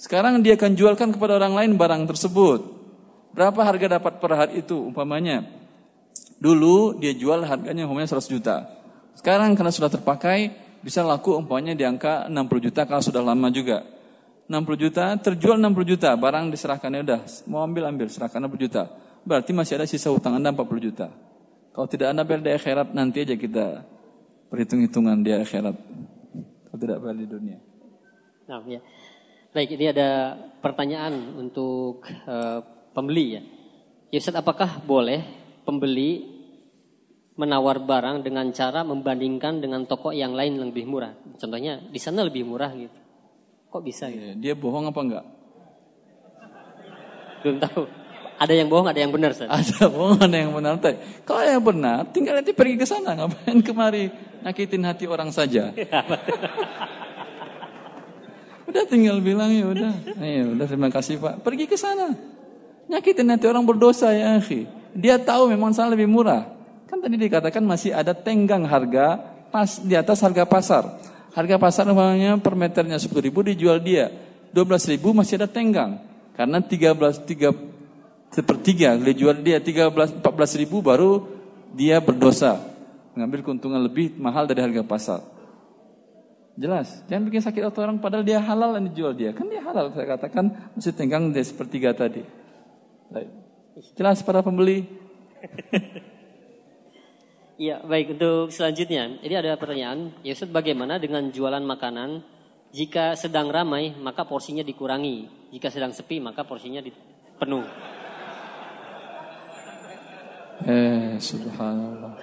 [0.00, 2.64] Sekarang dia akan jualkan kepada orang lain barang tersebut.
[3.36, 5.44] Berapa harga dapat per hari itu umpamanya?
[6.40, 8.64] Dulu dia jual harganya umpamanya 100 juta.
[9.12, 13.84] Sekarang karena sudah terpakai, bisa laku umpamanya di angka 60 juta kalau sudah lama juga.
[14.48, 18.88] 60 juta, terjual 60 juta, barang diserahkannya udah, mau ambil ambil, serahkan 60 juta.
[19.22, 21.12] Berarti masih ada sisa utang Anda 40 juta.
[21.76, 23.84] Kalau tidak Anda bayar di akhirat, nanti aja kita
[24.48, 25.76] perhitung-hitungan di akhirat.
[26.66, 27.58] Kalau tidak bayar di dunia.
[28.50, 28.80] Nah, ya.
[29.50, 32.62] Baik, ini ada pertanyaan untuk uh,
[32.94, 33.42] pembeli ya.
[34.14, 35.26] Yusuf, apakah boleh
[35.66, 36.22] pembeli
[37.34, 41.10] menawar barang dengan cara membandingkan dengan toko yang lain lebih murah?
[41.34, 42.94] Contohnya di sana lebih murah gitu.
[43.74, 44.38] Kok bisa gitu?
[44.38, 45.24] Dia bohong apa enggak?
[47.42, 47.82] Belum tahu.
[48.38, 49.50] Ada yang bohong, ada yang benar, Ustaz.
[49.50, 50.78] Ada bohong, ada yang benar.
[51.26, 54.14] Kalau yang benar, tinggal nanti pergi ke sana, ngapain kemari
[54.46, 55.74] nyakitin hati orang saja.
[58.70, 59.92] udah tinggal bilang ya udah,
[60.22, 61.42] ya udah terima kasih Pak.
[61.42, 62.14] Pergi ke sana,
[62.86, 64.70] nyakitin hati orang berdosa ya, akhi.
[64.94, 66.46] Dia tahu memang sana lebih murah.
[66.86, 69.18] Kan tadi dikatakan masih ada tenggang harga
[69.50, 70.86] pas di atas harga pasar.
[71.30, 74.10] Harga pasar namanya per meternya 10 ribu dijual dia
[74.50, 76.02] 12 ribu masih ada tenggang
[76.34, 81.26] karena 13 3 sepertiga dijual dia 13 14 ribu baru
[81.74, 82.58] dia berdosa
[83.14, 85.20] mengambil keuntungan lebih mahal dari harga pasar
[86.60, 87.00] jelas.
[87.08, 89.32] Jangan bikin sakit hati orang padahal dia halal yang dijual dia.
[89.32, 92.22] Kan dia halal saya katakan masih tenggang dia sepertiga tadi.
[93.96, 94.84] Jelas para pembeli.
[97.60, 98.16] Iya, baik.
[98.16, 99.20] Untuk selanjutnya.
[99.20, 102.24] Ini ada pertanyaan, Yusuf bagaimana dengan jualan makanan?
[102.72, 106.80] Jika sedang ramai maka porsinya dikurangi, jika sedang sepi maka porsinya
[107.36, 107.66] penuh.
[110.64, 112.16] Eh, subhanallah.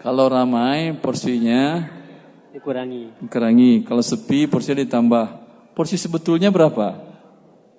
[0.00, 1.84] Kalau ramai porsinya
[2.58, 3.22] dikurangi.
[3.22, 3.86] Dikurangi.
[3.86, 5.26] Kalau sepi porsinya ditambah.
[5.72, 6.98] Porsi sebetulnya berapa?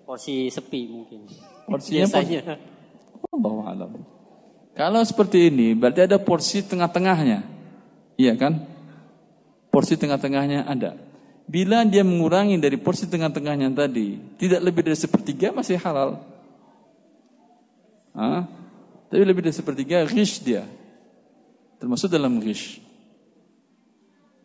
[0.08, 1.28] Porsi sepi mungkin.
[1.68, 2.58] Porsinya Biasanya.
[3.30, 3.92] Allah alam.
[4.74, 7.44] Kalau seperti ini berarti ada porsi tengah-tengahnya.
[8.16, 8.64] Iya kan?
[9.68, 10.96] Porsi tengah-tengahnya ada.
[11.50, 16.22] Bila dia mengurangi dari porsi tengah-tengahnya tadi, tidak lebih dari sepertiga masih halal.
[18.14, 18.46] Hah?
[19.10, 20.64] Tapi lebih dari sepertiga rish dia.
[21.82, 22.89] Termasuk dalam rish.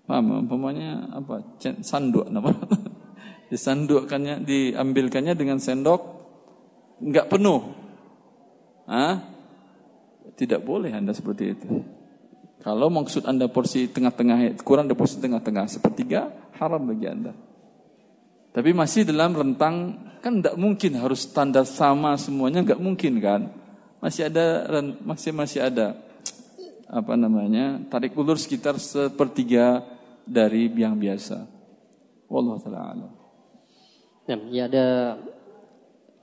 [0.04, 0.44] Paham?
[0.44, 1.40] Umpamanya apa?
[1.80, 2.52] Sanduk nama.
[3.52, 6.00] Disandukkannya, diambilkannya dengan sendok
[7.00, 7.60] enggak penuh.
[8.88, 9.20] Hah?
[10.34, 11.68] Tidak boleh Anda seperti itu.
[12.64, 17.32] Kalau maksud Anda porsi tengah-tengah, kurang dari porsi tengah-tengah, sepertiga haram bagi Anda.
[18.50, 23.42] Tapi masih dalam rentang, kan tidak mungkin harus standar sama semuanya, enggak mungkin kan
[24.04, 24.68] masih ada
[25.00, 25.96] masih masih ada
[26.92, 29.80] apa namanya tarik ulur sekitar sepertiga
[30.24, 31.46] dari yang biasa.
[32.28, 33.08] Wallahu taala
[34.24, 34.86] Ya, ya ada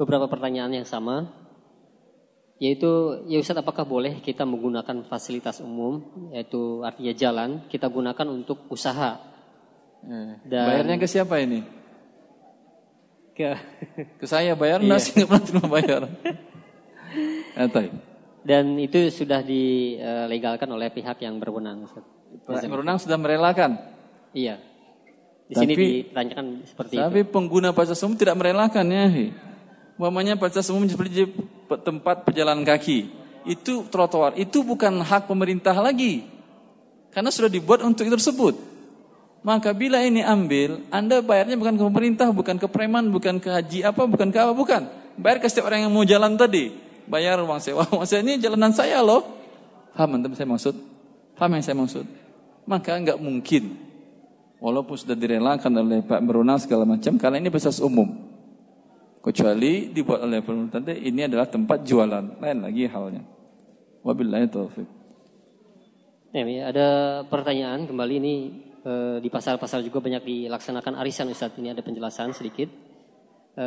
[0.02, 1.30] beberapa pertanyaan yang sama
[2.58, 6.02] yaitu ya Ustaz apakah boleh kita menggunakan fasilitas umum
[6.34, 9.22] yaitu artinya jalan kita gunakan untuk usaha
[10.02, 11.62] eh, dan bayarnya ke siapa ini
[13.38, 13.54] ke
[14.22, 14.98] ke saya bayar iya.
[14.98, 16.02] nggak pernah terima bayar
[18.42, 21.86] Dan itu sudah dilegalkan oleh pihak yang berwenang.
[22.48, 23.78] Pihak yang berwenang sudah merelakan.
[24.32, 24.60] Iya.
[25.52, 27.08] Di tapi, sini ditanyakan seperti tapi itu.
[27.08, 29.06] Tapi pengguna pasar umum tidak merelakan ya.
[30.00, 31.28] Umpamanya pasar umum seperti
[31.84, 33.20] tempat pejalan kaki.
[33.42, 36.30] itu trotoar, itu bukan hak pemerintah lagi.
[37.10, 38.54] Karena sudah dibuat untuk itu tersebut.
[39.42, 43.82] Maka bila ini ambil, Anda bayarnya bukan ke pemerintah, bukan ke preman, bukan ke haji
[43.82, 44.86] apa, bukan ke apa, bukan.
[45.18, 46.70] Bayar ke setiap orang yang mau jalan tadi.
[47.10, 47.82] Bayar uang sewa.
[47.98, 49.26] Uang sewa ini jalanan saya loh.
[49.98, 50.78] Paham anda saya maksud?
[51.34, 52.06] Paham yang saya maksud?
[52.70, 53.91] Maka nggak mungkin.
[54.62, 58.06] Walaupun sudah direlakan oleh Pak Meruna segala macam, karena ini basis umum.
[59.26, 62.38] Kecuali dibuat oleh pemerintah, ini adalah tempat jualan.
[62.38, 63.26] Lain lagi halnya.
[64.06, 64.86] Wabillahi taufiq.
[66.30, 66.88] Ya, ada
[67.26, 68.36] pertanyaan kembali ini
[68.86, 71.58] e, di pasar-pasar juga banyak dilaksanakan arisan Ustaz.
[71.58, 72.70] Ini ada penjelasan sedikit.
[73.58, 73.66] E,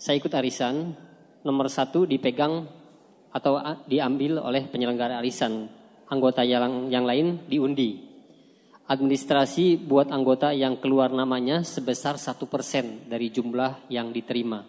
[0.00, 0.96] saya ikut arisan,
[1.44, 2.64] nomor satu dipegang
[3.28, 5.68] atau diambil oleh penyelenggara arisan.
[6.08, 8.07] Anggota yang lain diundi.
[8.88, 14.64] Administrasi buat anggota yang keluar namanya sebesar satu persen dari jumlah yang diterima.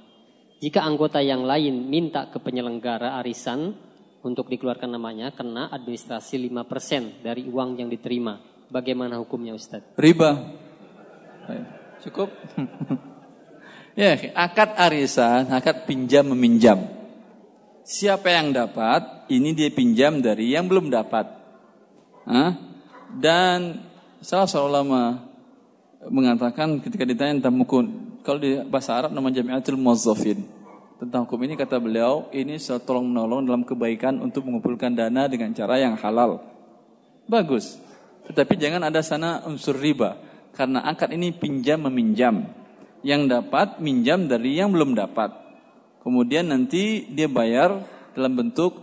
[0.60, 3.72] Jika anggota yang lain minta ke penyelenggara arisan
[4.20, 8.44] untuk dikeluarkan namanya, kena administrasi 5% dari uang yang diterima.
[8.68, 9.96] Bagaimana hukumnya Ustaz?
[9.96, 10.36] Riba.
[12.04, 12.28] Cukup.
[14.00, 16.80] ya, akad arisan, akad pinjam meminjam.
[17.88, 21.26] Siapa yang dapat, ini dia pinjam dari yang belum dapat.
[22.28, 22.52] Hah?
[23.10, 23.89] Dan
[24.20, 25.02] salah seorang ulama
[26.08, 27.86] mengatakan ketika ditanya tentang mukun,
[28.24, 30.44] kalau di bahasa Arab nama jami'atul muwazzafin.
[31.00, 35.80] Tentang hukum ini kata beliau, ini tolong menolong dalam kebaikan untuk mengumpulkan dana dengan cara
[35.80, 36.44] yang halal.
[37.24, 37.80] Bagus.
[38.28, 40.20] Tetapi jangan ada sana unsur riba.
[40.52, 42.44] Karena akad ini pinjam meminjam.
[43.00, 45.32] Yang dapat minjam dari yang belum dapat.
[46.04, 47.80] Kemudian nanti dia bayar
[48.12, 48.76] dalam bentuk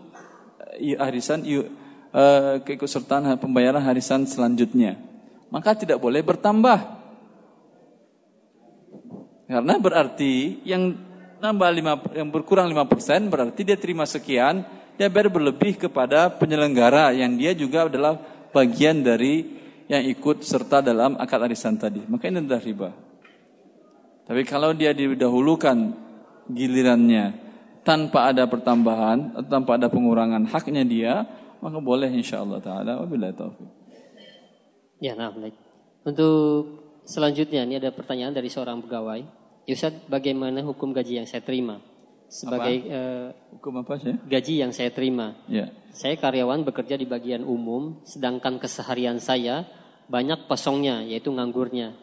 [0.80, 5.05] eh, harisan uh, keikutsertaan pembayaran harisan selanjutnya.
[5.50, 6.78] Maka tidak boleh bertambah.
[9.46, 10.98] Karena berarti yang
[11.38, 14.66] nambah lima, yang berkurang 5% berarti dia terima sekian,
[14.98, 18.18] dia bayar berlebih kepada penyelenggara yang dia juga adalah
[18.50, 19.54] bagian dari
[19.86, 22.02] yang ikut serta dalam akad arisan tadi.
[22.10, 22.90] Maka ini adalah riba.
[24.26, 25.94] Tapi kalau dia didahulukan
[26.50, 27.38] gilirannya
[27.86, 31.22] tanpa ada pertambahan, tanpa ada pengurangan haknya dia,
[31.62, 33.75] maka boleh insya Allah taala wabillahi taufik.
[35.02, 35.54] Ya, nah baik.
[36.06, 39.22] Untuk selanjutnya ini ada pertanyaan dari seorang pegawai.
[39.66, 41.82] Yusad, bagaimana hukum gaji yang saya terima?
[42.28, 42.90] sebagai apa?
[42.90, 43.26] Uh,
[43.58, 44.14] hukum apa sih?
[44.26, 45.38] Gaji yang saya terima.
[45.46, 45.70] Ya.
[45.94, 49.64] Saya karyawan bekerja di bagian umum, sedangkan keseharian saya
[50.10, 51.94] banyak kosongnya, yaitu nganggurnya.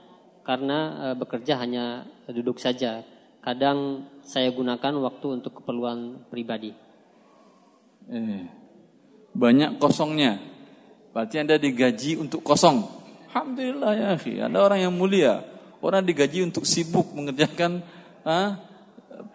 [0.43, 3.03] Karena uh, bekerja hanya duduk saja.
[3.43, 6.71] Kadang saya gunakan waktu untuk keperluan pribadi.
[8.07, 8.47] Eh,
[9.35, 10.39] banyak kosongnya.
[11.14, 12.90] Berarti Anda digaji untuk kosong.
[13.30, 15.45] Alhamdulillah ya, Ada orang yang mulia.
[15.77, 17.85] Orang digaji untuk sibuk mengerjakan
[18.26, 18.57] ah,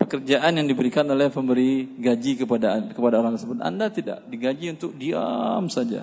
[0.02, 3.62] pekerjaan yang diberikan oleh pemberi gaji kepada kepada orang tersebut.
[3.62, 6.02] Anda tidak digaji untuk diam saja.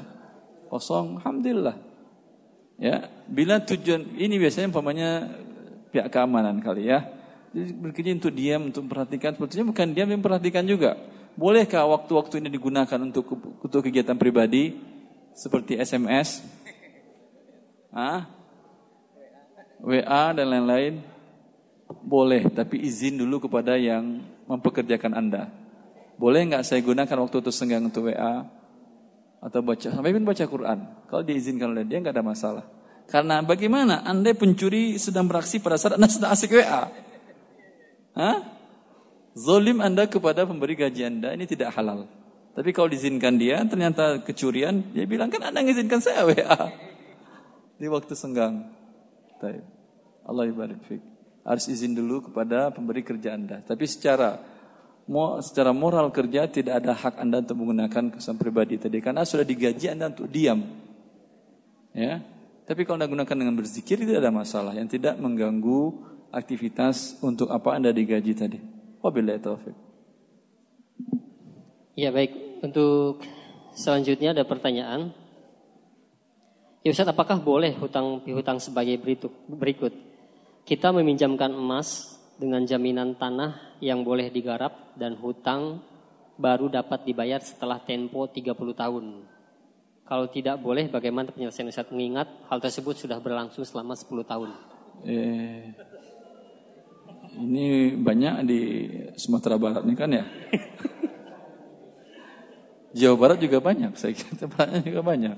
[0.72, 1.76] Kosong, alhamdulillah.
[2.76, 5.10] Ya, bila tujuan ini biasanya umpamanya
[5.92, 7.04] pihak keamanan kali ya.
[7.56, 9.32] Jadi bekerja untuk diam, untuk memperhatikan.
[9.40, 11.00] Sebetulnya bukan diam, yang memperhatikan juga.
[11.40, 13.28] Bolehkah waktu-waktu ini digunakan untuk
[13.64, 14.95] untuk kegiatan pribadi
[15.36, 16.40] seperti SMS,
[17.91, 18.26] ah,
[19.84, 21.03] WA dan lain-lain?
[22.02, 25.52] Boleh, tapi izin dulu kepada yang mempekerjakan Anda.
[26.16, 28.48] Boleh nggak saya gunakan waktu itu senggang untuk WA
[29.44, 30.80] atau baca sampai pun baca Quran.
[31.06, 32.66] Kalau diizinkan oleh dia nggak ada masalah.
[33.06, 36.90] Karena bagaimana Anda pencuri sedang beraksi pada saat Anda sedang asik WA?
[38.18, 38.38] Hah?
[39.36, 42.10] Zolim Anda kepada pemberi gaji Anda ini tidak halal.
[42.56, 46.72] Tapi kalau diizinkan dia, ternyata kecurian, dia bilang kan Anda mengizinkan saya WA
[47.76, 48.72] di waktu senggang.
[50.26, 51.15] Allah ibarat fiqh
[51.45, 53.61] harus izin dulu kepada pemberi kerja Anda.
[53.61, 54.41] Tapi secara
[55.45, 59.94] secara moral kerja tidak ada hak Anda untuk menggunakan kesan pribadi tadi karena sudah digaji
[59.94, 60.65] Anda untuk diam.
[61.94, 62.26] Ya.
[62.65, 65.94] Tapi kalau Anda gunakan dengan berzikir tidak ada masalah yang tidak mengganggu
[66.34, 68.57] aktivitas untuk apa Anda digaji tadi.
[69.06, 69.77] Wabillahi taufik.
[71.94, 73.23] Ya baik, untuk
[73.76, 75.11] selanjutnya ada pertanyaan.
[76.86, 79.02] Ya Ustaz, apakah boleh hutang pihutang sebagai
[79.49, 79.94] berikut?
[80.65, 85.82] Kita meminjamkan emas dengan jaminan tanah yang boleh digarap dan hutang
[86.36, 89.06] baru dapat dibayar setelah tempo 30 tahun.
[90.06, 94.49] Kalau tidak boleh, bagaimana penyelesaian Ustaz mengingat hal tersebut sudah berlangsung selama 10 tahun?
[95.02, 95.73] Eh,
[97.41, 98.61] ini banyak di
[99.18, 100.26] Sumatera Barat ini kan ya?
[102.96, 105.38] Jawa Barat juga banyak, saya kira tempatnya juga banyak.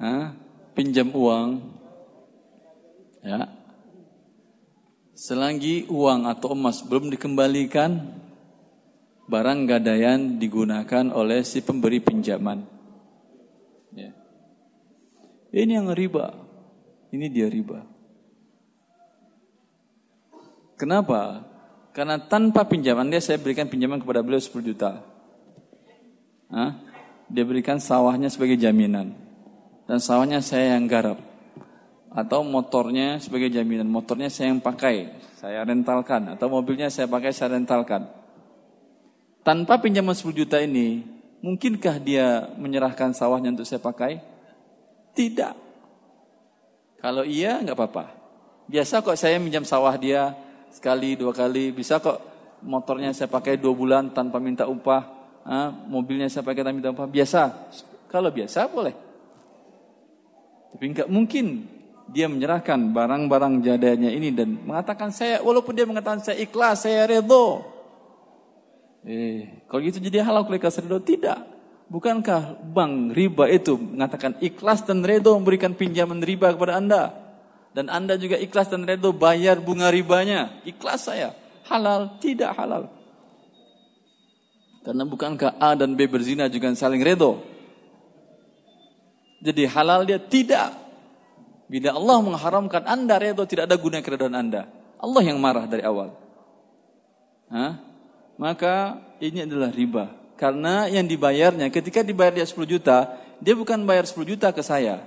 [0.00, 0.32] Hah?
[0.72, 1.60] Pinjam uang,
[3.20, 3.60] ya
[5.20, 8.08] Selagi uang atau emas belum dikembalikan,
[9.28, 12.64] barang gadaian digunakan oleh si pemberi pinjaman.
[13.92, 14.16] Ya.
[15.52, 16.32] Ini yang riba.
[17.12, 17.84] Ini dia riba.
[20.80, 21.44] Kenapa?
[21.92, 25.04] Karena tanpa pinjaman dia saya berikan pinjaman kepada beliau 10 juta.
[26.50, 26.76] Hah?
[27.30, 29.14] Dia berikan sawahnya sebagai jaminan.
[29.86, 31.18] Dan sawahnya saya yang garap.
[32.10, 33.86] Atau motornya sebagai jaminan.
[33.86, 35.14] Motornya saya yang pakai.
[35.38, 36.34] Saya rentalkan.
[36.34, 38.10] Atau mobilnya saya pakai, saya rentalkan.
[39.40, 41.06] Tanpa pinjaman 10 juta ini,
[41.40, 44.20] mungkinkah dia menyerahkan sawahnya untuk saya pakai?
[45.16, 45.54] Tidak.
[47.00, 48.04] Kalau iya, nggak apa-apa.
[48.68, 50.36] Biasa kok saya minjam sawah dia
[50.70, 51.72] sekali, dua kali.
[51.72, 52.20] Bisa kok
[52.62, 55.19] motornya saya pakai dua bulan tanpa minta upah.
[55.50, 57.10] Ah, mobilnya saya pakai minta upah.
[57.10, 57.50] Biasa.
[58.06, 58.94] Kalau biasa boleh.
[60.70, 61.66] Tapi nggak mungkin
[62.06, 67.66] dia menyerahkan barang-barang jadanya ini dan mengatakan saya, walaupun dia mengatakan saya ikhlas, saya redho.
[69.02, 71.02] Eh, kalau gitu jadi halal kalau ikhlas redho?
[71.02, 71.38] Tidak.
[71.90, 77.10] Bukankah bank riba itu mengatakan ikhlas dan redo memberikan pinjaman riba kepada Anda?
[77.74, 80.62] Dan Anda juga ikhlas dan redo bayar bunga ribanya.
[80.62, 81.34] Ikhlas saya.
[81.66, 82.99] Halal, tidak halal.
[84.80, 87.44] Karena bukankah A dan B berzina juga saling redo?
[89.40, 90.76] Jadi halal dia tidak.
[91.70, 94.68] Bila Allah mengharamkan Anda redo tidak ada guna keredoan Anda.
[95.00, 96.12] Allah yang marah dari awal.
[97.52, 97.80] Hah?
[98.40, 100.12] Maka ini adalah riba.
[100.40, 103.12] Karena yang dibayarnya ketika dibayar dia 10 juta,
[103.44, 105.04] dia bukan bayar 10 juta ke saya.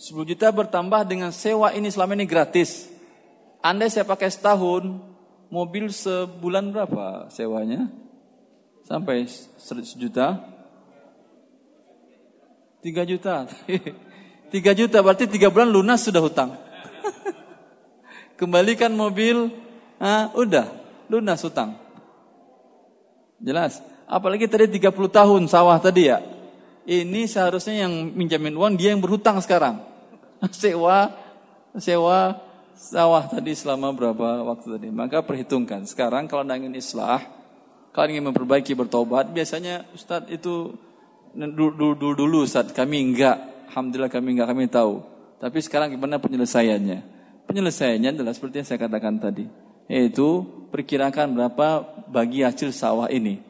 [0.00, 2.88] 10 juta bertambah dengan sewa ini selama ini gratis.
[3.60, 4.96] Anda saya pakai setahun,
[5.52, 7.92] mobil sebulan berapa sewanya?
[8.88, 10.40] Sampai 100 juta?
[12.80, 13.44] 3 juta.
[13.44, 16.56] 3 juta berarti 3 bulan lunas sudah hutang.
[18.40, 19.52] Kembalikan mobil,
[20.00, 20.72] ah, udah
[21.12, 21.76] lunas hutang.
[23.44, 23.84] Jelas?
[24.08, 26.24] Apalagi tadi 30 tahun sawah tadi ya.
[26.88, 29.84] Ini seharusnya yang minjamin uang dia yang berhutang sekarang.
[30.56, 31.12] sewa
[31.76, 32.40] sewa
[32.72, 34.88] sawah tadi selama berapa waktu tadi.
[34.88, 35.84] Maka perhitungkan.
[35.84, 37.20] Sekarang kalau anda ingin islah,
[37.98, 40.70] kalau ingin memperbaiki bertobat, biasanya Ustadz itu
[41.34, 43.66] dulu dulu, dulu Ustadz kami enggak.
[43.74, 45.02] Alhamdulillah kami enggak kami tahu.
[45.42, 47.02] Tapi sekarang gimana penyelesaiannya?
[47.50, 49.50] Penyelesaiannya adalah seperti yang saya katakan tadi.
[49.90, 53.42] Yaitu perkirakan berapa bagi hasil sawah ini.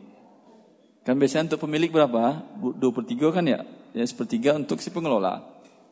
[1.04, 2.40] Kan biasanya untuk pemilik berapa?
[2.56, 3.68] Dua per tiga kan ya?
[3.92, 5.44] Ya sepertiga untuk si pengelola.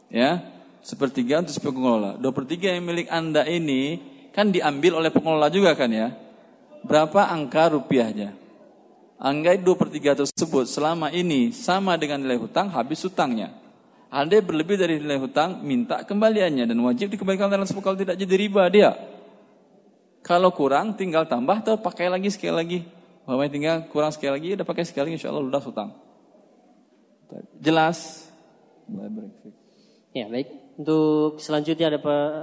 [0.09, 0.41] Ya,
[0.81, 2.17] sepertiga untuk si pengelola.
[2.17, 4.01] Dua per tiga yang milik anda ini
[4.33, 6.09] kan diambil oleh pengelola juga kan ya?
[6.89, 8.46] Berapa angka rupiahnya?
[9.17, 13.49] Anggai dua per tiga tersebut selama ini sama dengan nilai hutang, habis hutangnya.
[14.13, 18.69] Anda berlebih dari nilai hutang, minta kembaliannya dan wajib dikembalikan dalam kalau tidak jadi riba
[18.69, 18.93] dia.
[20.21, 22.79] Kalau kurang tinggal tambah atau pakai lagi sekali lagi.
[23.27, 25.91] Umpamanya tinggal kurang sekali lagi, udah pakai sekali lagi, insya Allah lunas hutang.
[27.59, 28.31] Jelas?
[30.15, 30.49] Ya baik.
[30.77, 31.99] Untuk selanjutnya ada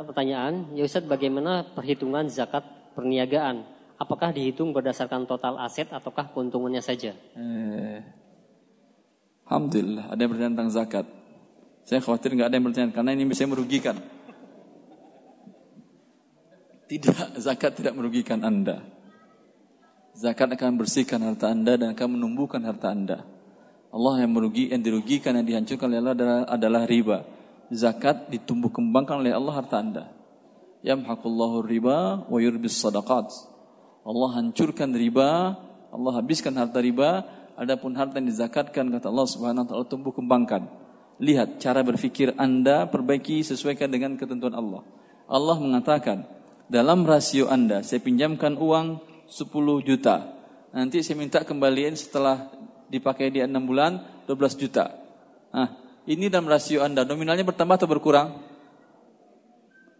[0.09, 2.65] pertanyaan, ya Ustaz bagaimana perhitungan zakat
[2.97, 3.72] perniagaan?
[4.03, 7.15] Apakah dihitung berdasarkan total aset ataukah keuntungannya saja?
[7.39, 8.03] Eh,
[9.47, 11.05] Alhamdulillah ada yang bertanya tentang zakat.
[11.87, 13.95] Saya khawatir nggak ada yang bertanya karena ini bisa merugikan.
[16.91, 18.83] Tidak, zakat tidak merugikan Anda.
[20.19, 23.25] Zakat akan bersihkan harta anda dan akan menumbuhkan harta anda.
[23.89, 27.17] Allah yang merugi, yang dirugikan, yang dihancurkan oleh Allah adalah, adalah riba.
[27.73, 30.05] Zakat ditumbuh kembangkan oleh Allah harta anda.
[30.85, 33.52] Yamhaqullahu riba wa yurbis sadaqat.
[34.03, 35.55] Allah hancurkan riba,
[35.91, 37.23] Allah habiskan harta riba,
[37.55, 40.67] adapun harta yang dizakatkan kata Allah Subhanahu wa taala tumbuh kembangkan.
[41.23, 44.83] Lihat cara berfikir Anda perbaiki sesuaikan dengan ketentuan Allah.
[45.31, 46.27] Allah mengatakan,
[46.67, 48.99] dalam rasio Anda saya pinjamkan uang
[49.31, 50.35] 10 juta.
[50.73, 52.49] Nanti saya minta kembalian setelah
[52.91, 54.89] dipakai di 6 bulan 12 juta.
[55.53, 55.69] Nah,
[56.09, 58.35] ini dalam rasio Anda nominalnya bertambah atau berkurang?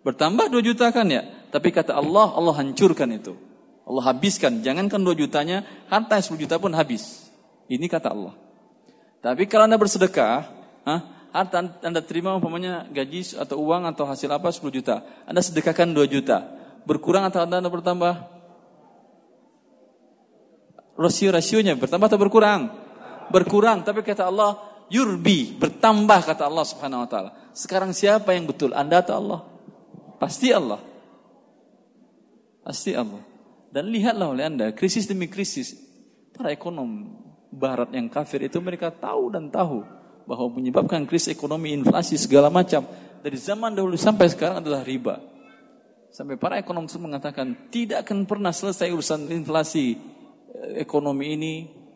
[0.04, 1.24] Bertambah 2 juta kan ya?
[1.54, 3.53] Tapi kata Allah, Allah hancurkan itu.
[3.84, 4.64] Allah habiskan.
[4.64, 7.28] Jangankan 2 jutanya, harta 10 juta pun habis.
[7.68, 8.34] Ini kata Allah.
[9.24, 10.48] Tapi kalau Anda bersedekah,
[10.88, 11.02] ah,
[11.32, 15.04] harta Anda terima umpamanya gaji atau uang atau hasil apa 10 juta.
[15.28, 16.44] Anda sedekahkan 2 juta.
[16.84, 18.34] Berkurang atau Anda bertambah?
[20.98, 22.70] rasio-rasionya bertambah atau berkurang?
[23.34, 24.60] Berkurang, tapi kata Allah,
[24.92, 27.32] yurbi, bertambah kata Allah Subhanahu wa taala.
[27.56, 28.76] Sekarang siapa yang betul?
[28.76, 29.40] Anda atau Allah?
[30.22, 30.82] Pasti Allah.
[32.62, 33.33] Pasti Allah.
[33.74, 35.74] Dan lihatlah oleh Anda, krisis demi krisis,
[36.30, 37.10] para ekonom
[37.50, 39.82] barat yang kafir itu mereka tahu dan tahu
[40.30, 42.86] bahwa menyebabkan krisis ekonomi, inflasi segala macam
[43.26, 45.18] dari zaman dahulu sampai sekarang adalah riba.
[46.14, 49.98] Sampai para ekonom itu mengatakan tidak akan pernah selesai urusan inflasi
[50.78, 51.54] ekonomi ini,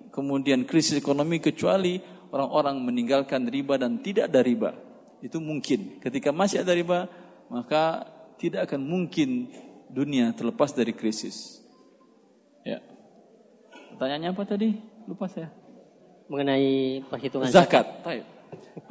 [0.10, 2.02] kemudian krisis ekonomi kecuali
[2.34, 4.74] orang-orang meninggalkan riba dan tidak ada riba.
[5.22, 6.02] Itu mungkin.
[6.02, 7.06] Ketika masih ada riba,
[7.54, 8.10] maka
[8.42, 9.54] tidak akan mungkin
[9.94, 11.67] dunia terlepas dari krisis.
[12.68, 12.84] Ya.
[13.96, 14.76] Pertanyaannya apa tadi?
[15.08, 15.48] Lupa saya.
[16.28, 17.88] Mengenai perhitungan zakat.
[18.04, 18.28] zakat.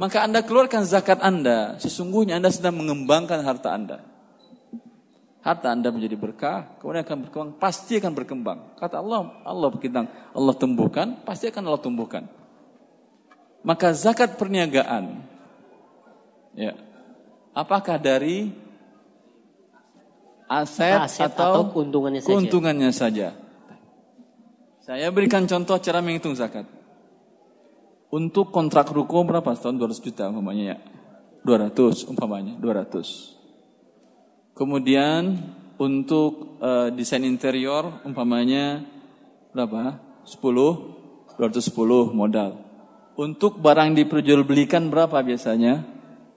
[0.00, 4.16] Maka Anda keluarkan zakat Anda, sesungguhnya Anda sedang mengembangkan harta Anda
[5.46, 8.58] harta Anda menjadi berkah, kemudian akan berkembang, pasti akan berkembang.
[8.82, 12.26] Kata Allah, Allah berkitang, Allah tumbuhkan, pasti akan Allah tumbuhkan.
[13.62, 15.22] Maka zakat perniagaan,
[16.58, 16.74] ya,
[17.54, 18.50] apakah dari
[20.50, 22.30] aset, aset atau, atau keuntungannya saja?
[22.34, 23.28] Keuntungannya saja.
[24.86, 26.62] Saya berikan contoh cara menghitung zakat.
[28.06, 30.78] Untuk kontrak ruko berapa setahun 200 juta umpamanya ya.
[31.42, 34.54] 200 umpamanya, 200.
[34.54, 35.42] Kemudian
[35.74, 38.86] untuk uh, desain interior umpamanya
[39.50, 39.98] berapa?
[40.22, 40.38] 10
[41.34, 42.62] 210 modal.
[43.18, 45.82] Untuk barang diperjualbelikan berapa biasanya?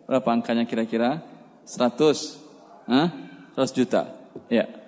[0.10, 1.22] Berapa angkanya kira-kira?
[1.70, 2.90] 100.
[2.90, 3.14] Hah?
[3.54, 4.10] 100 juta.
[4.50, 4.79] Ya.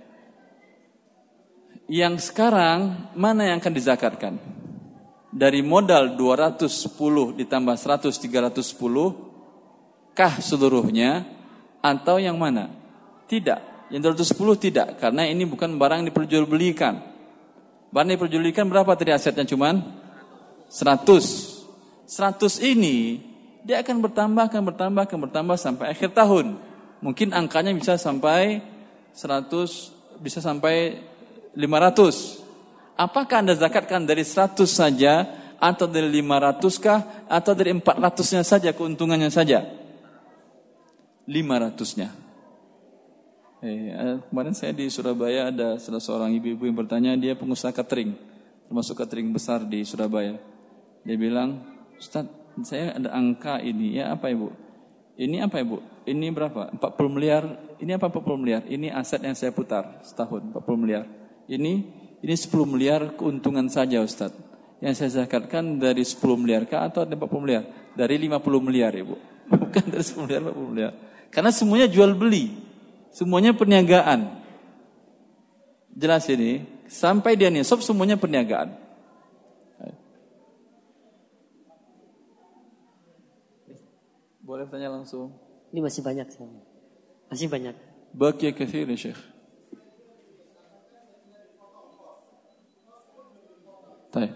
[1.92, 4.40] Yang sekarang mana yang akan dizakatkan?
[5.28, 11.28] Dari modal 210 ditambah 100 310 kah seluruhnya
[11.84, 12.72] atau yang mana?
[13.28, 13.92] Tidak.
[13.92, 14.88] Yang 210 tidak.
[15.04, 16.96] Karena ini bukan barang yang diperjualbelikan.
[17.92, 19.84] Barang diperjualbelikan berapa tadi asetnya cuman?
[20.72, 22.08] 100.
[22.08, 23.20] 100 ini
[23.68, 26.56] dia akan bertambah, akan bertambah, akan bertambah sampai akhir tahun.
[27.04, 28.64] Mungkin angkanya bisa sampai
[29.12, 31.11] 100, bisa sampai
[31.56, 32.96] 500.
[32.96, 35.26] Apakah Anda zakatkan dari 100 saja
[35.62, 37.00] atau dari 500 kah
[37.30, 39.66] atau dari 400-nya saja keuntungannya saja?
[41.30, 42.10] 500-nya.
[43.62, 48.18] Eh, eh, kemarin saya di Surabaya ada salah seorang ibu-ibu yang bertanya dia pengusaha catering,
[48.66, 50.42] termasuk catering besar di Surabaya.
[51.06, 51.62] Dia bilang,
[52.02, 52.26] Ustaz,
[52.66, 54.50] saya ada angka ini, ya apa ibu?
[55.14, 55.78] Ini apa ibu?
[56.10, 56.74] Ini berapa?
[56.74, 57.46] 40 miliar.
[57.78, 58.62] Ini apa 40 miliar?
[58.66, 61.06] Ini aset yang saya putar setahun, 40 miliar.
[61.52, 61.74] Ini
[62.24, 64.32] ini 10 miliar keuntungan saja Ustaz.
[64.80, 67.64] Yang saya zakatkan dari 10 miliar kah atau dari 40 miliar?
[67.92, 69.20] Dari 50 miliar ibu.
[69.52, 70.92] Bukan dari 10 miliar, 40 miliar.
[71.28, 72.56] Karena semuanya jual beli.
[73.12, 74.40] Semuanya perniagaan.
[75.92, 78.72] Jelas ini, sampai dia nisab semuanya perniagaan.
[84.40, 85.32] Boleh tanya langsung.
[85.72, 86.44] Ini masih banyak sih.
[87.32, 87.76] Masih banyak.
[88.12, 89.31] Baki kathir ya Syekh.
[94.12, 94.30] Tay.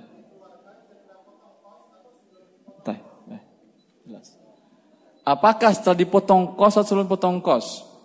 [3.29, 3.41] Eh,
[4.07, 4.39] jelas.
[5.27, 7.95] Apakah setelah dipotong kos atau sebelum potong kos?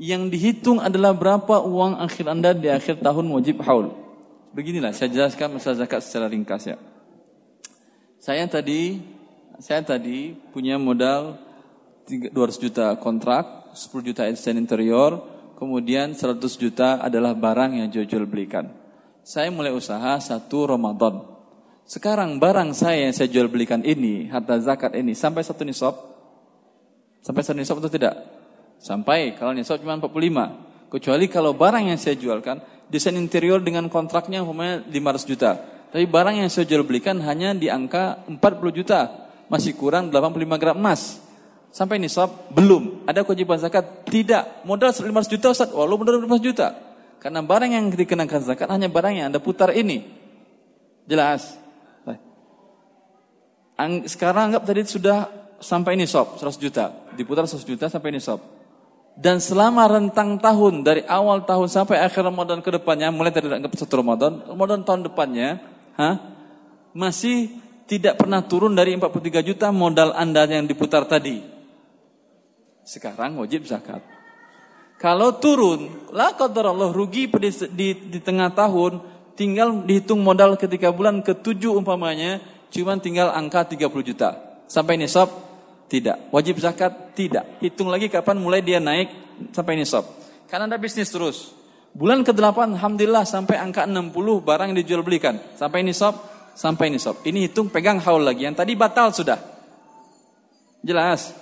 [0.00, 3.92] yang dihitung adalah berapa uang akhir Anda di akhir tahun wajib haul.
[4.56, 6.80] Beginilah saya jelaskan masalah zakat secara ringkas ya.
[8.16, 8.96] Saya tadi
[9.60, 11.36] saya tadi punya modal
[12.08, 15.20] 200 juta kontrak, 10 juta desain interior,
[15.60, 18.72] kemudian 100 juta adalah barang yang jual belikan.
[19.20, 21.20] Saya mulai usaha satu Ramadan.
[21.84, 25.94] Sekarang barang saya yang saya jual belikan ini, harta zakat ini sampai satu nisab,
[27.18, 28.14] sampai satu nisab atau tidak?
[28.80, 30.88] Sampai kalau nisab cuma 45.
[30.90, 35.50] Kecuali kalau barang yang saya jualkan desain interior dengan kontraknya umpamanya 500 juta.
[35.90, 38.38] Tapi barang yang saya jual belikan hanya di angka 40
[38.74, 39.28] juta.
[39.50, 41.18] Masih kurang 85 gram emas.
[41.70, 43.06] Sampai nisab belum.
[43.06, 44.06] Ada kewajiban zakat?
[44.06, 44.66] Tidak.
[44.66, 45.70] Modal 500 juta Ustaz.
[45.70, 46.89] Walau modal 500 juta.
[47.20, 50.08] Karena barang yang dikenakan zakat hanya barang yang Anda putar ini.
[51.04, 51.60] Jelas.
[54.08, 55.28] Sekarang anggap tadi sudah
[55.60, 56.92] sampai nisab 100 juta.
[57.16, 58.40] Diputar 100 juta sampai nisab.
[59.20, 63.76] Dan selama rentang tahun dari awal tahun sampai akhir Ramadan ke depannya, mulai dari anggap
[63.76, 65.60] satu Ramadan, Ramadan tahun depannya,
[66.00, 66.08] ha,
[66.96, 67.52] masih
[67.84, 71.42] tidak pernah turun dari 43 juta modal Anda yang diputar tadi.
[72.86, 74.00] Sekarang wajib zakat.
[75.00, 79.00] Kalau turun, lah Allah rugi di, di, di tengah tahun,
[79.32, 82.36] tinggal dihitung modal ketika bulan ke-7 umpamanya,
[82.68, 84.36] cuma tinggal angka 30 juta.
[84.68, 85.32] Sampai nisab
[85.88, 86.28] tidak.
[86.28, 87.16] Wajib zakat?
[87.16, 87.64] Tidak.
[87.64, 89.08] Hitung lagi kapan mulai dia naik
[89.56, 90.04] sampai nisab.
[90.52, 91.56] Karena ada bisnis terus.
[91.90, 94.14] Bulan ke-8 Alhamdulillah sampai angka 60
[94.44, 95.40] barang dijual belikan.
[95.58, 96.14] Sampai nisab?
[96.54, 97.18] Sampai nisab.
[97.26, 98.46] Ini hitung pegang haul lagi.
[98.46, 99.40] Yang tadi batal sudah.
[100.84, 101.34] Jelas.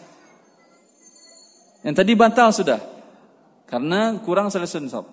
[1.83, 2.98] Yang tadi batal sudah.
[3.69, 5.05] Karena kurang selesai nisab.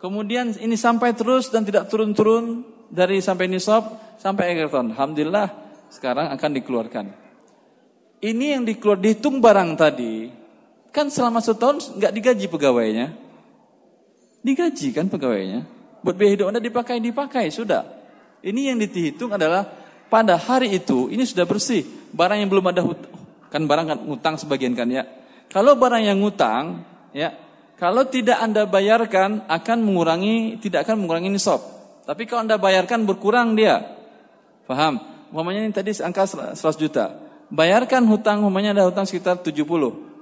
[0.00, 4.96] Kemudian ini sampai terus dan tidak turun-turun dari sampai nisab sampai akhir tahun.
[4.96, 5.48] Alhamdulillah
[5.92, 7.28] sekarang akan dikeluarkan
[8.18, 10.26] ini yang dikeluar dihitung barang tadi,
[10.90, 13.06] kan selama setahun nggak digaji pegawainya.
[14.42, 15.62] Digaji kan pegawainya.
[16.02, 17.82] Buat biaya hidup Anda dipakai, dipakai, sudah.
[18.42, 19.66] Ini yang dihitung adalah
[20.06, 21.82] pada hari itu ini sudah bersih.
[22.14, 23.14] Barang yang belum ada hutang,
[23.50, 25.06] kan barang kan utang sebagian kan ya.
[25.50, 26.82] Kalau barang yang ngutang
[27.14, 27.34] ya,
[27.78, 31.62] kalau tidak Anda bayarkan akan mengurangi tidak akan mengurangi nisab.
[32.02, 33.94] Tapi kalau Anda bayarkan berkurang dia.
[34.66, 34.98] Paham?
[35.30, 37.14] Umpamanya ini tadi angka 100 juta.
[37.48, 39.62] Bayarkan hutang umpamanya ada hutang sekitar 70.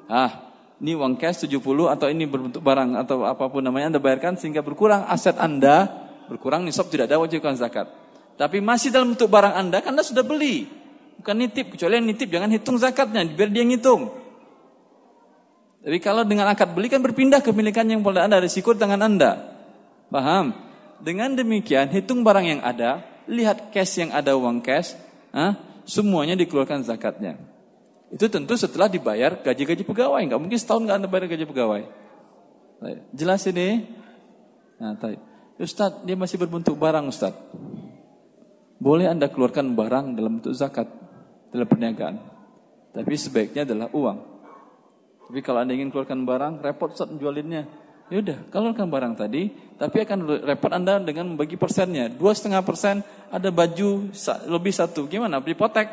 [0.06, 0.52] Ah,
[0.84, 4.60] ini uang cash 70 atau ini berbentuk barang atau apa pun namanya Anda bayarkan sehingga
[4.60, 5.88] berkurang aset Anda,
[6.28, 7.88] berkurang nisab tidak ada wajibkan zakat.
[8.36, 10.68] Tapi masih dalam bentuk barang Anda kan Anda sudah beli.
[11.16, 14.25] Bukan nitip, kecuali yang nitip jangan hitung zakatnya, biar dia ngitung.
[15.86, 19.38] Tapi kalau dengan akad beli kan berpindah kepemilikan yang pada Anda, risiko di tangan Anda.
[20.10, 20.50] Paham?
[20.98, 24.98] Dengan demikian hitung barang yang ada, lihat cash yang ada uang cash,
[25.30, 25.54] ah,
[25.86, 27.38] semuanya dikeluarkan zakatnya.
[28.10, 30.26] Itu tentu setelah dibayar gaji-gaji pegawai.
[30.26, 31.82] Enggak mungkin setahun nggak anda bayar gaji pegawai.
[33.14, 33.86] Jelas ini?
[34.82, 35.16] Nah, tadi.
[35.56, 37.32] Ustaz, dia masih berbentuk barang Ustaz.
[38.82, 40.90] Boleh anda keluarkan barang dalam bentuk zakat
[41.54, 42.18] dalam perniagaan.
[42.92, 44.35] Tapi sebaiknya adalah uang.
[45.26, 47.66] Tapi kalau anda ingin keluarkan barang, repot Ustaz menjualinnya.
[48.06, 52.06] Ya udah, keluarkan barang tadi, tapi akan repot anda dengan membagi persennya.
[52.06, 53.02] Dua setengah persen
[53.34, 54.14] ada baju
[54.46, 55.10] lebih satu.
[55.10, 55.42] Gimana?
[55.42, 55.90] Beli potek.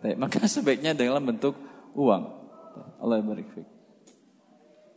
[0.22, 1.52] Maka sebaiknya dalam bentuk
[1.92, 2.22] uang.
[2.98, 3.50] Allah barik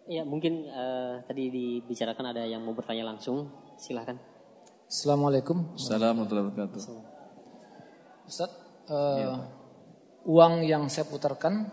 [0.09, 3.51] Ya mungkin uh, tadi dibicarakan ada yang mau bertanya langsung.
[3.75, 4.19] Silahkan.
[4.91, 5.71] Assalamualaikum.
[5.75, 6.81] Assalamualaikum warahmatullahi wabarakatuh.
[8.27, 8.51] Ustaz,
[8.91, 9.35] uh, ya.
[10.27, 11.71] uang yang saya putarkan,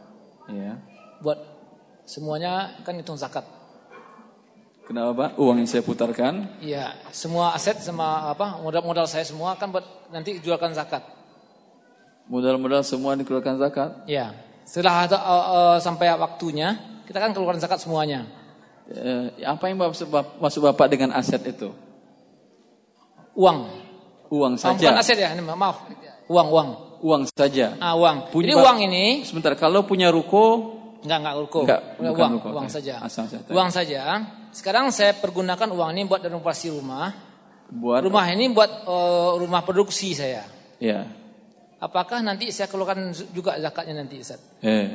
[0.50, 0.78] ya.
[1.18, 1.57] buat
[2.08, 3.44] semuanya kan hitung zakat.
[4.88, 5.30] Kenapa Pak?
[5.36, 6.48] Uang yang saya putarkan?
[6.64, 11.04] Iya, semua aset sama apa modal-modal saya semua kan buat nanti jualkan zakat.
[12.32, 14.08] Modal-modal semua dikeluarkan zakat?
[14.08, 14.32] Iya.
[14.64, 18.24] Setelah uh, uh, sampai waktunya, kita kan keluarkan zakat semuanya.
[18.88, 20.08] Uh, apa yang maksud,
[20.40, 21.68] maksud Bapak dengan aset itu?
[23.36, 23.68] Uang.
[24.32, 24.72] Uang saja.
[24.72, 25.84] Oh, bukan aset ya, maaf.
[26.32, 26.68] Uang, uang.
[27.04, 27.76] Uang saja.
[27.76, 28.32] Ah, uang.
[28.32, 31.60] Punya Jadi uang ini Sebentar, kalau punya ruko Enggak, enggak ruko.
[31.62, 32.74] Enggak, uang, ruko, uang okay.
[32.80, 32.94] saja.
[33.02, 33.46] Asal saja.
[33.54, 34.00] Uang saja.
[34.50, 37.14] Sekarang saya pergunakan uang ini buat renovasi rumah.
[37.68, 40.42] Buat rumah ini buat uh, rumah produksi saya.
[40.82, 41.06] Ya.
[41.78, 44.42] Apakah nanti saya keluarkan juga zakatnya nanti Ustaz?
[44.64, 44.88] Eh.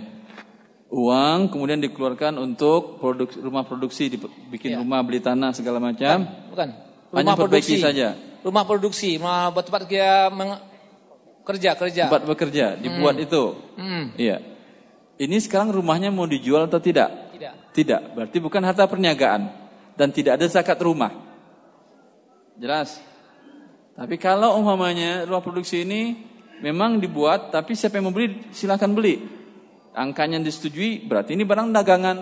[0.94, 4.14] Uang kemudian dikeluarkan untuk produk, rumah produksi,
[4.52, 4.80] bikin ya.
[4.84, 6.28] rumah, beli tanah segala macam.
[6.28, 6.52] Bukan.
[6.54, 6.70] bukan.
[7.14, 8.14] Rumah Hanya produksi saja.
[8.44, 10.30] Rumah produksi, rumah buat tempat dia
[11.44, 12.04] kerja kerja.
[12.12, 13.26] Tempat bekerja, dibuat hmm.
[13.26, 13.44] itu.
[13.80, 14.06] Hmm.
[14.20, 14.38] Iya.
[15.18, 17.34] Ini sekarang rumahnya mau dijual atau tidak?
[17.34, 17.54] Tidak.
[17.74, 18.02] Tidak.
[18.18, 19.42] Berarti bukan harta perniagaan
[19.94, 21.14] dan tidak ada zakat rumah.
[22.58, 22.98] Jelas?
[23.94, 26.18] Tapi kalau umpamanya rumah produksi ini
[26.66, 29.22] memang dibuat tapi siapa yang mau beli silakan beli.
[29.94, 32.18] Angkanya disetujui berarti ini barang dagangan.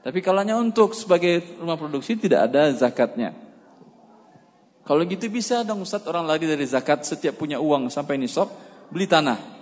[0.00, 3.36] Tapi kalau hanya untuk sebagai rumah produksi tidak ada zakatnya.
[4.86, 8.48] Kalau gitu bisa dong Ustaz orang lagi dari zakat setiap punya uang sampai nisab
[8.88, 9.55] beli tanah.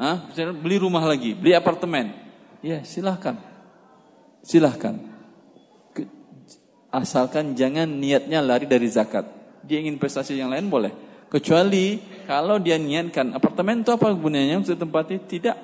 [0.00, 0.32] Hah?
[0.32, 2.16] Beli rumah lagi, beli apartemen.
[2.64, 3.36] Ya silahkan.
[4.40, 4.96] Silahkan.
[6.88, 9.28] Asalkan jangan niatnya lari dari zakat.
[9.60, 10.90] Dia ingin prestasi yang lain boleh.
[11.28, 15.20] Kecuali kalau dia niatkan apartemen itu apa gunanya untuk tempati?
[15.20, 15.56] Tidak.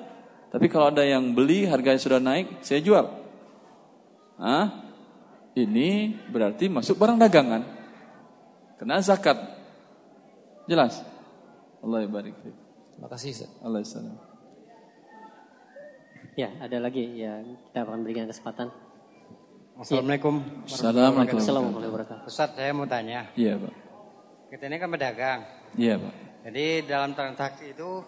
[0.53, 3.03] Tapi kalau ada yang beli harganya sudah naik, saya jual.
[4.39, 4.87] Hah?
[5.57, 7.65] Ini berarti masuk barang dagangan.
[8.77, 9.35] Kena zakat.
[10.69, 11.01] Jelas?
[11.81, 12.37] Allah barik.
[12.95, 13.49] Terima kasih.
[13.65, 14.26] Allah salam.
[16.37, 18.69] Ya, ada lagi ya kita akan berikan kesempatan.
[19.81, 20.37] Assalamualaikum.
[20.69, 22.29] Assalamualaikum warahmatullahi wabarakatuh.
[22.29, 23.33] Ustaz, saya mau tanya.
[23.33, 23.73] Iya, Pak.
[24.53, 25.39] Kita ini kan pedagang.
[25.73, 26.13] Iya, Pak.
[26.45, 28.05] Jadi dalam transaksi itu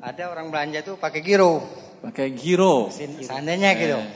[0.00, 1.60] ada orang belanja tuh pakai giro.
[2.00, 2.88] Pakai giro.
[2.96, 4.00] Seandainya gitu.
[4.00, 4.08] Eh.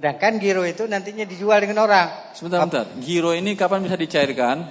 [0.00, 2.32] Sedangkan giro itu nantinya dijual dengan orang.
[2.32, 2.88] Sebentar, sebentar.
[3.04, 4.64] Giro ini kapan bisa dicairkan?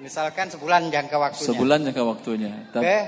[0.00, 1.44] Misalkan sebulan jangka waktunya.
[1.44, 2.52] Sebulan jangka waktunya.
[2.72, 2.98] Ke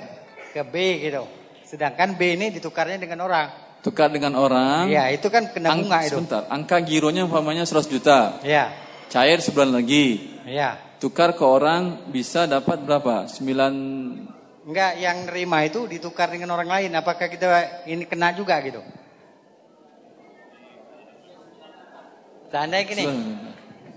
[0.53, 1.25] ke B gitu.
[1.65, 4.93] Sedangkan B ini ditukarnya dengan orang tukar dengan orang.
[4.93, 6.21] Iya, itu kan kena bunga itu.
[6.21, 8.37] Sebentar, angka gironya umpamanya 100 juta.
[8.45, 8.69] Iya.
[9.09, 10.37] Cair sebulan lagi.
[10.45, 10.77] Iya.
[11.01, 13.25] Tukar ke orang bisa dapat berapa?
[13.25, 16.93] 9 Enggak, yang nerima itu ditukar dengan orang lain.
[16.93, 18.85] Apakah kita ini kena juga gitu?
[22.53, 23.05] Seandainya gini.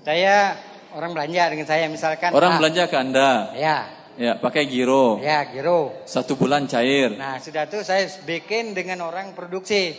[0.07, 0.55] Saya
[0.95, 2.31] orang belanja dengan saya misalkan.
[2.31, 2.57] Orang A.
[2.63, 3.51] belanja ke Anda.
[3.59, 4.00] Ya.
[4.19, 5.19] Ya, pakai giro.
[5.23, 6.03] Ya, giro.
[6.03, 7.15] Satu bulan cair.
[7.15, 9.95] Nah, sudah tuh saya bikin dengan orang produksi.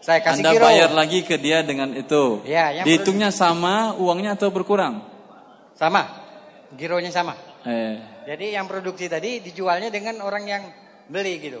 [0.00, 0.64] Saya kasih Anda giro.
[0.64, 2.44] bayar lagi ke dia dengan itu.
[2.44, 5.04] Ya, yang Dihitungnya sama uangnya atau berkurang?
[5.76, 6.08] Sama.
[6.76, 7.36] Gironya sama.
[7.64, 7.96] Eh.
[8.24, 10.62] Jadi yang produksi tadi dijualnya dengan orang yang
[11.08, 11.60] beli gitu.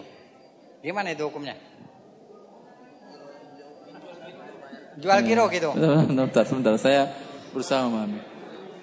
[0.84, 1.56] Gimana itu hukumnya?
[5.00, 5.70] Jual giro gitu.
[6.08, 6.74] Sebentar, sebentar.
[6.78, 7.10] Saya
[7.50, 8.33] berusaha memahami.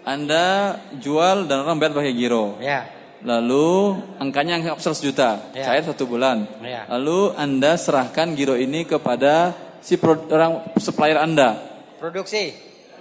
[0.02, 2.58] Anda jual dan orang bayar pakai giro.
[2.58, 2.90] Ya.
[3.22, 5.62] Lalu angkanya anggap 100 juta, Ya.
[5.70, 6.50] cair satu bulan.
[6.66, 6.90] Ya.
[6.90, 11.54] Lalu Anda serahkan giro ini kepada si pro- orang supplier Anda.
[12.02, 12.50] Produksi.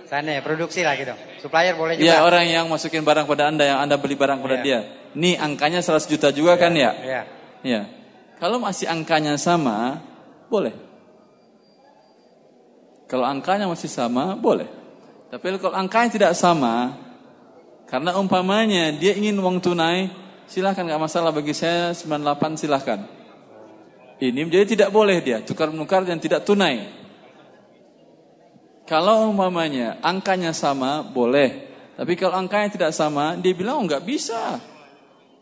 [0.04, 1.14] Sana ya, produksi lah gitu.
[1.40, 2.04] Supplier boleh juga.
[2.04, 4.62] Ya orang yang masukin barang pada Anda, yang Anda beli barang pada Ya.
[4.62, 4.78] dia.
[5.16, 6.92] Nih angkanya 100 juta juga kan ya?
[7.00, 7.20] Ya.
[7.64, 7.80] Ya.
[8.36, 10.04] Kalau masih angkanya sama,
[10.52, 10.74] boleh.
[13.08, 14.68] Kalau angkanya masih sama, boleh.
[15.30, 16.98] Tapi kalau angkanya tidak sama,
[17.86, 20.10] karena umpamanya dia ingin uang tunai,
[20.50, 23.06] silahkan nggak masalah bagi saya 98 silahkan.
[24.18, 26.90] Ini menjadi tidak boleh dia tukar menukar yang tidak tunai.
[28.90, 31.70] Kalau umpamanya angkanya sama, boleh.
[31.94, 34.58] Tapi kalau angkanya tidak sama, dia bilang oh nggak bisa.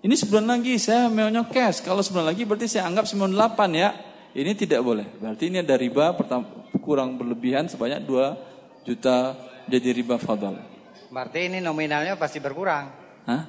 [0.05, 1.81] Ini sebulan lagi saya maunya cash.
[1.81, 3.97] Kalau sebulan lagi berarti saya anggap 98 ya.
[4.36, 5.09] Ini tidak boleh.
[5.16, 8.48] Berarti ini ada riba pertam- kurang berlebihan sebanyak 2
[8.89, 9.36] juta
[9.69, 10.56] jadi riba fadal.
[11.12, 12.89] Berarti ini nominalnya pasti berkurang.
[13.28, 13.43] Hah?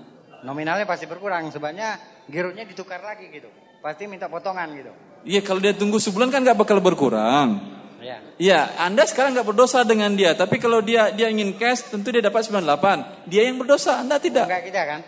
[0.44, 1.48] Nominalnya pasti berkurang.
[1.48, 1.96] Sebabnya
[2.28, 3.48] gironya ditukar lagi gitu.
[3.80, 4.92] Pasti minta potongan gitu.
[5.24, 7.80] Iya kalau dia tunggu sebulan kan nggak bakal berkurang.
[8.00, 8.24] Ya.
[8.40, 12.24] Iya, Anda sekarang nggak berdosa dengan dia, tapi kalau dia dia ingin cash, tentu dia
[12.24, 13.28] dapat 98.
[13.28, 14.48] Dia yang berdosa, Anda tidak.
[14.48, 15.00] Enggak kita kan?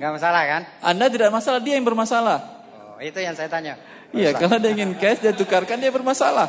[0.00, 0.62] Enggak masalah kan?
[0.80, 2.38] Anda tidak masalah, dia yang bermasalah.
[2.96, 3.76] Oh, itu yang saya tanya.
[4.16, 6.48] Iya, kalau dia ingin cash, dia tukarkan, dia bermasalah.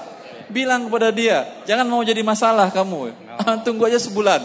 [0.49, 3.13] Bilang kepada dia, jangan mau jadi masalah kamu.
[3.65, 4.41] Tunggu aja sebulan.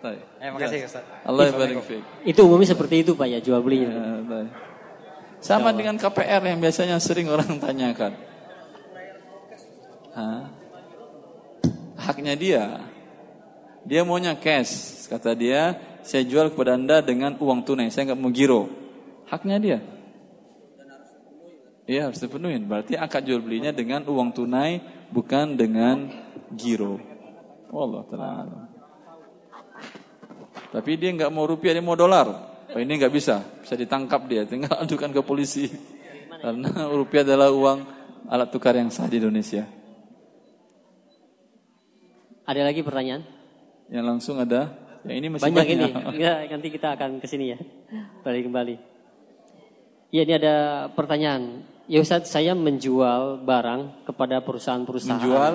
[0.00, 0.20] Baik.
[0.38, 1.04] Eh, makasih Ustaz.
[1.24, 2.02] Allah barik fiik.
[2.22, 3.90] Itu umumnya seperti itu Pak ya jual belinya.
[3.90, 4.46] Ya.
[5.40, 8.12] Sama dengan KPR yang biasanya sering orang tanyakan.
[10.16, 10.48] Hah?
[11.96, 12.64] Haknya dia.
[13.86, 15.06] Dia maunya cash.
[15.06, 17.90] Kata dia, saya jual kepada anda dengan uang tunai.
[17.90, 18.68] Saya nggak mau giro.
[19.30, 19.78] Haknya dia.
[21.86, 22.58] Iya harus dipenuhi.
[22.66, 24.82] Berarti akad jual belinya dengan uang tunai,
[25.14, 26.10] bukan dengan
[26.50, 26.98] giro.
[27.70, 28.60] Allah taala.
[30.74, 32.26] Tapi dia nggak mau rupiah, dia mau dolar.
[32.74, 35.70] Oh, ini nggak bisa, bisa ditangkap dia, tinggal adukan ke polisi.
[36.42, 37.78] Karena rupiah adalah uang
[38.26, 39.62] alat tukar yang sah di Indonesia.
[42.46, 43.22] Ada lagi pertanyaan?
[43.86, 44.74] Yang langsung ada,
[45.06, 45.78] yang ini masih Banyak banyak.
[45.78, 45.90] ini.
[45.94, 47.58] Enggak, nanti kita akan ke sini ya.
[48.26, 48.74] Balik kembali.
[50.10, 50.54] Iya, ini ada
[50.94, 51.62] pertanyaan.
[51.86, 55.22] Ya Ustaz, saya menjual barang kepada perusahaan-perusahaan.
[55.22, 55.54] Menjual?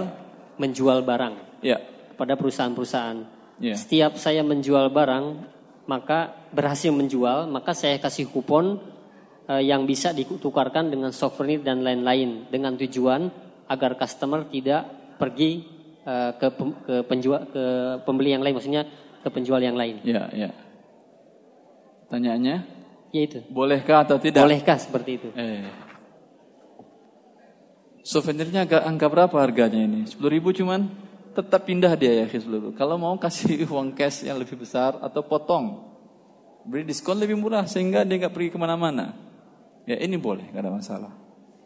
[0.55, 1.77] Menjual barang Ya,
[2.15, 3.27] kepada perusahaan-perusahaan.
[3.59, 3.75] Ya.
[3.75, 5.25] Setiap saya menjual barang,
[5.85, 8.79] maka berhasil menjual, maka saya kasih kupon
[9.45, 13.27] eh, yang bisa ditukarkan dengan souvenir dan lain-lain dengan tujuan
[13.67, 14.87] agar customer tidak
[15.19, 15.67] pergi
[16.01, 17.63] eh, ke pem- ke penjual ke
[18.07, 18.87] pembeli yang lain, maksudnya
[19.21, 19.99] ke penjual yang lain.
[20.01, 20.49] ya, ya.
[22.07, 22.57] Tanyaannya,
[23.11, 23.39] Ya itu.
[23.47, 24.41] bolehkah atau tidak?
[24.43, 25.29] Bolehkah seperti itu?
[25.35, 25.90] Eh.
[28.01, 30.09] Souvenirnya agak angka berapa harganya ini?
[30.09, 30.89] 10 ribu cuman
[31.31, 32.73] tetap pindah dia ya seluruh.
[32.73, 35.85] Kalau mau kasih uang cash yang lebih besar atau potong,
[36.65, 39.13] beri diskon lebih murah sehingga dia nggak pergi ke mana-mana.
[39.85, 41.13] Ya ini boleh, nggak ada masalah.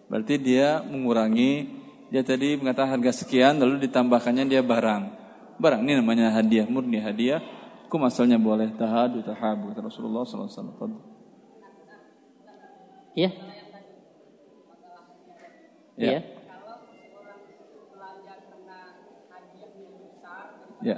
[0.07, 1.67] Berarti dia mengurangi,
[2.13, 5.03] dia tadi mengatakan harga sekian lalu ditambahkannya dia barang.
[5.55, 7.41] Barang ini namanya hadiah, murni hadiah.
[7.87, 11.15] Hukum asalnya boleh tahadu tahabu kata Rasulullah SAW.
[13.15, 13.54] Iya.
[15.95, 16.11] Ya.
[16.11, 16.21] Iya.
[20.83, 20.97] Ya.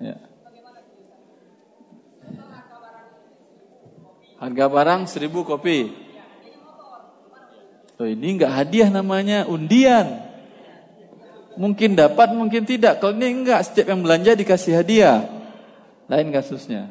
[0.00, 0.16] Ya.
[4.44, 5.88] Harga barang seribu kopi.
[7.96, 10.20] Oh ini enggak hadiah namanya undian.
[11.54, 12.98] Mungkin dapat, mungkin tidak.
[12.98, 15.22] Kalau ini enggak, setiap yang belanja dikasih hadiah.
[16.10, 16.90] Lain kasusnya.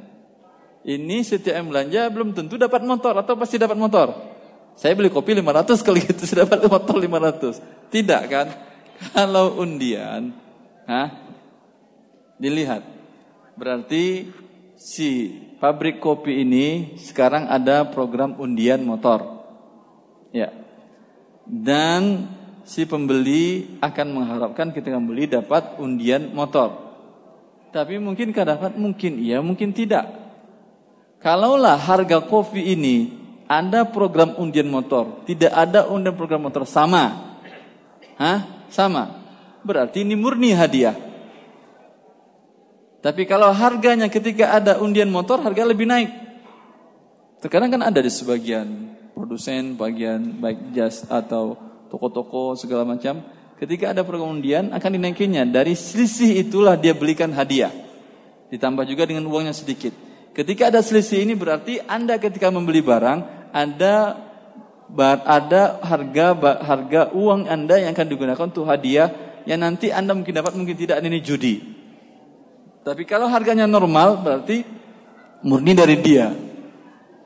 [0.87, 4.32] Ini setiap yang belanja belum tentu dapat motor atau pasti dapat motor.
[4.73, 7.61] Saya beli kopi 500 kali gitu sudah dapat motor 500.
[7.93, 8.47] Tidak kan?
[9.13, 10.33] Kalau undian,
[10.89, 11.09] hah?
[12.41, 12.81] Dilihat.
[13.53, 14.33] Berarti
[14.73, 15.29] si
[15.61, 19.45] pabrik kopi ini sekarang ada program undian motor.
[20.33, 20.49] Ya.
[21.45, 22.27] Dan
[22.65, 26.81] si pembeli akan mengharapkan ketika membeli dapat undian motor.
[27.69, 28.71] Tapi mungkinkah dapat?
[28.77, 30.09] Mungkin iya, mungkin tidak.
[31.21, 33.22] Kalaulah harga kopi ini
[33.59, 37.37] ada program undian motor, tidak ada undian program motor sama.
[38.17, 38.65] Hah?
[38.73, 39.21] Sama.
[39.61, 40.97] Berarti ini murni hadiah.
[43.03, 46.09] Tapi kalau harganya ketika ada undian motor harga lebih naik.
[47.43, 51.59] Terkadang kan ada di sebagian produsen, bagian baik jas atau
[51.91, 53.21] toko-toko segala macam.
[53.59, 55.43] Ketika ada program undian akan dinaikinya.
[55.43, 57.71] Dari selisih itulah dia belikan hadiah.
[58.49, 59.91] Ditambah juga dengan uangnya sedikit.
[60.33, 64.17] Ketika ada selisih ini berarti Anda ketika membeli barang ada
[64.89, 69.13] bar- ada harga ba- harga uang Anda yang akan digunakan untuk hadiah
[69.45, 71.55] yang nanti Anda mungkin dapat mungkin tidak ini judi.
[72.83, 74.65] Tapi kalau harganya normal berarti
[75.45, 76.33] murni dari dia.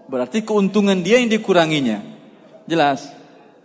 [0.08, 2.00] Berarti keuntungan dia yang dikuranginya.
[2.70, 3.10] Jelas.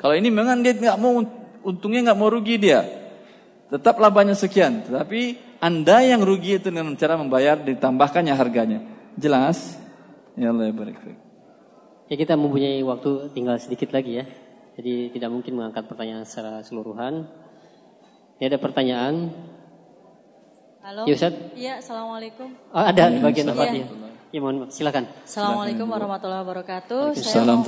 [0.01, 1.23] Kalau ini memang dia nggak mau
[1.63, 2.81] untungnya nggak mau rugi dia.
[3.69, 4.89] Tetap labanya sekian.
[4.89, 8.83] Tetapi anda yang rugi itu dengan cara membayar ditambahkannya harganya.
[9.15, 9.79] Jelas?
[10.35, 11.22] Ya Allah ya.
[12.13, 14.29] Ya kita mempunyai waktu tinggal sedikit lagi ya.
[14.77, 17.25] Jadi tidak mungkin mengangkat pertanyaan secara seluruhan.
[18.37, 19.33] Ini ada pertanyaan
[20.85, 21.09] Halo.
[21.09, 21.33] Ya, Ustaz.
[21.57, 22.53] Iya, Assalamualaikum.
[22.69, 23.53] Oh, ada di bagian Iya.
[23.57, 23.87] tempat ya.
[24.29, 25.09] Ya mohon maaf, silakan.
[25.25, 27.17] Assalamualaikum warahmatullahi wabarakatuh.
[27.17, 27.65] Saya mau,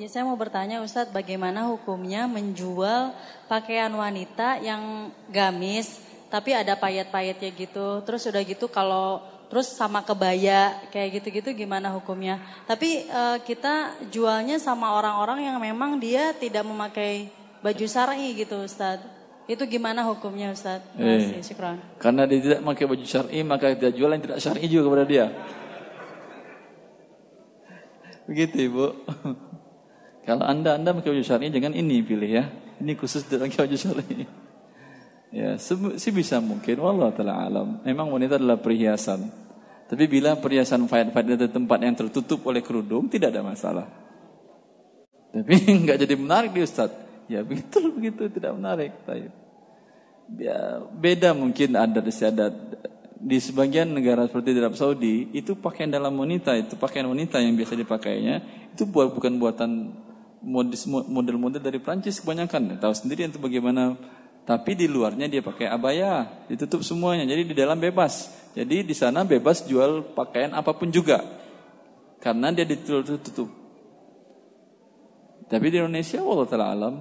[0.00, 3.12] ya, saya mau bertanya Ustadz, bagaimana hukumnya menjual
[3.44, 6.00] pakaian wanita yang gamis,
[6.32, 8.00] tapi ada payet-payetnya gitu.
[8.08, 12.42] Terus udah gitu kalau terus sama kebaya kayak gitu-gitu gimana hukumnya?
[12.66, 17.30] Tapi eh, kita jualnya sama orang-orang yang memang dia tidak memakai
[17.62, 19.14] baju syar'i gitu Ustadz.
[19.46, 20.50] Itu gimana hukumnya?
[20.58, 21.38] Terima Eh.
[21.38, 21.78] syukran.
[22.02, 25.26] Karena dia tidak pakai baju syar'i maka kita jual yang tidak syar'i juga kepada dia.
[28.26, 28.86] Begitu Ibu.
[30.26, 32.44] Kalau Anda Anda pakai baju syar'i jangan ini pilih ya.
[32.82, 34.26] Ini khusus tidak pakai baju syar'i.
[35.36, 37.84] Ya, sih bisa mungkin wallah taala alam.
[37.84, 39.28] Memang wanita adalah perhiasan.
[39.84, 43.84] Tapi bila perhiasan fayat-fayat di tempat yang tertutup oleh kerudung tidak ada masalah.
[45.36, 46.88] Tapi nggak jadi menarik di Ustaz.
[47.28, 48.96] Ya betul begitu tidak menarik.
[50.40, 52.56] Ya, beda mungkin adat istiadat
[53.20, 57.56] di sebagian negara seperti di Arab Saudi itu pakaian dalam wanita itu pakaian wanita yang
[57.56, 58.34] biasa dipakainya
[58.72, 59.70] itu buat bukan buatan
[61.10, 63.96] model-model dari Prancis kebanyakan tahu sendiri itu bagaimana
[64.46, 68.46] tapi di luarnya dia pakai abaya ditutup semuanya jadi di dalam bebas.
[68.56, 71.20] Jadi di sana bebas jual pakaian apa pun juga
[72.22, 73.66] karena dia ditutup
[75.46, 76.94] tapi di Indonesia Allah taala alam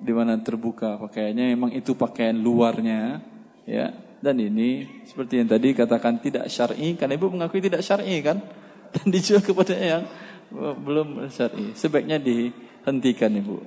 [0.00, 3.20] di mana terbuka pakaiannya memang itu pakaian luarnya
[3.68, 3.92] ya.
[4.20, 8.36] Dan ini seperti yang tadi katakan tidak syar'i karena ibu mengakui tidak syar'i kan?
[8.92, 10.04] Dan dijual kepada yang
[10.52, 11.72] belum syar'i.
[11.72, 13.64] Sebaiknya dihentikan ibu.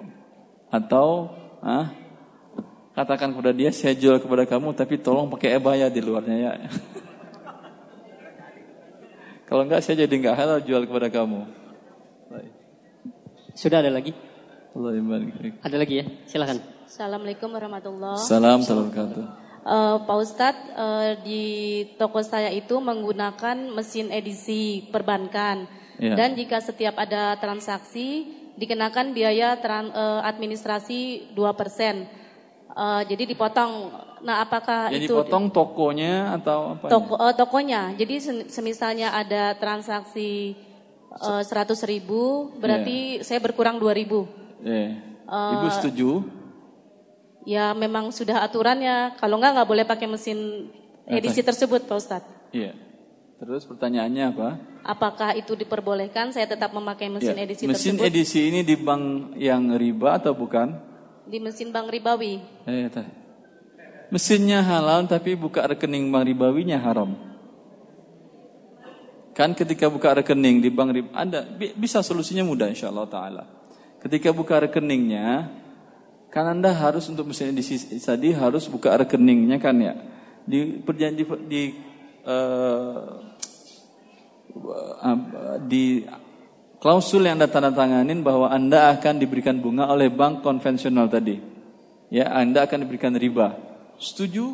[0.69, 1.33] Atau
[1.65, 1.89] ah,
[2.93, 6.51] katakan kepada dia saya jual kepada kamu tapi tolong pakai abaya di luarnya ya
[9.49, 11.41] kalau enggak saya jadi enggak halal jual kepada kamu
[12.33, 12.49] Baik.
[13.53, 14.09] Sudah ada lagi?
[15.61, 16.05] Ada lagi ya?
[16.25, 16.57] Silakan.
[16.89, 19.43] Assalamualaikum warahmatullahi Salam warahmatullahi wabarakatuh.
[19.63, 21.43] Eh, Pak Ustadz, eh, di
[21.95, 25.69] toko saya itu menggunakan mesin edisi perbankan.
[26.01, 26.19] Iya.
[26.19, 28.27] Dan jika setiap ada transaksi,
[28.59, 32.22] dikenakan biaya tran- eh, administrasi 2%.
[32.73, 33.93] Eh, jadi dipotong.
[34.25, 36.87] Nah, apakah Yang itu dipotong tokonya atau apa?
[36.89, 37.81] toko, eh, tokonya?
[37.93, 40.57] Jadi semisalnya ada transaksi
[41.13, 44.25] eh, 100 ribu, berarti saya berkurang 2 ribu.
[44.65, 44.97] Eh,
[45.29, 46.09] Ibu setuju?
[47.45, 49.21] Ya memang sudah aturannya.
[49.21, 50.71] Kalau enggak nggak boleh pakai mesin
[51.05, 52.31] edisi tersebut, Pak Ustadz.
[52.55, 52.73] Iya.
[53.37, 54.49] Terus pertanyaannya apa?
[54.87, 56.31] Apakah itu diperbolehkan?
[56.31, 60.31] Saya tetap memakai mesin Ya, edisi Mesin tersebut edisi ini di bank yang riba atau
[60.31, 60.92] bukan?
[61.27, 62.39] Di mesin bank ribawi.
[62.67, 63.07] Eh, tah.
[64.13, 67.17] Mesinnya halal tapi buka rekening bank ribawinya haram.
[69.33, 73.43] Kan ketika buka rekening di bank riba ada bi- bisa solusinya mudah insyaallah taala.
[73.97, 75.49] Ketika buka rekeningnya
[76.29, 79.97] kan Anda harus untuk mesin edisi tadi harus buka rekeningnya kan ya.
[80.45, 81.63] Di perjanji di
[82.21, 83.01] eh,
[85.65, 86.05] di
[86.83, 91.39] klausul yang Anda tanda tanganin bahwa Anda akan diberikan bunga oleh bank konvensional tadi.
[92.11, 93.55] Ya, Anda akan diberikan riba.
[93.95, 94.51] Setuju?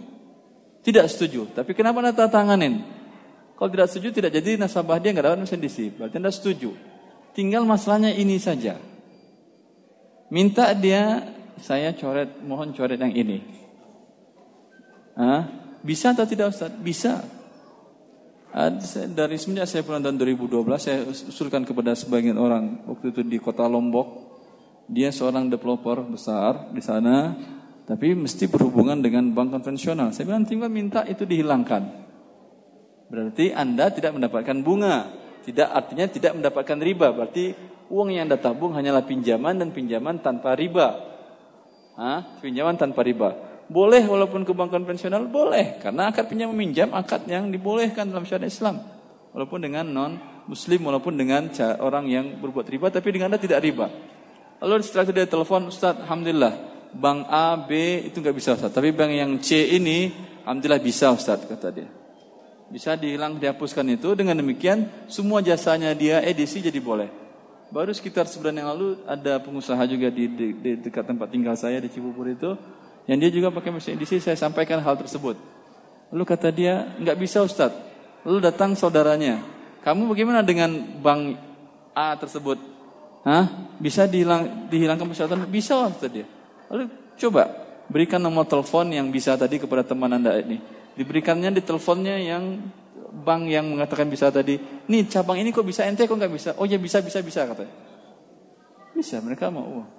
[0.85, 1.49] Tidak setuju.
[1.57, 2.85] Tapi kenapa Anda tanda tanganin?
[3.57, 5.97] Kalau tidak setuju tidak jadi nasabah dia nggak dapat mesin DC.
[5.97, 6.77] Berarti Anda setuju.
[7.33, 8.77] Tinggal masalahnya ini saja.
[10.29, 11.25] Minta dia
[11.57, 13.41] saya coret, mohon coret yang ini.
[15.17, 15.49] Hah?
[15.81, 16.71] Bisa atau tidak Ustaz?
[16.77, 17.38] Bisa.
[18.49, 23.69] Dari semenjak saya pulang tahun 2012 saya usulkan kepada sebagian orang waktu itu di kota
[23.69, 24.25] Lombok
[24.89, 27.37] dia seorang developer besar di sana
[27.85, 30.13] tapi mesti berhubungan dengan bank konvensional.
[30.13, 32.09] Saya bilang tinggal minta itu dihilangkan.
[33.09, 35.09] Berarti anda tidak mendapatkan bunga.
[35.41, 37.09] Tidak artinya tidak mendapatkan riba.
[37.09, 37.53] Berarti
[37.89, 41.05] uang yang anda tabung hanyalah pinjaman dan pinjaman tanpa riba.
[41.97, 42.39] Hah?
[42.39, 45.77] pinjaman tanpa riba boleh walaupun ke bank konvensional boleh.
[45.77, 48.81] Karena akad pinjam meminjam akad yang dibolehkan dalam syariat Islam.
[49.29, 50.17] Walaupun dengan non
[50.49, 53.85] muslim walaupun dengan orang yang berbuat riba tapi dengan anda tidak riba.
[54.59, 56.53] Lalu setelah itu dia telepon Ustaz Alhamdulillah
[56.89, 58.73] bank A B itu nggak bisa Ustaz.
[58.73, 60.09] Tapi bank yang C ini
[60.43, 61.87] Alhamdulillah bisa Ustaz kata dia.
[62.73, 64.17] Bisa dihilang dihapuskan itu.
[64.17, 67.09] Dengan demikian semua jasanya dia edisi jadi boleh.
[67.69, 71.77] Baru sekitar sebulan yang lalu ada pengusaha juga di, di- di dekat tempat tinggal saya
[71.77, 72.57] di Cibubur itu
[73.09, 75.33] yang dia juga pakai mesin edisi saya sampaikan hal tersebut
[76.09, 77.69] Lalu kata dia, nggak bisa Ustaz.
[78.25, 79.41] Lalu datang saudaranya.
[79.85, 81.37] Kamu bagaimana dengan bank
[81.93, 82.57] A tersebut?
[83.23, 83.45] Hah?
[83.77, 85.45] Bisa dihilang, dihilangkan persyaratan?
[85.47, 86.25] Bisa Ustaz dia.
[86.73, 87.49] Lalu coba
[87.89, 90.57] berikan nomor telepon yang bisa tadi kepada teman Anda ini.
[90.97, 92.59] Diberikannya di teleponnya yang
[93.23, 94.57] bank yang mengatakan bisa tadi.
[94.89, 96.49] Nih cabang ini kok bisa ente kok nggak bisa?
[96.57, 97.71] Oh ya bisa bisa bisa katanya.
[98.97, 99.98] Bisa mereka mau uang.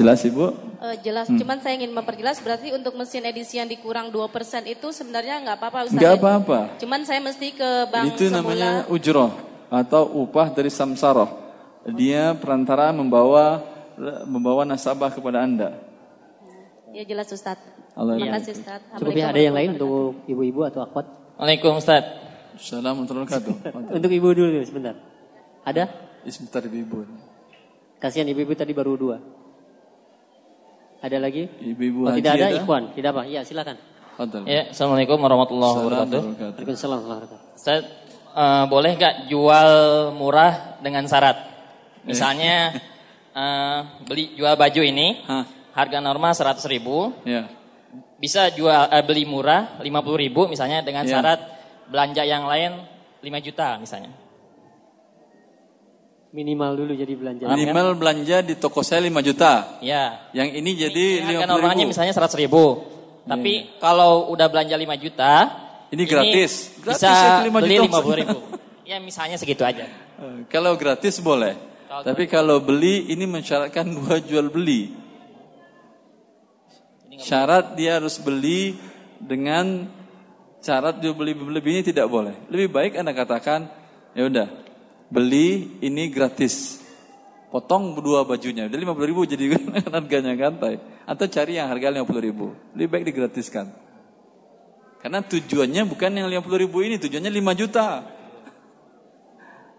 [0.00, 0.44] Jelas Ibu?
[0.80, 1.36] Uh, jelas, hmm.
[1.44, 5.78] cuman saya ingin memperjelas berarti untuk mesin edisi yang dikurang 2% itu sebenarnya nggak apa-apa
[5.92, 6.00] Ustaz.
[6.00, 6.58] Nggak apa-apa.
[6.80, 8.40] Cuman saya mesti ke bank Itu semula.
[8.40, 9.28] namanya ujroh
[9.68, 11.28] atau upah dari samsaroh.
[11.92, 13.60] Dia perantara membawa
[14.24, 15.76] membawa nasabah kepada Anda.
[16.96, 17.60] Ya jelas Ustaz.
[17.92, 18.80] Allah Terima kasih Ustaz.
[18.96, 21.04] Cukup ya ada yang lain untuk ibu-ibu atau akhwat?
[21.36, 22.04] Waalaikumsalam Ustaz.
[22.56, 23.56] Assalamualaikum
[24.00, 24.96] Untuk ibu dulu sebentar.
[25.60, 25.92] Ada?
[26.24, 27.04] Sebentar ibu-ibu.
[28.00, 29.39] Kasihan ibu-ibu tadi baru dua.
[31.00, 31.48] Ada lagi?
[31.48, 32.92] Ibu-ibu oh, tidak ada, ada, Ikhwan.
[32.92, 33.22] Tidak apa?
[33.24, 33.76] Iya, silakan.
[34.44, 36.20] Ya, Assalamualaikum warahmatullahi wabarakatuh.
[36.60, 37.56] Waalaikumsalam warahmatullahi wabarakatuh.
[37.56, 37.78] Saya
[38.36, 39.70] uh, boleh gak jual
[40.12, 41.40] murah dengan syarat?
[42.04, 42.76] Misalnya
[43.32, 45.48] uh, beli jual baju ini, Hah?
[45.72, 47.16] harga normal 100 ribu.
[47.24, 47.48] Ya.
[48.20, 49.88] Bisa jual uh, beli murah 50
[50.20, 51.16] ribu misalnya dengan ya.
[51.16, 51.40] syarat
[51.88, 52.76] belanja yang lain
[53.24, 54.12] 5 juta misalnya.
[56.30, 57.50] Minimal dulu jadi belanja.
[57.50, 57.98] Minimal kan?
[57.98, 59.82] belanja di toko saya 5 juta.
[59.82, 60.30] Ya.
[60.30, 62.86] Yang ini jadi ini kan normalnya misalnya 100 ribu.
[63.26, 63.82] Tapi ya.
[63.82, 65.32] kalau udah belanja 5 juta.
[65.90, 66.70] Ini gratis.
[66.70, 67.98] Ini gratis bisa ya 5 beli juta.
[67.98, 68.38] 50 ribu.
[68.94, 69.90] ya misalnya segitu aja.
[69.90, 71.58] Eh, kalau gratis boleh.
[71.90, 74.94] Kalau Tapi kalau beli ini mensyaratkan dua jual beli.
[77.18, 78.78] Syarat dia harus beli
[79.18, 79.90] dengan
[80.62, 82.38] syarat jual beli lebih ini tidak boleh.
[82.46, 83.66] Lebih baik Anda katakan,
[84.14, 84.69] ya udah
[85.10, 86.78] beli ini gratis.
[87.50, 89.58] Potong dua bajunya, udah 50 ribu jadi
[89.94, 90.78] harganya gantai.
[91.02, 93.74] Atau cari yang harga 50 ribu, lebih baik digratiskan.
[95.02, 98.06] Karena tujuannya bukan yang 50 ribu ini, tujuannya 5 juta.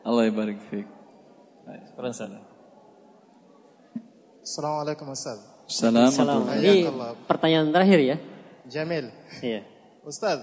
[0.04, 0.88] Allah barik fiik.
[4.42, 5.40] Assalamualaikum Ustaz.
[5.70, 6.60] Assalamualaikum.
[6.60, 6.92] Ini
[7.30, 8.18] pertanyaan terakhir ya.
[8.68, 9.14] Jamil.
[9.40, 9.64] Iya.
[10.04, 10.42] Ustaz,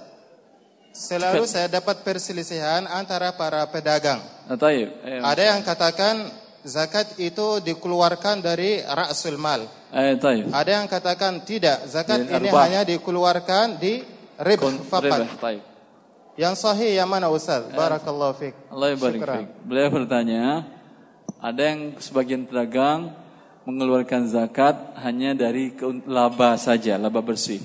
[0.98, 4.18] Selalu saya dapat perselisihan antara para pedagang.
[4.50, 4.90] Atayib.
[5.22, 6.26] Ada yang katakan
[6.66, 9.62] zakat itu dikeluarkan dari rasul mal.
[9.94, 10.50] Atayib.
[10.50, 14.02] Ada yang katakan tidak, zakat ini hanya dikeluarkan di
[14.42, 14.58] rib
[14.90, 15.30] fakat.
[16.34, 17.70] Yang sahih yang mana Ustaz?
[17.70, 18.54] Barakallahu fiik.
[18.66, 19.48] Allah barik fiik.
[19.62, 20.66] Beliau bertanya,
[21.38, 23.14] ada yang sebagian pedagang
[23.62, 25.70] mengeluarkan zakat hanya dari
[26.10, 27.62] laba saja, laba bersih.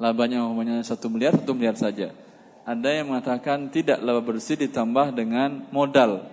[0.00, 2.23] Labanya umumnya satu miliar, satu miliar saja.
[2.64, 6.24] Ada yang mengatakan tidak laba bersih ditambah dengan modal.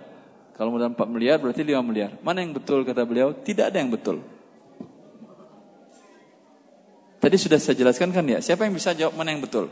[0.56, 2.16] Kalau modal 4 miliar berarti 5 miliar.
[2.24, 3.36] Mana yang betul kata beliau?
[3.36, 4.24] Tidak ada yang betul.
[7.20, 9.70] Tadi sudah saya jelaskan kan ya, siapa yang bisa jawab mana yang betul?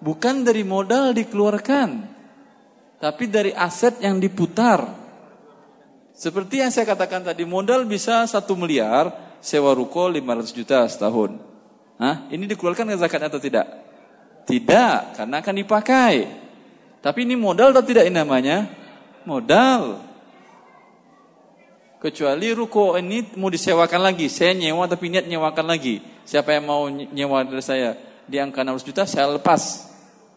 [0.00, 1.88] Bukan dari modal dikeluarkan,
[3.02, 4.80] tapi dari aset yang diputar.
[6.16, 9.10] Seperti yang saya katakan tadi, modal bisa satu miliar,
[9.42, 11.36] sewa ruko 500 juta setahun.
[11.98, 12.30] Hah?
[12.30, 13.81] Ini dikeluarkan ke zakat atau tidak?
[14.42, 16.14] Tidak, karena akan dipakai.
[17.02, 18.66] Tapi ini modal atau tidak ini namanya?
[19.26, 20.02] Modal.
[22.02, 24.26] Kecuali ruko ini mau disewakan lagi.
[24.26, 26.02] Saya nyewa tapi niat nyewakan lagi.
[26.26, 27.94] Siapa yang mau nyewa dari saya?
[28.26, 29.86] Di angka 600 juta saya lepas.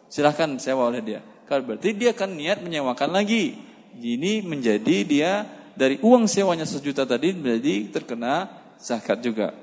[0.09, 1.21] Silahkan sewa oleh dia.
[1.49, 3.57] Kalau berarti dia akan niat menyewakan lagi.
[3.97, 5.31] Ini menjadi dia
[5.73, 9.53] dari uang sewanya sejuta tadi menjadi terkena zakat juga.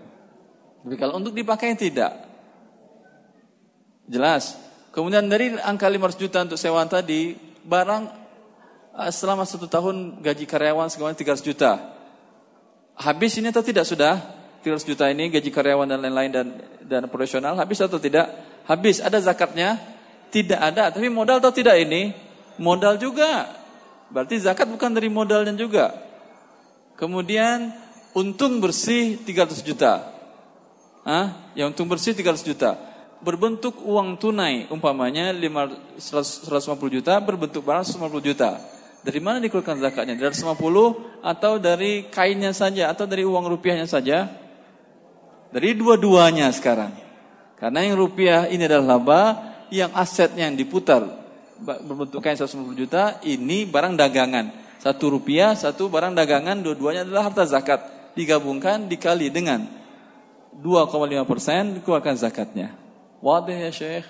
[0.83, 2.32] Tapi kalau untuk dipakai tidak.
[4.13, 4.61] Jelas.
[4.93, 7.33] Kemudian dari angka 500 juta untuk sewa tadi,
[7.65, 8.13] barang
[9.01, 11.73] eh, selama satu tahun gaji karyawan sekitar 300 juta.
[13.01, 14.21] Habis ini atau tidak sudah?
[14.61, 16.47] 300 juta ini gaji karyawan dan lain-lain dan
[16.85, 18.29] dan profesional habis atau tidak?
[18.69, 19.01] Habis.
[19.01, 19.81] Ada zakatnya?
[20.29, 20.93] Tidak ada.
[20.93, 22.13] Tapi modal atau tidak ini?
[22.61, 23.49] Modal juga.
[24.13, 25.89] Berarti zakat bukan dari modalnya juga.
[27.01, 27.73] Kemudian
[28.13, 30.05] untung bersih 300 juta.
[31.09, 31.49] Hah?
[31.57, 32.92] Yang untung bersih 300 juta
[33.23, 36.51] berbentuk uang tunai, umpamanya 150
[36.91, 38.59] juta berbentuk barang 150 juta.
[39.03, 40.15] Dari mana dikeluarkan zakatnya?
[40.19, 44.31] Dari 150 atau dari kainnya saja atau dari uang rupiahnya saja?
[45.55, 46.95] Dari dua-duanya sekarang.
[47.59, 49.23] Karena yang rupiah ini adalah laba,
[49.71, 51.03] yang asetnya yang diputar
[51.63, 54.51] berbentuk kain 150 juta, ini barang dagangan.
[54.83, 57.87] Satu rupiah, satu barang dagangan, dua-duanya adalah harta zakat.
[58.19, 59.63] Digabungkan dikali dengan
[60.59, 62.82] 2,5 persen dikeluarkan zakatnya.
[63.23, 64.03] Ya Syekh.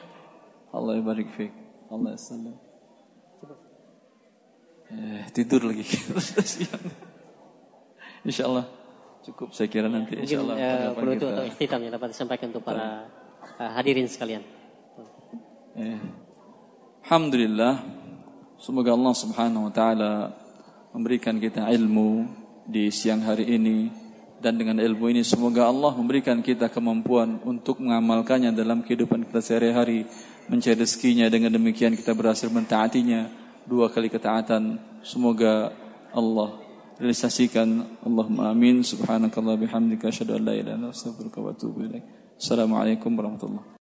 [0.73, 1.53] Allah barik fiik.
[1.93, 2.57] Allah salam.
[4.89, 5.85] Eh, tidur lagi.
[8.29, 8.65] Insya Allah
[9.21, 10.17] cukup saya kira nanti.
[10.17, 10.57] Insya Allah.
[10.57, 13.05] Mungkin uh, penutup atau istitam yang dapat disampaikan untuk para
[13.61, 14.41] hadirin sekalian.
[15.77, 16.01] Eh.
[17.05, 17.85] Alhamdulillah,
[18.57, 20.33] semoga Allah Subhanahu wa taala
[20.97, 22.33] memberikan kita ilmu
[22.65, 24.02] di siang hari ini
[24.43, 30.03] dan dengan ilmu ini semoga Allah memberikan kita kemampuan untuk mengamalkannya dalam kehidupan kita sehari-hari
[30.51, 31.31] mencari rezekinya.
[31.31, 33.31] Dengan demikian kita berhasil mentaatinya.
[33.63, 34.83] Dua kali ketaatan.
[35.07, 35.71] Semoga
[36.11, 36.59] Allah
[36.99, 37.87] realisasikan.
[38.03, 38.83] Allahumma amin.
[38.83, 40.11] Subhanakallah bihamdika.
[40.11, 43.79] Asyhadu an la ilaha assalamualaikum warahmatullahi